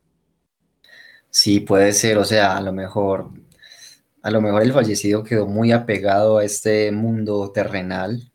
Sí, 1.31 1.59
puede 1.59 1.91
ser, 1.93 2.19
o 2.19 2.23
sea, 2.23 2.55
a 2.55 2.61
lo 2.61 2.71
mejor, 2.71 3.31
a 4.21 4.29
lo 4.29 4.41
mejor 4.41 4.61
el 4.61 4.73
fallecido 4.73 5.23
quedó 5.23 5.47
muy 5.47 5.71
apegado 5.71 6.37
a 6.37 6.45
este 6.45 6.91
mundo 6.91 7.51
terrenal, 7.51 8.31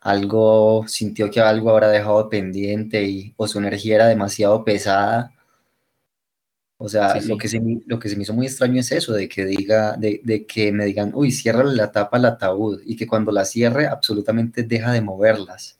algo 0.00 0.84
sintió 0.86 1.30
que 1.30 1.40
algo 1.40 1.70
habrá 1.70 1.88
dejado 1.88 2.28
pendiente 2.28 3.04
y 3.04 3.32
o 3.38 3.48
su 3.48 3.58
energía 3.58 3.94
era 3.94 4.06
demasiado 4.06 4.64
pesada 4.64 5.32
o 6.84 6.88
sea, 6.88 7.20
Lo, 7.20 7.38
que 7.38 7.48
se, 7.48 7.62
lo 7.86 8.00
que 8.00 8.08
se 8.08 8.16
me 8.16 8.22
hizo 8.24 8.34
muy 8.34 8.46
extraño 8.46 8.80
es 8.80 8.90
eso, 8.90 9.12
de 9.12 9.28
que, 9.28 9.44
diga, 9.44 9.96
de, 9.96 10.20
de 10.24 10.46
que 10.46 10.72
me 10.72 10.84
digan, 10.84 11.12
uy, 11.14 11.30
cierra 11.30 11.62
la 11.62 11.92
tapa 11.92 12.16
al 12.16 12.24
ataúd, 12.24 12.82
y 12.84 12.96
que 12.96 13.06
cuando 13.06 13.30
la 13.30 13.44
cierre 13.44 13.86
absolutamente 13.86 14.64
deja 14.64 14.90
de 14.90 15.00
moverlas. 15.00 15.78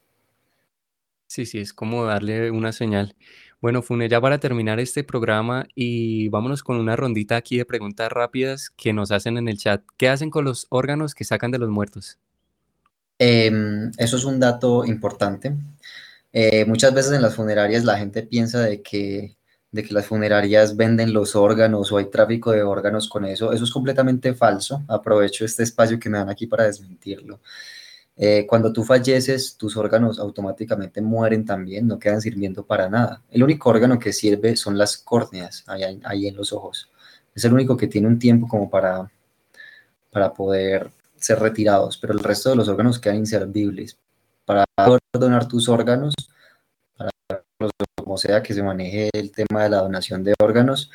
Sí, 1.27 1.45
sí, 1.45 1.59
es 1.59 1.73
como 1.73 2.05
darle 2.05 2.53
una 2.53 2.71
señal. 2.71 3.17
Bueno, 3.61 3.83
Fune, 3.83 4.09
ya 4.09 4.21
para 4.21 4.39
terminar 4.39 4.79
este 4.79 5.03
programa 5.03 5.67
y 5.75 6.29
vámonos 6.29 6.63
con 6.63 6.77
una 6.77 6.95
rondita 6.95 7.37
aquí 7.37 7.59
de 7.59 7.65
preguntas 7.65 8.11
rápidas 8.13 8.71
que 8.71 8.93
nos 8.93 9.11
hacen 9.11 9.39
en 9.39 9.49
el 9.49 9.59
chat. 9.59 9.83
¿Qué 9.97 10.09
hacen 10.09 10.31
con 10.31 10.45
los 10.45 10.67
órganos 10.69 11.15
que 11.17 11.25
sacan 11.25 11.51
de 11.51 11.59
los 11.59 11.69
muertos? 11.69 12.19
Em, 13.19 13.91
eso 13.99 14.17
es 14.17 14.25
un 14.25 14.39
dato 14.39 14.85
importante. 14.85 15.55
Eh, 16.33 16.65
muchas 16.65 16.95
veces 16.95 17.13
en 17.13 17.23
las 17.23 17.35
funerarias 17.35 17.85
la 17.85 17.99
gente 17.99 18.23
piensa 18.23 18.61
de 18.61 18.83
que 18.83 19.37
de 19.73 19.83
que 19.83 19.95
las 19.95 20.07
funerarias 20.07 20.77
venden 20.77 21.15
los 21.15 21.35
órganos 21.35 21.91
o 21.91 21.97
hay 21.97 22.11
tráfico 22.11 22.53
de 22.53 22.63
órganos 22.63 23.09
con 23.09 23.25
eso. 23.25 23.53
Eso 23.53 23.65
es 23.65 23.71
completamente 23.71 24.35
falso. 24.35 24.85
Aprovecho 24.87 25.47
este 25.47 25.63
espacio 25.63 25.99
que 25.99 26.11
me 26.11 26.19
dan 26.19 26.29
aquí 26.29 26.47
para 26.47 26.65
desmentirlo. 26.65 27.41
Eh, 28.15 28.47
cuando 28.47 28.71
tú 28.71 28.85
falleces, 28.85 29.57
tus 29.57 29.75
órganos 29.79 30.19
automáticamente 30.19 31.01
mueren 31.01 31.47
también, 31.47 31.87
no 31.87 31.99
quedan 31.99 32.21
sirviendo 32.21 32.67
para 32.67 32.91
nada. 32.91 33.23
El 33.31 33.43
único 33.43 33.71
órgano 33.71 33.99
que 33.99 34.13
sirve 34.13 34.57
son 34.57 34.77
las 34.77 34.99
córneas, 34.99 35.65
ahí, 35.67 36.27
en 36.27 36.37
los 36.37 36.53
ojos. 36.53 36.91
Es 37.35 37.45
el 37.47 37.55
único 37.55 37.75
que 37.75 37.87
tiene 37.87 38.09
un 38.09 38.19
tiempo 38.19 38.47
como 38.47 38.69
para, 38.69 39.11
para 40.11 40.35
poder 40.35 40.91
ser 41.17 41.39
retirados, 41.39 41.97
pero 41.97 42.13
el 42.13 42.19
resto 42.19 42.51
de 42.51 42.57
los 42.57 42.69
órganos 42.69 42.99
quedan 42.99 43.17
inservibles. 43.17 43.97
Para 44.45 44.67
poder 44.77 45.01
donar 45.15 45.49
tus 45.49 45.71
órganos, 45.71 46.15
como 48.13 48.19
sea 48.19 48.43
que 48.43 48.53
se 48.53 48.63
maneje 48.63 49.09
el 49.15 49.31
tema 49.31 49.63
de 49.63 49.71
la 49.71 49.79
donación 49.79 50.23
de 50.23 50.35
órganos, 50.39 50.91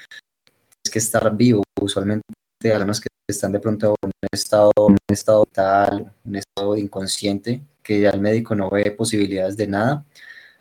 es 0.84 0.92
que 0.92 1.00
estar 1.00 1.36
vivo, 1.36 1.64
usualmente 1.82 2.24
órganos 2.64 3.02
que 3.02 3.08
están 3.28 3.52
de 3.52 3.60
pronto 3.60 3.96
en 4.04 4.10
un 4.10 4.30
estado, 4.32 4.72
un 4.78 4.98
estado 5.12 5.48
tal, 5.52 6.14
un 6.24 6.36
estado 6.36 6.78
inconsciente, 6.78 7.64
que 7.82 8.02
ya 8.02 8.12
el 8.12 8.22
médico 8.22 8.54
no 8.54 8.70
ve 8.70 8.92
posibilidades 8.92 9.58
de 9.58 9.66
nada, 9.66 10.06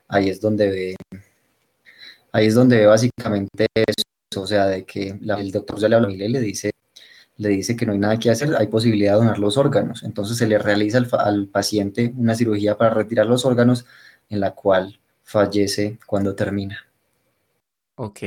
ahí 0.08 0.30
es 0.30 0.40
donde 0.40 0.70
ve, 0.70 0.96
ahí 2.32 2.46
es 2.46 2.54
donde 2.54 2.78
ve 2.78 2.86
básicamente 2.86 3.66
eso, 3.74 4.40
o 4.40 4.46
sea, 4.46 4.64
de 4.66 4.86
que 4.86 5.10
el 5.10 5.52
doctor 5.52 5.78
ya 5.78 5.90
le 5.90 5.96
habla 5.96 6.10
y 6.10 6.16
le 6.16 6.40
dice, 6.40 6.70
le 7.36 7.50
dice 7.50 7.76
que 7.76 7.84
no 7.84 7.92
hay 7.92 7.98
nada 7.98 8.18
que 8.18 8.30
hacer, 8.30 8.56
hay 8.56 8.68
posibilidad 8.68 9.12
de 9.12 9.18
donar 9.18 9.38
los 9.38 9.58
órganos, 9.58 10.04
entonces 10.04 10.38
se 10.38 10.46
le 10.46 10.56
realiza 10.56 10.96
al, 10.96 11.08
al 11.18 11.48
paciente 11.48 12.14
una 12.16 12.34
cirugía 12.34 12.78
para 12.78 12.94
retirar 12.94 13.26
los 13.26 13.44
órganos 13.44 13.84
en 14.30 14.40
la 14.40 14.52
cual 14.52 14.98
fallece 15.26 15.98
cuando 16.06 16.34
termina. 16.34 16.86
Ok. 17.96 18.20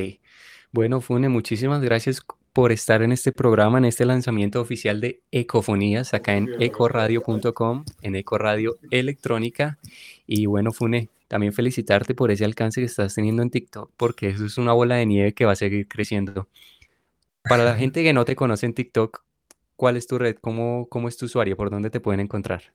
Bueno, 0.72 1.02
Fune, 1.02 1.30
muchísimas 1.30 1.82
gracias 1.82 2.22
por 2.54 2.72
estar 2.72 3.02
en 3.02 3.12
este 3.12 3.32
programa, 3.32 3.78
en 3.78 3.86
este 3.86 4.06
lanzamiento 4.06 4.62
oficial 4.62 5.00
de 5.00 5.22
Ecofonías, 5.32 6.14
acá 6.14 6.36
en 6.36 6.62
ecoradio.com, 6.62 7.86
en 8.02 8.16
Ecoradio 8.16 8.78
Electrónica. 8.92 9.80
Y 10.28 10.46
bueno, 10.46 10.72
Fune, 10.74 11.10
también 11.28 11.54
felicitarte 11.54 12.14
por 12.14 12.32
ese 12.32 12.46
alcance 12.46 12.82
que 12.82 12.86
estás 12.86 13.16
teniendo 13.16 13.42
en 13.42 13.50
TikTok, 13.50 13.92
porque 13.96 14.30
eso 14.30 14.46
es 14.46 14.58
una 14.58 14.74
bola 14.74 14.96
de 14.96 15.06
nieve 15.06 15.34
que 15.34 15.46
va 15.46 15.54
a 15.54 15.56
seguir 15.56 15.88
creciendo. 15.88 16.50
Para 17.44 17.64
la 17.64 17.76
gente 17.78 18.04
que 18.04 18.14
no 18.14 18.26
te 18.26 18.36
conoce 18.36 18.66
en 18.66 18.74
TikTok, 18.74 19.24
¿cuál 19.78 19.96
es 19.96 20.06
tu 20.06 20.20
red? 20.20 20.36
¿Cómo, 20.42 20.88
cómo 20.90 21.08
es 21.08 21.16
tu 21.18 21.26
usuario? 21.26 21.56
¿Por 21.56 21.70
dónde 21.70 21.90
te 21.90 22.02
pueden 22.02 22.20
encontrar? 22.20 22.74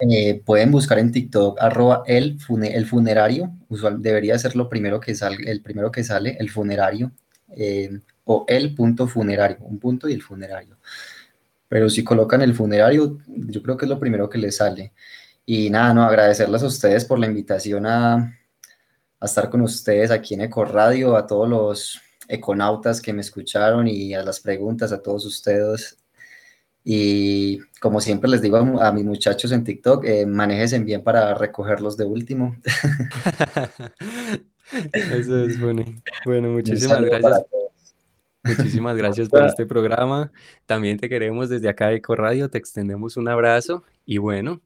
Eh, 0.00 0.42
pueden 0.44 0.72
buscar 0.72 0.98
en 0.98 1.12
TikTok 1.12 1.56
arroba 1.60 2.02
el, 2.06 2.38
fune- 2.40 2.74
el 2.76 2.84
funerario, 2.86 3.52
usual, 3.68 4.02
debería 4.02 4.36
ser 4.38 4.56
lo 4.56 4.68
primero 4.68 4.98
que 5.00 5.14
sale, 5.14 5.48
el 5.50 5.62
primero 5.62 5.90
que 5.90 6.02
sale, 6.04 6.36
el 6.40 6.50
funerario, 6.50 7.12
eh, 7.56 8.00
o 8.24 8.44
el 8.48 8.74
punto 8.74 9.06
funerario, 9.06 9.58
un 9.60 9.78
punto 9.78 10.08
y 10.08 10.12
el 10.12 10.22
funerario. 10.22 10.76
Pero 11.68 11.88
si 11.90 12.04
colocan 12.04 12.42
el 12.42 12.54
funerario, 12.54 13.18
yo 13.26 13.62
creo 13.62 13.76
que 13.76 13.86
es 13.86 13.88
lo 13.90 13.98
primero 14.00 14.28
que 14.28 14.38
les 14.38 14.56
sale. 14.56 14.92
Y 15.46 15.70
nada, 15.70 15.94
no, 15.94 16.04
agradecerles 16.04 16.62
a 16.62 16.66
ustedes 16.66 17.04
por 17.04 17.18
la 17.18 17.26
invitación 17.26 17.86
a, 17.86 18.14
a 18.16 19.26
estar 19.26 19.50
con 19.50 19.62
ustedes 19.62 20.10
aquí 20.10 20.34
en 20.34 20.42
Ecoradio, 20.42 21.16
a 21.16 21.26
todos 21.26 21.48
los 21.48 22.00
econautas 22.28 23.00
que 23.02 23.12
me 23.12 23.20
escucharon 23.22 23.88
y 23.88 24.14
a 24.14 24.22
las 24.22 24.40
preguntas, 24.40 24.92
a 24.92 25.02
todos 25.02 25.26
ustedes. 25.26 25.98
Y 26.84 27.60
como 27.80 28.00
siempre 28.00 28.28
les 28.28 28.42
digo 28.42 28.58
a, 28.58 28.88
a 28.88 28.92
mis 28.92 29.04
muchachos 29.04 29.52
en 29.52 29.64
TikTok, 29.64 30.04
eh, 30.04 30.26
manéjense 30.26 30.78
bien 30.80 31.02
para 31.02 31.34
recogerlos 31.34 31.96
de 31.96 32.04
último. 32.04 32.56
Eso 34.92 35.44
es 35.44 35.60
bueno. 35.60 35.84
Bueno, 36.24 36.50
muchísimas 36.50 37.00
gracias. 37.00 37.44
Muchísimas 38.44 38.96
gracias 38.96 39.30
por 39.30 39.46
este 39.46 39.64
programa. 39.64 40.30
También 40.66 40.98
te 40.98 41.08
queremos 41.08 41.48
desde 41.48 41.70
acá 41.70 41.88
de 41.88 41.96
Eco 41.96 42.14
Radio, 42.14 42.50
te 42.50 42.58
extendemos 42.58 43.16
un 43.16 43.28
abrazo 43.28 43.84
y 44.04 44.18
bueno, 44.18 44.60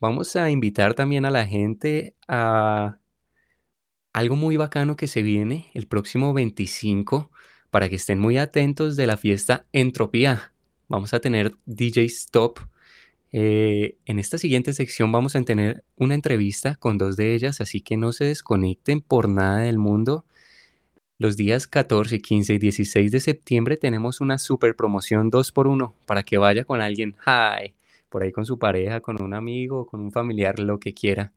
vamos 0.00 0.34
a 0.34 0.50
invitar 0.50 0.94
también 0.94 1.24
a 1.24 1.30
la 1.30 1.46
gente 1.46 2.16
a 2.26 2.98
algo 4.12 4.34
muy 4.34 4.56
bacano 4.56 4.96
que 4.96 5.06
se 5.06 5.22
viene 5.22 5.70
el 5.74 5.86
próximo 5.86 6.34
25 6.34 7.30
para 7.70 7.88
que 7.88 7.94
estén 7.94 8.18
muy 8.18 8.36
atentos 8.36 8.96
de 8.96 9.06
la 9.06 9.16
fiesta 9.16 9.64
Entropía. 9.72 10.52
Vamos 10.90 11.14
a 11.14 11.20
tener 11.20 11.52
DJ 11.66 12.06
Stop. 12.06 12.58
Eh, 13.30 13.94
en 14.06 14.18
esta 14.18 14.38
siguiente 14.38 14.72
sección 14.72 15.12
vamos 15.12 15.36
a 15.36 15.42
tener 15.42 15.84
una 15.94 16.16
entrevista 16.16 16.74
con 16.74 16.98
dos 16.98 17.16
de 17.16 17.32
ellas, 17.32 17.60
así 17.60 17.80
que 17.80 17.96
no 17.96 18.10
se 18.12 18.24
desconecten 18.24 19.00
por 19.00 19.28
nada 19.28 19.60
del 19.60 19.78
mundo. 19.78 20.24
Los 21.16 21.36
días 21.36 21.68
14, 21.68 22.20
15 22.20 22.54
y 22.54 22.58
16 22.58 23.12
de 23.12 23.20
septiembre 23.20 23.76
tenemos 23.76 24.20
una 24.20 24.36
super 24.36 24.74
promoción 24.74 25.30
2x1 25.30 25.94
para 26.06 26.24
que 26.24 26.38
vaya 26.38 26.64
con 26.64 26.80
alguien, 26.80 27.14
hi, 27.24 27.72
por 28.08 28.24
ahí 28.24 28.32
con 28.32 28.44
su 28.44 28.58
pareja, 28.58 29.00
con 29.00 29.22
un 29.22 29.32
amigo, 29.32 29.86
con 29.86 30.00
un 30.00 30.10
familiar, 30.10 30.58
lo 30.58 30.80
que 30.80 30.92
quiera. 30.92 31.32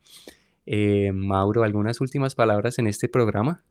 Eh, 0.65 1.11
Mauro, 1.13 1.61
¿algunas 1.61 2.01
últimas 2.01 2.33
palabras 2.33 2.79
en 2.79 2.87
este 2.87 3.07
programa? 3.07 3.61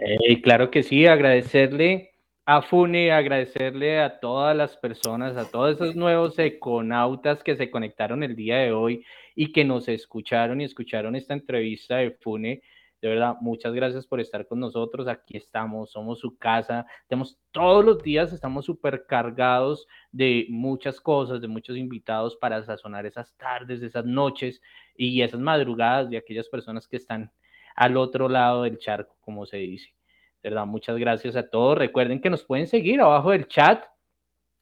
Eh, 0.00 0.40
claro 0.40 0.70
que 0.70 0.84
sí, 0.84 1.04
agradecerle 1.06 2.12
a 2.50 2.62
Fune, 2.62 3.12
agradecerle 3.12 4.00
a 4.00 4.20
todas 4.20 4.56
las 4.56 4.74
personas, 4.78 5.36
a 5.36 5.50
todos 5.50 5.74
esos 5.74 5.94
nuevos 5.94 6.38
econautas 6.38 7.42
que 7.44 7.56
se 7.56 7.70
conectaron 7.70 8.22
el 8.22 8.34
día 8.36 8.56
de 8.56 8.72
hoy 8.72 9.04
y 9.34 9.52
que 9.52 9.66
nos 9.66 9.86
escucharon 9.86 10.62
y 10.62 10.64
escucharon 10.64 11.14
esta 11.14 11.34
entrevista 11.34 11.96
de 11.96 12.12
Fune. 12.12 12.62
De 13.02 13.08
verdad, 13.10 13.36
muchas 13.42 13.74
gracias 13.74 14.06
por 14.06 14.18
estar 14.18 14.46
con 14.46 14.60
nosotros. 14.60 15.08
Aquí 15.08 15.36
estamos, 15.36 15.90
somos 15.90 16.20
su 16.20 16.38
casa. 16.38 16.86
Tenemos 17.06 17.38
todos 17.52 17.84
los 17.84 18.02
días, 18.02 18.32
estamos 18.32 18.64
súper 18.64 19.04
cargados 19.04 19.86
de 20.10 20.46
muchas 20.48 21.02
cosas, 21.02 21.42
de 21.42 21.48
muchos 21.48 21.76
invitados 21.76 22.34
para 22.36 22.62
sazonar 22.62 23.04
esas 23.04 23.36
tardes, 23.36 23.82
esas 23.82 24.06
noches 24.06 24.62
y 24.96 25.20
esas 25.20 25.40
madrugadas 25.40 26.08
de 26.08 26.16
aquellas 26.16 26.48
personas 26.48 26.88
que 26.88 26.96
están 26.96 27.30
al 27.76 27.98
otro 27.98 28.26
lado 28.26 28.62
del 28.62 28.78
charco, 28.78 29.18
como 29.20 29.44
se 29.44 29.58
dice. 29.58 29.97
Muchas 30.66 30.96
gracias 30.98 31.36
a 31.36 31.48
todos. 31.48 31.78
Recuerden 31.78 32.20
que 32.20 32.30
nos 32.30 32.44
pueden 32.44 32.66
seguir 32.66 33.00
abajo 33.00 33.32
del 33.32 33.48
chat. 33.48 33.84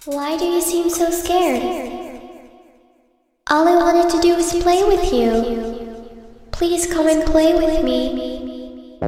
Why 0.05 0.35
do 0.35 0.43
you 0.43 0.59
seem 0.59 0.89
so 0.89 1.09
scared? 1.11 1.63
All 3.49 3.65
I 3.65 3.75
wanted 3.75 4.09
to 4.11 4.19
do 4.21 4.35
was 4.35 4.51
play 4.61 4.83
with 4.83 5.13
you. 5.13 6.11
Please 6.51 6.91
come 6.91 7.07
and 7.07 7.23
play 7.23 7.53
with 7.53 7.85
me. 7.85 8.99